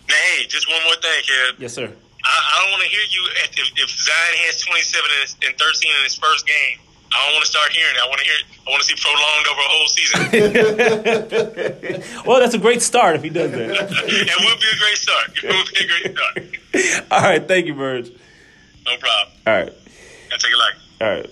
Now, 0.09 0.15
hey, 0.15 0.47
just 0.47 0.69
one 0.69 0.83
more 0.85 0.95
thing, 0.95 1.23
kid. 1.23 1.55
Yes, 1.59 1.73
sir. 1.73 1.85
I, 2.25 2.31
I 2.31 2.63
don't 2.63 2.71
want 2.71 2.83
to 2.85 2.89
hear 2.89 3.03
you 3.11 3.23
if, 3.45 3.73
if 3.77 3.91
Zion 3.91 4.37
has 4.47 4.61
27 4.61 5.11
and, 5.21 5.51
and 5.51 5.59
13 5.59 5.91
in 5.91 6.05
his 6.05 6.15
first 6.15 6.47
game. 6.47 6.79
I 7.15 7.25
don't 7.25 7.35
want 7.35 7.45
to 7.45 7.51
start 7.51 7.73
hearing 7.73 7.95
it. 7.95 8.01
I 8.03 8.07
want 8.09 8.21
to 8.21 8.25
hear. 8.25 8.37
I 8.67 8.71
want 8.71 8.83
to 8.83 8.89
see 8.89 8.97
prolonged 9.03 9.47
over 9.51 9.61
a 9.61 9.69
whole 9.69 9.89
season. 9.89 10.21
well, 12.27 12.41
that's 12.41 12.55
a 12.55 12.59
great 12.59 12.81
start 12.81 13.17
if 13.17 13.23
he 13.23 13.29
does 13.29 13.51
that. 13.51 13.71
it 13.71 14.37
would 14.41 14.61
be 14.61 14.67
a 14.73 14.79
great 14.79 14.97
start. 14.97 15.31
It 15.43 15.53
would 15.53 15.71
be 15.73 15.85
a 15.85 15.89
great 15.89 16.17
start. 16.17 17.11
All 17.11 17.21
right, 17.21 17.47
thank 17.47 17.67
you, 17.67 17.75
Virg. 17.75 18.07
No 18.87 18.97
problem. 18.97 19.37
All 19.47 19.53
right, 19.53 19.73
I 20.33 20.37
take 20.39 20.53
it 20.53 20.57
like. 20.57 20.75
all 21.01 21.11
right. 21.11 21.31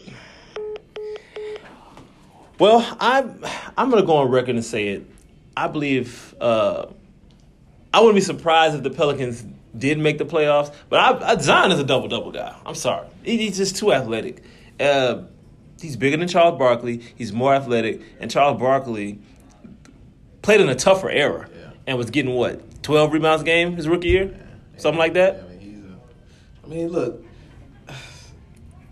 Well, 2.59 2.97
I'm 3.01 3.45
I'm 3.77 3.91
gonna 3.91 4.05
go 4.05 4.17
on 4.17 4.31
record 4.31 4.55
and 4.55 4.65
say 4.65 4.89
it. 4.89 5.07
I 5.57 5.67
believe 5.67 6.35
uh, 6.41 6.87
I 7.93 8.01
wouldn't 8.01 8.17
be 8.17 8.21
surprised 8.21 8.77
if 8.77 8.83
the 8.83 8.91
Pelicans 8.91 9.45
did 9.77 9.99
make 9.99 10.19
the 10.19 10.27
playoffs. 10.27 10.73
But 10.91 11.01
I, 11.01 11.33
I, 11.33 11.37
Zion 11.39 11.73
is 11.73 11.81
a 11.81 11.85
double 11.85 12.09
double 12.09 12.33
guy. 12.33 12.55
I'm 12.67 12.75
sorry, 12.75 13.09
he, 13.25 13.39
he's 13.39 13.57
just 13.57 13.77
too 13.77 13.93
athletic. 13.93 14.43
Uh, 14.79 15.23
he's 15.81 15.97
bigger 15.97 16.17
than 16.17 16.29
Charles 16.29 16.59
Barkley. 16.59 16.99
He's 17.17 17.33
more 17.33 17.55
athletic, 17.55 18.01
and 18.21 18.31
Charles 18.31 18.59
Barkley 18.61 19.19
played 20.43 20.61
in 20.61 20.69
a 20.69 20.75
tougher 20.75 21.11
era 21.11 21.49
Yeah. 21.55 21.71
and 21.87 21.99
was 21.99 22.11
getting 22.11 22.35
what 22.35 22.83
12 22.83 23.13
rebounds 23.13 23.43
a 23.43 23.45
game 23.45 23.77
his 23.77 23.89
rookie 23.89 24.09
year, 24.09 24.35
something 24.77 24.99
like 24.99 25.15
Yeah, 25.15 25.33
that. 25.33 25.43
I 25.45 25.49
mean, 25.49 25.61
he's 25.61 25.85
a, 25.85 26.65
I 26.65 26.69
mean, 26.69 26.89
look, 26.89 27.25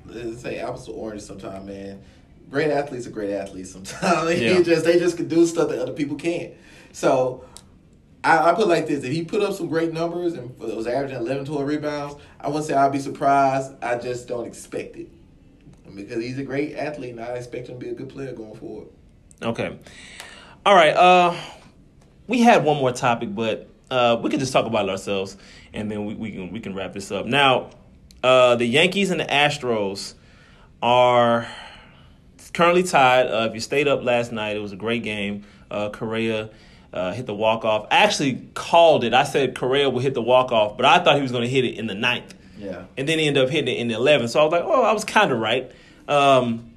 let's 0.06 0.40
say 0.42 0.58
apples 0.58 0.86
to 0.86 0.92
oranges 0.92 1.26
sometimes, 1.26 1.66
man. 1.66 2.02
Great 2.50 2.70
athletes 2.70 3.06
are 3.06 3.10
great 3.10 3.30
athletes 3.32 3.70
sometimes. 3.72 4.40
Yeah. 4.40 4.54
They 4.54 4.62
just 4.62 4.84
they 4.84 4.98
just 4.98 5.16
can 5.16 5.28
do 5.28 5.46
stuff 5.46 5.68
that 5.68 5.78
other 5.80 5.92
people 5.92 6.16
can't. 6.16 6.54
So 6.92 7.44
I, 8.24 8.50
I 8.50 8.54
put 8.54 8.64
it 8.64 8.68
like 8.68 8.86
this: 8.86 9.04
if 9.04 9.12
he 9.12 9.22
put 9.24 9.42
up 9.42 9.52
some 9.54 9.68
great 9.68 9.92
numbers 9.92 10.32
and 10.34 10.58
was 10.58 10.86
averaging 10.86 11.18
11, 11.18 11.44
12 11.44 11.66
rebounds, 11.66 12.14
I 12.40 12.48
wouldn't 12.48 12.64
say 12.64 12.74
I'd 12.74 12.90
be 12.92 12.98
surprised. 13.00 13.72
I 13.82 13.98
just 13.98 14.28
don't 14.28 14.46
expect 14.46 14.96
it 14.96 15.08
because 15.94 16.22
he's 16.22 16.38
a 16.38 16.42
great 16.42 16.76
athlete, 16.76 17.12
and 17.12 17.20
I 17.20 17.34
expect 17.34 17.68
him 17.68 17.78
to 17.78 17.84
be 17.84 17.90
a 17.90 17.94
good 17.94 18.08
player 18.08 18.32
going 18.32 18.54
forward. 18.54 18.88
Okay. 19.42 19.78
All 20.66 20.74
right. 20.74 20.94
Uh, 20.94 21.36
we 22.26 22.40
had 22.40 22.64
one 22.64 22.76
more 22.76 22.92
topic, 22.92 23.34
but 23.34 23.68
uh, 23.90 24.18
we 24.22 24.30
could 24.30 24.40
just 24.40 24.52
talk 24.52 24.66
about 24.66 24.88
ourselves, 24.88 25.36
and 25.72 25.90
then 25.90 26.04
we, 26.04 26.14
we 26.14 26.30
can 26.30 26.52
we 26.52 26.60
can 26.60 26.74
wrap 26.74 26.92
this 26.92 27.10
up. 27.10 27.26
Now, 27.26 27.70
uh, 28.22 28.56
the 28.56 28.66
Yankees 28.66 29.10
and 29.10 29.20
the 29.20 29.24
Astros 29.24 30.14
are 30.82 31.48
currently 32.52 32.82
tied. 32.82 33.26
Uh, 33.26 33.46
if 33.48 33.54
you 33.54 33.60
stayed 33.60 33.88
up 33.88 34.02
last 34.02 34.32
night, 34.32 34.56
it 34.56 34.60
was 34.60 34.72
a 34.72 34.76
great 34.76 35.02
game. 35.02 35.44
Uh, 35.70 35.90
Correa 35.90 36.50
uh, 36.92 37.12
hit 37.12 37.26
the 37.26 37.34
walk 37.34 37.64
off. 37.64 37.86
Actually 37.90 38.48
called 38.54 39.04
it. 39.04 39.14
I 39.14 39.24
said 39.24 39.54
Correa 39.54 39.90
would 39.90 40.02
hit 40.02 40.14
the 40.14 40.22
walk 40.22 40.52
off, 40.52 40.76
but 40.76 40.86
I 40.86 40.98
thought 41.02 41.16
he 41.16 41.22
was 41.22 41.32
going 41.32 41.44
to 41.44 41.48
hit 41.48 41.64
it 41.64 41.78
in 41.78 41.86
the 41.86 41.94
ninth. 41.94 42.34
Yeah. 42.58 42.84
And 42.96 43.08
then 43.08 43.18
he 43.18 43.26
ended 43.26 43.44
up 43.44 43.50
hitting 43.50 43.74
it 43.74 43.78
in 43.78 43.88
the 43.88 43.94
11th. 43.94 44.30
So 44.30 44.40
I 44.40 44.44
was 44.44 44.52
like, 44.52 44.64
oh, 44.64 44.82
I 44.82 44.92
was 44.92 45.04
kind 45.04 45.32
of 45.32 45.38
right. 45.38 45.70
Um, 46.08 46.72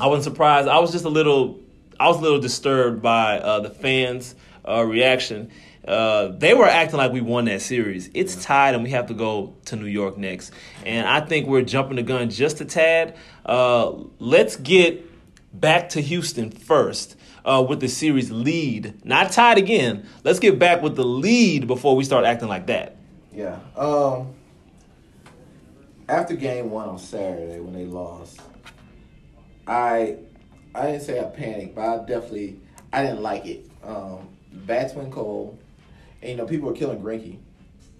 I 0.00 0.06
wasn't 0.08 0.24
surprised. 0.24 0.68
I 0.68 0.80
was 0.80 0.92
just 0.92 1.04
a 1.04 1.10
little, 1.10 1.60
I 2.00 2.08
was 2.08 2.18
a 2.18 2.20
little 2.20 2.40
disturbed 2.40 3.00
by 3.00 3.38
uh, 3.38 3.60
the 3.60 3.70
fans' 3.70 4.34
uh, 4.68 4.84
reaction. 4.84 5.50
Uh, 5.86 6.28
they 6.28 6.54
were 6.54 6.66
acting 6.66 6.96
like 6.96 7.12
we 7.12 7.20
won 7.20 7.44
that 7.44 7.60
series. 7.60 8.10
It's 8.14 8.42
tied, 8.42 8.74
and 8.74 8.82
we 8.82 8.90
have 8.90 9.06
to 9.08 9.14
go 9.14 9.54
to 9.66 9.76
New 9.76 9.86
York 9.86 10.16
next. 10.16 10.52
And 10.84 11.06
I 11.06 11.20
think 11.20 11.46
we're 11.46 11.62
jumping 11.62 11.96
the 11.96 12.02
gun 12.02 12.30
just 12.30 12.60
a 12.60 12.64
tad. 12.64 13.16
Uh, 13.44 13.92
let's 14.18 14.56
get 14.56 15.04
back 15.52 15.90
to 15.90 16.00
Houston 16.00 16.50
first 16.50 17.16
uh, 17.44 17.64
with 17.66 17.80
the 17.80 17.88
series 17.88 18.30
lead. 18.30 19.04
Not 19.04 19.32
tied 19.32 19.58
again. 19.58 20.06
Let's 20.24 20.38
get 20.38 20.58
back 20.58 20.82
with 20.82 20.96
the 20.96 21.04
lead 21.04 21.66
before 21.66 21.94
we 21.96 22.04
start 22.04 22.24
acting 22.24 22.48
like 22.48 22.66
that. 22.66 22.96
Yeah. 23.32 23.58
Um. 23.76 24.34
After 26.08 26.34
game 26.36 26.70
one 26.70 26.88
on 26.88 26.98
Saturday 26.98 27.60
when 27.60 27.72
they 27.72 27.86
lost, 27.86 28.40
I 29.66 30.16
I 30.74 30.86
didn't 30.86 31.02
say 31.02 31.20
I 31.20 31.24
panicked, 31.24 31.74
but 31.74 31.82
I 31.82 31.96
definitely 32.04 32.60
I 32.92 33.02
didn't 33.02 33.22
like 33.22 33.46
it. 33.46 33.66
Um, 33.82 34.28
bats 34.52 34.94
went 34.94 35.12
cold, 35.12 35.58
and 36.20 36.30
you 36.32 36.36
know 36.36 36.46
people 36.46 36.68
were 36.68 36.74
killing 36.74 37.00
Greinke, 37.00 37.38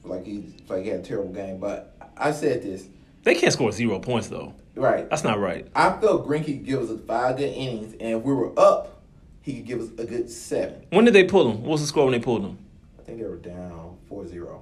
like 0.05 0.27
he 0.27 0.55
like 0.69 0.83
he 0.83 0.91
had 0.91 1.01
a 1.01 1.03
terrible 1.03 1.33
game. 1.33 1.59
But 1.59 1.97
I 2.17 2.33
said 2.33 2.63
this 2.63 2.87
They 3.23 3.35
can't 3.35 3.53
score 3.53 3.73
zero 3.73 3.99
points 3.99 4.29
though. 4.29 4.53
right. 4.75 5.09
That's 5.09 5.25
not 5.25 5.39
right. 5.41 5.67
I 5.75 5.99
felt 5.99 6.29
Greinke 6.29 6.45
could 6.47 6.65
give 6.67 6.91
us 6.91 7.01
five 7.07 7.39
good 7.39 7.53
innings, 7.55 7.95
and 7.95 8.19
if 8.19 8.23
we 8.23 8.35
were 8.35 8.53
up, 8.59 9.03
he 9.41 9.55
could 9.55 9.67
give 9.67 9.81
us 9.81 9.89
a 9.99 10.05
good 10.05 10.29
seven. 10.29 10.85
When 10.91 11.07
did 11.07 11.15
they 11.15 11.25
pull 11.25 11.51
him? 11.51 11.63
What 11.63 11.73
was 11.73 11.81
the 11.81 11.87
score 11.87 12.05
when 12.05 12.13
they 12.13 12.21
pulled 12.21 12.43
him? 12.43 12.59
I 12.99 13.03
think 13.03 13.19
they 13.19 13.27
were 13.27 13.37
down 13.37 13.99
4-0. 14.11 14.61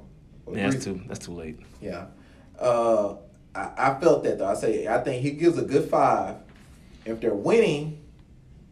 Yeah, 0.52 0.70
that's 0.70 0.84
too 0.84 1.00
that's 1.06 1.24
too 1.24 1.32
late. 1.32 1.58
Yeah. 1.80 2.06
Uh, 2.58 3.14
I, 3.54 3.70
I 3.76 4.00
felt 4.00 4.24
that 4.24 4.38
though. 4.38 4.46
I 4.46 4.54
say 4.54 4.86
I 4.88 4.98
think 5.02 5.22
he 5.22 5.32
gives 5.32 5.58
a 5.58 5.62
good 5.62 5.88
five. 5.90 6.36
If 7.04 7.20
they're 7.20 7.34
winning, 7.34 8.00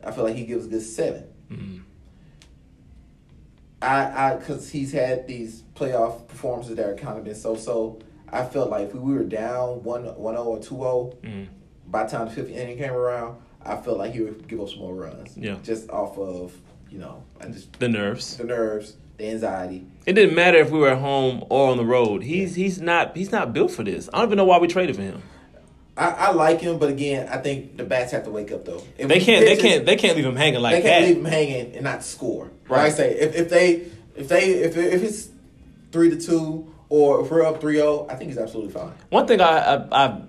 I 0.05 0.11
feel 0.13 0.25
like 0.25 0.37
he 0.37 0.45
gives 0.47 0.67
a 0.67 0.69
good 0.69 0.83
7 0.83 1.25
Mhm. 1.51 1.81
I 3.83 4.29
I 4.33 4.37
because 4.37 4.71
he's 4.71 4.93
had 4.93 5.27
these 5.27 5.63
playoff 5.75 6.29
performances 6.29 6.77
that 6.77 6.87
are 6.87 6.95
kind 6.97 7.19
of 7.19 7.25
been 7.25 7.35
so 7.35 7.57
so. 7.57 7.99
I 8.33 8.45
felt 8.45 8.71
like 8.71 8.89
if 8.89 8.95
we 8.95 9.15
were 9.15 9.25
down 9.25 9.83
1 9.83 10.05
1 10.05 10.35
0 10.35 10.45
or 10.45 10.59
2 10.59 10.63
0, 10.63 11.13
Mhm. 11.23 11.47
by 11.89 12.05
the 12.05 12.11
time 12.11 12.29
the 12.29 12.35
fifth 12.35 12.51
inning 12.51 12.79
came 12.79 12.93
around, 12.93 13.39
I 13.63 13.77
felt 13.77 13.99
like 13.99 14.13
he 14.13 14.21
would 14.21 14.47
give 14.47 14.61
up 14.61 14.69
some 14.69 14.79
more 14.81 14.95
runs. 14.95 15.37
Yeah. 15.37 15.57
Just 15.65 15.91
off 15.91 16.17
of, 16.19 16.57
you 16.91 16.99
know, 16.99 17.23
I 17.41 17.47
just 17.49 17.79
The 17.81 17.89
nerves. 17.89 18.37
the 18.37 18.45
nerves, 18.45 18.97
the 19.21 19.31
anxiety. 19.31 19.87
It 20.07 20.15
didn't 20.15 20.35
matter 20.35 20.59
if 20.59 20.71
we 20.71 20.79
were 20.79 20.91
at 20.91 20.99
home 20.99 21.45
or 21.49 21.71
on 21.71 21.77
the 21.77 21.85
road. 21.85 22.23
He's 22.23 22.55
he's 22.55 22.81
not 22.81 23.17
he's 23.17 23.31
not 23.31 23.53
built 23.53 23.71
for 23.71 23.85
this. 23.85 24.09
I 24.13 24.19
don't 24.19 24.29
even 24.29 24.39
know 24.39 24.45
why 24.45 24.59
we 24.59 24.67
traded 24.69 24.97
for 24.97 25.03
him. 25.03 25.23
I, 25.97 26.09
I 26.11 26.31
like 26.33 26.61
him, 26.61 26.79
but 26.79 26.89
again, 26.89 27.29
I 27.29 27.37
think 27.37 27.77
the 27.77 27.85
bats 27.85 28.13
have 28.13 28.25
to 28.25 28.31
wake 28.31 28.51
up 28.53 28.65
though. 28.65 28.83
If 28.97 29.09
They 29.09 29.21
can't 29.21 29.45
they 29.45 29.57
can't 29.57 29.85
they 29.85 29.97
can't 29.97 30.17
leave 30.17 30.25
him 30.27 30.37
hanging 30.37 30.61
like 30.61 30.77
that. 30.77 30.83
they 30.83 30.89
can't 30.89 31.05
that. 31.05 31.09
leave 31.09 31.19
him 31.19 31.25
hanging 31.25 31.75
and 31.75 31.85
not 31.85 32.03
score. 32.03 32.45
Right. 32.69 32.79
Right. 32.79 32.87
I 32.87 32.89
say 32.91 33.13
if, 33.19 33.35
if 33.35 33.49
they 33.51 33.87
if 34.17 34.29
they 34.29 34.51
if 34.51 34.77
if 34.77 35.03
it's 35.03 35.29
three 35.93 36.11
to 36.11 36.17
two 36.21 36.73
or 36.89 37.21
if 37.21 37.31
we're 37.31 37.45
up 37.45 37.61
3-0, 37.61 38.11
I 38.11 38.17
think 38.17 38.31
he's 38.31 38.39
absolutely 38.39 38.73
fine. 38.73 38.93
One 39.11 39.27
thing 39.27 39.41
I, 39.41 39.59
I 39.59 40.05
I've 40.05 40.23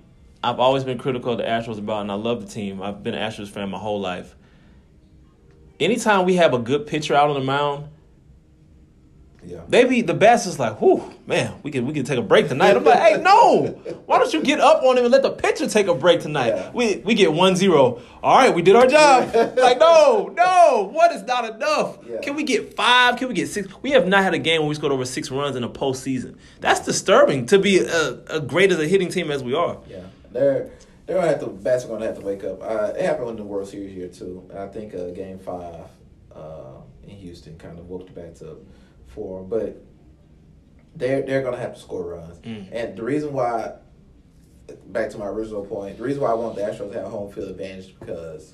I've 0.43 0.59
always 0.59 0.83
been 0.83 0.97
critical 0.97 1.31
of 1.33 1.37
the 1.37 1.43
Astros 1.43 1.77
about, 1.79 2.01
and 2.01 2.11
I 2.11 2.15
love 2.15 2.45
the 2.45 2.51
team. 2.51 2.81
I've 2.81 3.01
been 3.03 3.13
an 3.15 3.31
Astros 3.31 3.47
fan 3.49 3.69
my 3.69 3.77
whole 3.79 3.99
life. 4.01 4.35
anytime 5.79 6.25
we 6.25 6.35
have 6.35 6.53
a 6.53 6.59
good 6.59 6.87
pitcher 6.87 7.15
out 7.15 7.29
on 7.29 7.35
the 7.35 7.45
mound, 7.45 7.85
Yeah. 9.43 9.61
they 9.67 9.85
be 9.85 10.01
the 10.01 10.13
best 10.13 10.45
is 10.45 10.59
like, 10.59 10.79
whew, 10.79 11.03
man, 11.25 11.55
we 11.63 11.71
can 11.71 11.87
we 11.87 11.93
can 11.93 12.05
take 12.05 12.19
a 12.19 12.21
break 12.21 12.47
tonight. 12.47 12.77
I'm 12.77 12.83
like, 12.83 12.99
hey, 12.99 13.21
no, 13.21 13.67
why 14.05 14.19
don't 14.19 14.31
you 14.31 14.43
get 14.43 14.59
up 14.59 14.83
on 14.83 14.97
him 14.97 15.05
and 15.05 15.11
let 15.11 15.23
the 15.23 15.31
pitcher 15.31 15.67
take 15.67 15.87
a 15.87 15.95
break 15.95 16.21
tonight? 16.21 16.49
Yeah. 16.49 16.71
We 16.73 16.97
we 16.97 17.15
get 17.15 17.29
1-0. 17.29 18.01
All 18.21 18.37
right, 18.37 18.53
we 18.53 18.61
did 18.61 18.75
our 18.75 18.85
job. 18.85 19.33
like, 19.57 19.79
no, 19.79 20.31
no, 20.35 20.89
what 20.93 21.11
is 21.11 21.23
not 21.23 21.55
enough? 21.55 21.97
Yeah. 22.07 22.19
Can 22.21 22.35
we 22.35 22.43
get 22.43 22.75
five? 22.75 23.17
Can 23.17 23.29
we 23.29 23.33
get 23.33 23.47
six? 23.49 23.67
We 23.81 23.91
have 23.91 24.07
not 24.07 24.23
had 24.23 24.35
a 24.35 24.39
game 24.39 24.61
where 24.61 24.69
we 24.69 24.75
scored 24.75 24.91
over 24.91 25.05
six 25.05 25.31
runs 25.31 25.55
in 25.55 25.63
a 25.63 25.69
postseason. 25.69 26.37
That's 26.59 26.81
disturbing 26.81 27.47
to 27.47 27.57
be 27.57 27.79
a, 27.79 28.19
a 28.29 28.39
great 28.39 28.71
as 28.71 28.79
a 28.79 28.87
hitting 28.87 29.09
team 29.09 29.31
as 29.31 29.43
we 29.43 29.55
are. 29.55 29.79
Yeah, 29.89 30.01
they're 30.31 30.69
they're 31.07 31.15
gonna 31.15 31.29
have 31.29 31.39
to. 31.39 31.47
Bats 31.47 31.85
are 31.85 31.87
gonna 31.87 32.05
have 32.05 32.19
to 32.19 32.25
wake 32.25 32.43
up. 32.43 32.61
Uh, 32.61 32.93
it 32.95 33.03
happened 33.03 33.31
in 33.31 33.35
the 33.37 33.43
World 33.43 33.67
Series 33.67 33.91
here 33.93 34.07
too. 34.07 34.47
I 34.55 34.67
think 34.67 34.93
uh, 34.93 35.09
Game 35.09 35.39
Five 35.39 35.85
uh, 36.35 36.81
in 37.03 37.15
Houston 37.15 37.57
kind 37.57 37.79
of 37.79 37.89
woke 37.89 38.05
the 38.05 38.13
bats 38.13 38.43
up 38.43 38.57
for. 39.13 39.43
But 39.43 39.83
they're 40.95 41.21
they're 41.21 41.41
gonna 41.43 41.57
have 41.57 41.75
to 41.75 41.79
score 41.79 42.03
runs. 42.15 42.37
Mm. 42.39 42.69
And 42.71 42.97
the 42.97 43.03
reason 43.03 43.33
why, 43.33 43.73
back 44.87 45.09
to 45.11 45.17
my 45.17 45.27
original 45.27 45.65
point, 45.65 45.97
the 45.97 46.03
reason 46.03 46.21
why 46.21 46.31
I 46.31 46.33
want 46.35 46.55
the 46.55 46.61
Astros 46.61 46.91
to 46.91 46.99
have 46.99 47.11
home 47.11 47.31
field 47.31 47.49
advantage 47.49 47.85
is 47.85 47.91
because 47.91 48.53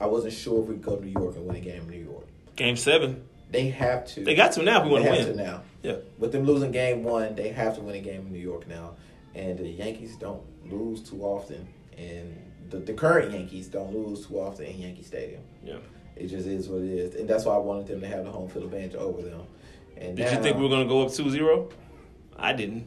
I 0.00 0.06
wasn't 0.06 0.32
sure 0.32 0.62
if 0.62 0.68
we 0.68 0.74
could 0.76 0.82
go 0.84 0.96
to 0.96 1.04
New 1.04 1.12
York 1.12 1.36
and 1.36 1.46
win 1.46 1.56
a 1.56 1.60
game 1.60 1.82
in 1.82 1.90
New 1.90 2.04
York. 2.04 2.26
Game 2.56 2.76
seven. 2.76 3.24
They 3.50 3.68
have 3.68 4.06
to. 4.08 4.24
They 4.24 4.34
got 4.34 4.52
to 4.52 4.62
now 4.62 4.80
if 4.80 4.84
we 4.86 4.90
want 4.92 5.04
They 5.04 5.10
to 5.10 5.16
have 5.16 5.28
win. 5.28 5.36
to 5.38 5.44
now. 5.44 5.62
Yeah. 5.82 5.96
With 6.18 6.32
them 6.32 6.44
losing 6.44 6.72
game 6.72 7.04
one, 7.04 7.36
they 7.36 7.50
have 7.50 7.76
to 7.76 7.80
win 7.82 7.94
a 7.94 8.00
game 8.00 8.22
in 8.22 8.32
New 8.32 8.38
York 8.40 8.66
now. 8.66 8.96
And 9.34 9.58
the 9.58 9.68
Yankees 9.68 10.16
don't 10.16 10.42
lose 10.70 11.08
too 11.08 11.22
often. 11.22 11.68
And 11.96 12.36
the, 12.70 12.78
the 12.78 12.94
current 12.94 13.32
Yankees 13.32 13.68
don't 13.68 13.94
lose 13.94 14.26
too 14.26 14.40
often 14.40 14.66
in 14.66 14.78
Yankee 14.80 15.02
Stadium. 15.02 15.42
Yeah. 15.62 15.76
It 16.16 16.28
just 16.28 16.46
is 16.46 16.68
what 16.68 16.80
it 16.82 16.90
is. 16.90 17.14
And 17.14 17.28
that's 17.28 17.44
why 17.44 17.54
I 17.54 17.58
wanted 17.58 17.86
them 17.86 18.00
to 18.00 18.06
have 18.08 18.24
the 18.24 18.30
home 18.32 18.48
field 18.48 18.64
advantage 18.64 18.94
over 18.96 19.22
them. 19.22 19.42
And 19.96 20.16
Did 20.16 20.26
now, 20.26 20.32
you 20.32 20.42
think 20.42 20.56
we 20.56 20.62
were 20.62 20.68
going 20.68 20.86
to 20.86 20.88
go 20.88 21.02
up 21.02 21.08
2-0? 21.08 21.72
I 22.36 22.52
didn't. 22.52 22.86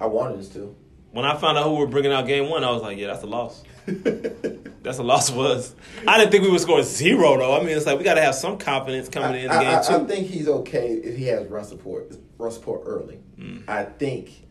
I 0.00 0.06
wanted 0.06 0.38
us 0.40 0.48
to. 0.50 0.74
When 1.10 1.24
I 1.24 1.36
found 1.36 1.56
out 1.58 1.64
who 1.64 1.70
we 1.72 1.78
were 1.80 1.86
bringing 1.86 2.12
out 2.12 2.26
game 2.26 2.48
one, 2.50 2.62
I 2.64 2.70
was 2.70 2.82
like, 2.82 2.98
yeah, 2.98 3.08
that's 3.08 3.22
a 3.22 3.26
loss. 3.26 3.62
That's 4.82 4.98
a 4.98 5.02
loss 5.02 5.28
for 5.30 5.46
us. 5.46 5.74
I 6.06 6.18
didn't 6.18 6.30
think 6.30 6.44
we 6.44 6.50
would 6.50 6.60
score 6.60 6.82
zero 6.82 7.36
though. 7.36 7.56
I 7.56 7.60
mean, 7.60 7.76
it's 7.76 7.84
like 7.84 7.98
we 7.98 8.04
got 8.04 8.14
to 8.14 8.22
have 8.22 8.34
some 8.34 8.56
confidence 8.58 9.08
coming 9.08 9.42
into 9.42 9.54
I, 9.54 9.62
game 9.64 9.74
I, 9.78 9.82
two. 9.82 9.94
I 9.94 10.04
think 10.06 10.28
he's 10.28 10.48
okay 10.48 10.92
if 10.92 11.16
he 11.16 11.24
has 11.26 11.46
run 11.48 11.64
support, 11.64 12.14
run 12.38 12.50
support 12.50 12.82
early. 12.84 13.18
Mm. 13.38 13.64
I 13.68 13.84
think 13.84 14.46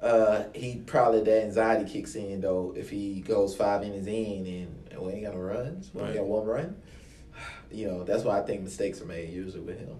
uh, 0.00 0.44
he 0.54 0.76
probably 0.86 1.22
the 1.22 1.42
anxiety 1.42 1.90
kicks 1.90 2.14
in 2.14 2.40
though 2.40 2.74
if 2.76 2.90
he 2.90 3.20
goes 3.20 3.54
five 3.56 3.82
innings 3.82 4.06
in 4.06 4.46
and, 4.46 4.88
and 4.92 5.00
we 5.02 5.12
ain't 5.12 5.24
got 5.24 5.34
no 5.34 5.40
runs, 5.40 5.90
we 5.92 6.00
only 6.00 6.12
Right. 6.12 6.18
got 6.20 6.26
one 6.26 6.46
run. 6.46 6.76
You 7.70 7.88
know 7.88 8.04
that's 8.04 8.22
why 8.22 8.38
I 8.38 8.42
think 8.42 8.62
mistakes 8.62 9.00
are 9.02 9.06
made 9.06 9.30
usually 9.30 9.60
with 9.60 9.78
him. 9.80 9.96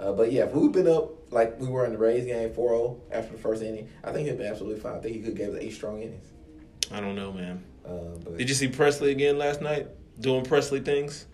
Uh, 0.00 0.12
but 0.12 0.32
yeah, 0.32 0.44
if 0.44 0.52
we've 0.52 0.72
been 0.72 0.88
up 0.88 1.30
like 1.32 1.60
we 1.60 1.68
were 1.68 1.84
in 1.84 1.92
the 1.92 1.98
Rays 1.98 2.24
game 2.24 2.48
4-0 2.50 2.98
after 3.12 3.32
the 3.32 3.38
first 3.38 3.62
inning, 3.62 3.88
I 4.02 4.12
think 4.12 4.26
he'd 4.26 4.38
been 4.38 4.46
absolutely 4.46 4.80
fine. 4.80 4.94
I 4.94 5.00
think 5.00 5.14
he 5.14 5.20
could 5.20 5.36
give 5.36 5.54
us 5.54 5.60
eight 5.60 5.74
strong 5.74 6.02
innings. 6.02 6.26
I 6.90 7.00
don't 7.00 7.14
know, 7.14 7.32
man. 7.32 7.62
Uh, 7.84 8.16
but 8.24 8.38
Did 8.38 8.48
you 8.48 8.54
see 8.54 8.68
Pressly 8.68 9.10
again 9.10 9.38
last 9.38 9.60
night 9.60 9.88
doing 10.18 10.44
Pressly 10.44 10.84
things, 10.84 11.26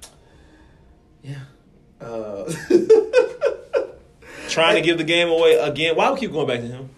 yeah. 1.23 1.41
Uh, 2.01 2.45
trying 4.49 4.77
to 4.77 4.81
give 4.81 4.99
the 4.99 5.05
game 5.05 5.29
away 5.29 5.55
again? 5.55 5.97
Why 5.97 6.11
we 6.11 6.21
keep 6.21 6.33
going 6.33 6.47
back 6.47 6.61
to 6.61 6.67
him? 6.67 6.91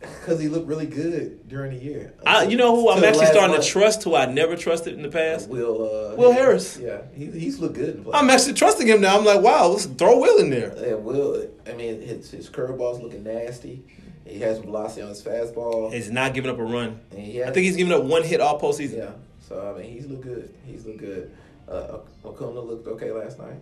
Because 0.00 0.40
he 0.40 0.48
looked 0.48 0.66
really 0.66 0.86
good 0.86 1.48
during 1.48 1.76
the 1.76 1.82
year. 1.82 2.14
I, 2.26 2.44
you 2.44 2.56
know 2.56 2.76
who 2.76 2.90
I'm 2.90 3.02
actually 3.02 3.26
starting 3.26 3.52
month. 3.52 3.64
to 3.64 3.68
trust, 3.70 4.04
who 4.04 4.14
I 4.14 4.26
never 4.26 4.54
trusted 4.56 4.92
in 4.94 5.02
the 5.02 5.08
past. 5.08 5.48
Will 5.48 5.82
uh, 6.12 6.16
Will 6.16 6.32
Harris. 6.32 6.78
Yeah, 6.78 7.02
he, 7.14 7.26
he's 7.26 7.58
looked 7.58 7.74
good. 7.76 7.96
In 7.96 8.04
the 8.04 8.10
I'm 8.12 8.28
actually 8.28 8.54
trusting 8.54 8.86
him 8.86 9.00
now. 9.00 9.18
I'm 9.18 9.24
like, 9.24 9.40
wow, 9.40 9.68
let's 9.68 9.86
throw 9.86 10.18
Will 10.18 10.38
in 10.38 10.50
there. 10.50 10.74
Yeah, 10.76 10.94
Will. 10.94 11.48
I 11.66 11.72
mean, 11.72 12.02
his 12.02 12.30
his 12.30 12.50
curveball's 12.50 13.00
looking 13.02 13.24
nasty. 13.24 13.84
He 14.26 14.40
has 14.40 14.58
velocity 14.58 15.02
on 15.02 15.08
his 15.10 15.22
fastball. 15.22 15.92
He's 15.92 16.10
not 16.10 16.34
giving 16.34 16.50
up 16.50 16.58
a 16.58 16.64
run. 16.64 17.00
has, 17.16 17.44
I 17.48 17.52
think 17.52 17.64
he's 17.64 17.76
giving 17.76 17.92
up 17.92 18.02
one 18.02 18.22
hit 18.22 18.40
all 18.40 18.60
postseason. 18.60 18.98
Yeah. 18.98 19.10
So 19.40 19.72
I 19.74 19.80
mean, 19.80 19.90
he's 19.92 20.06
looked 20.06 20.22
good. 20.24 20.52
He's 20.66 20.84
looked 20.84 20.98
good. 20.98 21.34
Uh, 21.68 21.98
Osuna 22.24 22.60
looked 22.60 22.86
okay 22.88 23.12
last 23.12 23.38
night. 23.38 23.58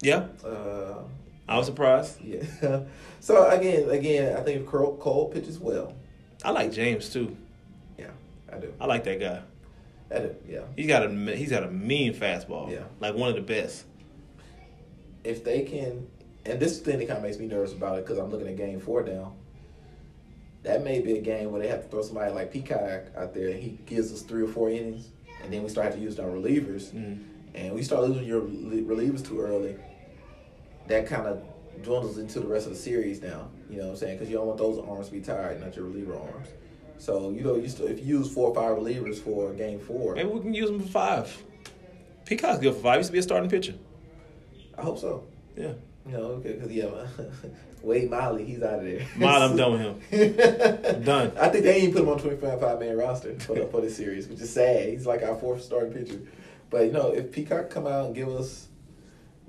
Yeah, 0.00 0.26
Uh, 0.44 1.02
I 1.48 1.56
was 1.58 1.66
surprised. 1.66 2.20
yeah. 2.22 2.42
so 3.20 3.48
again, 3.50 3.88
again, 3.90 4.36
I 4.36 4.40
think 4.42 4.66
Cole, 4.66 4.96
Cole 4.96 5.28
pitches 5.28 5.58
well. 5.58 5.94
I 6.44 6.50
like 6.50 6.72
James 6.72 7.08
too. 7.10 7.36
Yeah, 7.98 8.10
I 8.52 8.56
do. 8.58 8.72
I 8.80 8.86
like 8.86 9.04
that 9.04 9.20
guy. 9.20 9.42
I 10.14 10.18
do. 10.20 10.34
Yeah. 10.48 10.60
He's 10.76 10.86
got 10.86 11.04
a 11.04 11.36
he's 11.36 11.50
got 11.50 11.62
a 11.64 11.70
mean 11.70 12.14
fastball. 12.14 12.70
Yeah. 12.70 12.84
like 13.00 13.14
one 13.14 13.28
of 13.30 13.34
the 13.36 13.42
best. 13.42 13.84
if 15.24 15.44
they 15.44 15.62
can, 15.62 16.06
and 16.44 16.58
this 16.60 16.80
thing 16.80 16.98
that 16.98 17.06
kind 17.06 17.18
of 17.18 17.22
makes 17.24 17.38
me 17.38 17.46
nervous 17.46 17.72
about 17.72 17.98
it 17.98 18.04
because 18.04 18.18
I'm 18.18 18.30
looking 18.30 18.48
at 18.48 18.56
game 18.56 18.80
four 18.80 19.02
now. 19.02 19.34
That 20.64 20.84
may 20.84 21.00
be 21.00 21.18
a 21.18 21.20
game 21.20 21.50
where 21.50 21.60
they 21.60 21.68
have 21.68 21.82
to 21.82 21.88
throw 21.88 22.02
somebody 22.02 22.32
like 22.32 22.52
Peacock 22.52 23.06
out 23.16 23.34
there. 23.34 23.48
and 23.48 23.60
He 23.60 23.70
gives 23.86 24.12
us 24.12 24.22
three 24.22 24.42
or 24.42 24.48
four 24.48 24.70
innings, 24.70 25.08
and 25.42 25.52
then 25.52 25.62
we 25.64 25.68
start 25.68 25.92
to 25.92 25.98
use 25.98 26.18
our 26.20 26.28
relievers, 26.28 26.90
Mm. 26.92 27.18
and 27.54 27.74
we 27.74 27.82
start 27.82 28.02
losing 28.04 28.24
your 28.24 28.42
relievers 28.42 29.26
too 29.26 29.40
early. 29.40 29.76
That 30.88 31.06
kind 31.06 31.26
of 31.26 31.42
dwindles 31.82 32.18
into 32.18 32.40
the 32.40 32.46
rest 32.46 32.66
of 32.66 32.72
the 32.72 32.78
series 32.78 33.22
now. 33.22 33.48
You 33.70 33.78
know 33.78 33.84
what 33.84 33.90
I'm 33.90 33.96
saying? 33.96 34.16
Because 34.18 34.30
you 34.30 34.36
don't 34.36 34.46
want 34.46 34.58
those 34.58 34.78
arms 34.78 35.06
to 35.06 35.12
be 35.12 35.20
tired, 35.20 35.60
not 35.60 35.74
your 35.76 35.86
reliever 35.86 36.14
arms. 36.16 36.48
So 36.98 37.30
you 37.30 37.42
know, 37.42 37.56
you 37.56 37.68
still, 37.68 37.86
if 37.86 37.98
you 37.98 38.18
use 38.18 38.32
four 38.32 38.48
or 38.50 38.54
five 38.54 38.76
relievers 38.76 39.18
for 39.18 39.52
game 39.54 39.80
four, 39.80 40.14
Maybe 40.14 40.28
we 40.28 40.40
can 40.40 40.54
use 40.54 40.70
them 40.70 40.80
for 40.80 40.88
five. 40.88 41.42
Peacock's 42.24 42.60
good 42.60 42.74
for 42.74 42.80
five. 42.80 42.94
He 42.94 42.98
used 42.98 43.08
to 43.08 43.12
be 43.12 43.18
a 43.18 43.22
starting 43.22 43.50
pitcher. 43.50 43.74
I 44.78 44.82
hope 44.82 44.98
so. 44.98 45.24
Yeah, 45.56 45.72
You 46.06 46.12
know, 46.12 46.36
because 46.36 46.70
yeah, 46.70 46.86
Wade 47.82 48.08
Miley, 48.10 48.44
he's 48.44 48.62
out 48.62 48.78
of 48.78 48.84
there. 48.84 49.04
Miley, 49.16 49.44
I'm 49.44 49.56
done 49.56 49.72
with 49.72 49.80
him. 49.80 50.84
I'm 50.94 51.02
done. 51.04 51.32
I 51.38 51.48
think 51.48 51.64
they 51.64 51.74
ain't 51.74 51.82
even 51.84 51.94
put 51.94 52.02
him 52.02 52.08
on 52.10 52.18
twenty 52.20 52.36
five 52.36 52.60
five 52.60 52.78
man 52.78 52.96
roster 52.96 53.34
for 53.40 53.54
the, 53.56 53.66
for 53.66 53.80
this 53.80 53.96
series, 53.96 54.28
which 54.28 54.40
is 54.40 54.52
sad. 54.52 54.88
He's 54.88 55.06
like 55.06 55.22
our 55.22 55.34
fourth 55.36 55.62
starting 55.62 55.92
pitcher. 55.92 56.20
But 56.70 56.86
you 56.86 56.92
know, 56.92 57.08
if 57.12 57.32
Peacock 57.32 57.68
come 57.70 57.86
out 57.86 58.06
and 58.06 58.14
give 58.14 58.28
us, 58.28 58.68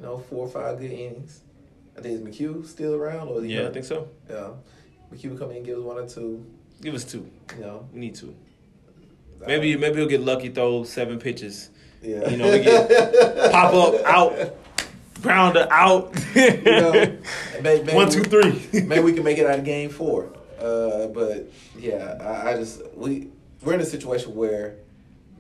you 0.04 0.10
know, 0.10 0.18
four 0.18 0.45
or 0.45 0.49
five 0.49 0.80
good 0.80 0.91
innings, 0.91 1.41
I 1.97 2.01
think 2.01 2.16
is 2.16 2.22
McHugh 2.22 2.66
still 2.68 2.93
around 2.93 3.30
or 3.30 3.38
is 3.39 3.45
he 3.45 3.56
Yeah, 3.56 3.68
I 3.68 3.72
think 3.72 3.86
so. 3.86 4.10
Yeah, 4.30 4.49
McHugh 5.14 5.39
come 5.39 5.51
in 5.51 5.58
and 5.58 5.66
give 5.66 5.78
us 5.78 5.84
one 5.84 5.97
or 5.97 6.08
two. 6.08 6.45
Give 6.82 6.93
us 6.93 7.06
two. 7.06 7.30
You 7.56 7.62
know, 7.62 7.88
We 7.93 7.99
need 8.01 8.16
two. 8.16 8.36
Maybe 9.45 9.76
maybe 9.78 9.97
he'll 9.97 10.08
get 10.08 10.22
lucky, 10.22 10.49
throw 10.49 10.84
seven 10.84 11.20
pitches, 11.20 11.70
yeah, 12.01 12.30
you 12.30 12.38
know, 12.38 12.51
we 12.51 12.60
get 12.60 12.89
pop 13.51 13.74
up 13.74 14.06
out, 14.06 14.56
grounder 15.22 15.68
out. 15.70 16.14
you 16.36 16.62
know, 16.62 16.91
maybe, 17.62 17.84
maybe 17.84 17.93
One, 17.93 18.10
two, 18.10 18.24
three. 18.24 18.62
maybe 18.82 19.01
we 19.01 19.14
can 19.14 19.24
make 19.24 19.38
it 19.38 19.45
out 19.45 19.60
of 19.60 19.66
game 19.66 19.89
four. 19.89 20.34
Uh, 20.60 21.08
but 21.08 21.49
yeah, 21.78 22.18
I, 22.22 22.51
I 22.51 22.58
just 22.58 22.82
we 22.95 23.30
we're 23.64 23.74
in 23.74 23.82
a 23.82 23.86
situation 23.86 24.36
where 24.36 24.76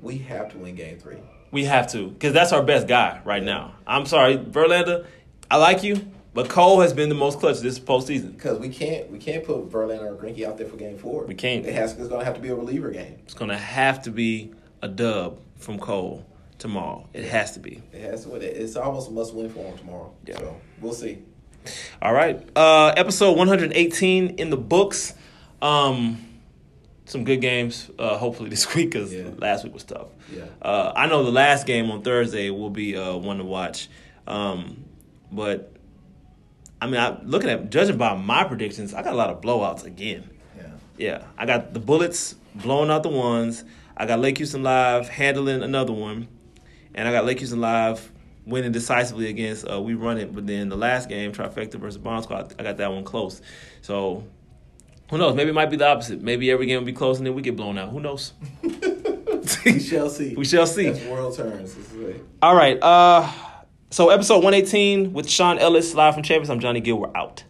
we 0.01 0.17
have 0.19 0.49
to 0.51 0.57
win 0.57 0.75
game 0.75 0.97
three. 0.97 1.17
We 1.53 1.65
have 1.65 1.89
to, 1.91 2.09
because 2.09 2.33
that's 2.33 2.51
our 2.51 2.63
best 2.63 2.87
guy 2.87 3.21
right 3.23 3.43
now. 3.43 3.75
I'm 3.87 4.05
sorry, 4.05 4.37
Verlander. 4.37 5.05
I 5.49 5.57
like 5.57 5.83
you, 5.83 6.05
but 6.33 6.49
Cole 6.49 6.81
has 6.81 6.93
been 6.93 7.09
the 7.09 7.15
most 7.15 7.39
clutch 7.39 7.59
this 7.59 7.79
postseason. 7.79 8.33
Because 8.33 8.57
we 8.57 8.69
can't 8.69 9.11
we 9.11 9.19
can't 9.19 9.45
put 9.45 9.69
Verlander 9.69 10.11
or 10.11 10.15
Greinke 10.15 10.43
out 10.45 10.57
there 10.57 10.67
for 10.67 10.77
game 10.77 10.97
four. 10.97 11.25
We 11.25 11.35
can't. 11.35 11.65
It 11.65 11.75
has 11.75 11.93
it's 11.93 12.09
gonna 12.09 12.25
have 12.25 12.33
to 12.33 12.41
be 12.41 12.49
a 12.49 12.55
reliever 12.55 12.89
game. 12.89 13.19
It's 13.23 13.35
gonna 13.35 13.57
have 13.57 14.01
to 14.03 14.11
be 14.11 14.51
a 14.81 14.87
dub 14.87 15.39
from 15.57 15.77
Cole 15.77 16.25
tomorrow. 16.57 17.07
It 17.13 17.25
has 17.25 17.51
to 17.51 17.59
be. 17.59 17.83
It 17.91 18.01
has 18.01 18.25
to. 18.25 18.33
It's 18.33 18.75
almost 18.75 19.09
a 19.09 19.13
must 19.13 19.35
win 19.35 19.49
for 19.49 19.59
him 19.59 19.77
tomorrow. 19.77 20.11
Yeah. 20.25 20.39
So 20.39 20.55
we'll 20.81 20.93
see. 20.93 21.19
All 22.01 22.13
right. 22.13 22.41
Uh, 22.57 22.93
episode 22.97 23.37
118 23.37 24.39
in 24.39 24.49
the 24.49 24.57
books. 24.57 25.13
Um, 25.61 26.32
some 27.05 27.23
good 27.23 27.41
games, 27.41 27.89
uh, 27.99 28.17
hopefully 28.17 28.49
this 28.49 28.73
week 28.75 28.91
because 28.91 29.13
Yeah. 29.13 29.29
last 29.37 29.63
week 29.63 29.73
was 29.73 29.83
tough. 29.83 30.07
Yeah. 30.33 30.45
Uh, 30.61 30.93
I 30.95 31.07
know 31.07 31.23
the 31.23 31.31
last 31.31 31.65
game 31.67 31.91
on 31.91 32.01
Thursday 32.01 32.49
will 32.49 32.69
be 32.69 32.95
uh, 32.95 33.15
one 33.17 33.37
to 33.37 33.43
watch. 33.43 33.89
Um, 34.27 34.85
but 35.31 35.73
I 36.81 36.87
mean, 36.87 36.99
I, 36.99 37.19
looking 37.23 37.49
at 37.49 37.69
judging 37.69 37.97
by 37.97 38.15
my 38.15 38.43
predictions, 38.43 38.93
I 38.93 39.03
got 39.03 39.13
a 39.13 39.17
lot 39.17 39.29
of 39.29 39.41
blowouts 39.41 39.83
again. 39.85 40.29
Yeah. 40.57 40.63
Yeah, 40.97 41.23
I 41.37 41.45
got 41.45 41.73
the 41.73 41.79
Bullets 41.79 42.35
blowing 42.55 42.89
out 42.89 43.03
the 43.03 43.09
ones. 43.09 43.63
I 43.95 44.05
got 44.05 44.19
Lake 44.19 44.37
Houston 44.37 44.63
Live 44.63 45.07
handling 45.09 45.61
another 45.63 45.93
one, 45.93 46.27
and 46.95 47.07
I 47.07 47.11
got 47.11 47.25
Lake 47.25 47.39
Houston 47.39 47.61
Live 47.61 48.11
winning 48.45 48.71
decisively 48.71 49.27
against 49.29 49.69
uh, 49.69 49.79
We 49.81 49.93
Run 49.93 50.17
It. 50.17 50.33
But 50.33 50.47
then 50.47 50.69
the 50.69 50.75
last 50.75 51.09
game, 51.09 51.31
Trifecta 51.31 51.75
versus 51.75 51.97
Bomb 51.97 52.23
Squad, 52.23 52.53
I 52.59 52.63
got 52.63 52.77
that 52.77 52.91
one 52.91 53.03
close. 53.03 53.41
So 53.81 54.23
who 55.13 55.19
knows? 55.19 55.35
Maybe 55.35 55.51
it 55.51 55.53
might 55.53 55.69
be 55.69 55.77
the 55.77 55.85
opposite. 55.87 56.23
Maybe 56.23 56.49
every 56.49 56.65
game 56.65 56.79
will 56.79 56.87
be 56.87 56.91
close 56.91 57.19
and 57.19 57.27
then 57.27 57.35
we 57.35 57.43
get 57.43 57.55
blown 57.55 57.77
out. 57.77 57.89
Who 57.89 57.99
knows? 57.99 58.33
We 59.65 59.79
shall 59.79 60.09
see. 60.09 60.35
we 60.35 60.45
shall 60.45 60.65
see. 60.65 60.89
That's 60.89 61.05
world 61.05 61.35
turns. 61.35 61.75
This 61.75 61.91
is 61.91 62.15
it. 62.15 62.25
All 62.41 62.55
right. 62.55 62.81
Uh, 62.81 63.29
so 63.89 64.09
episode 64.09 64.37
118 64.37 65.11
with 65.11 65.29
Sean 65.29 65.59
Ellis 65.59 65.93
live 65.93 66.13
from 66.13 66.23
Champions. 66.23 66.49
I'm 66.49 66.61
Johnny 66.61 66.79
Gill. 66.79 66.97
We're 66.97 67.15
out. 67.15 67.43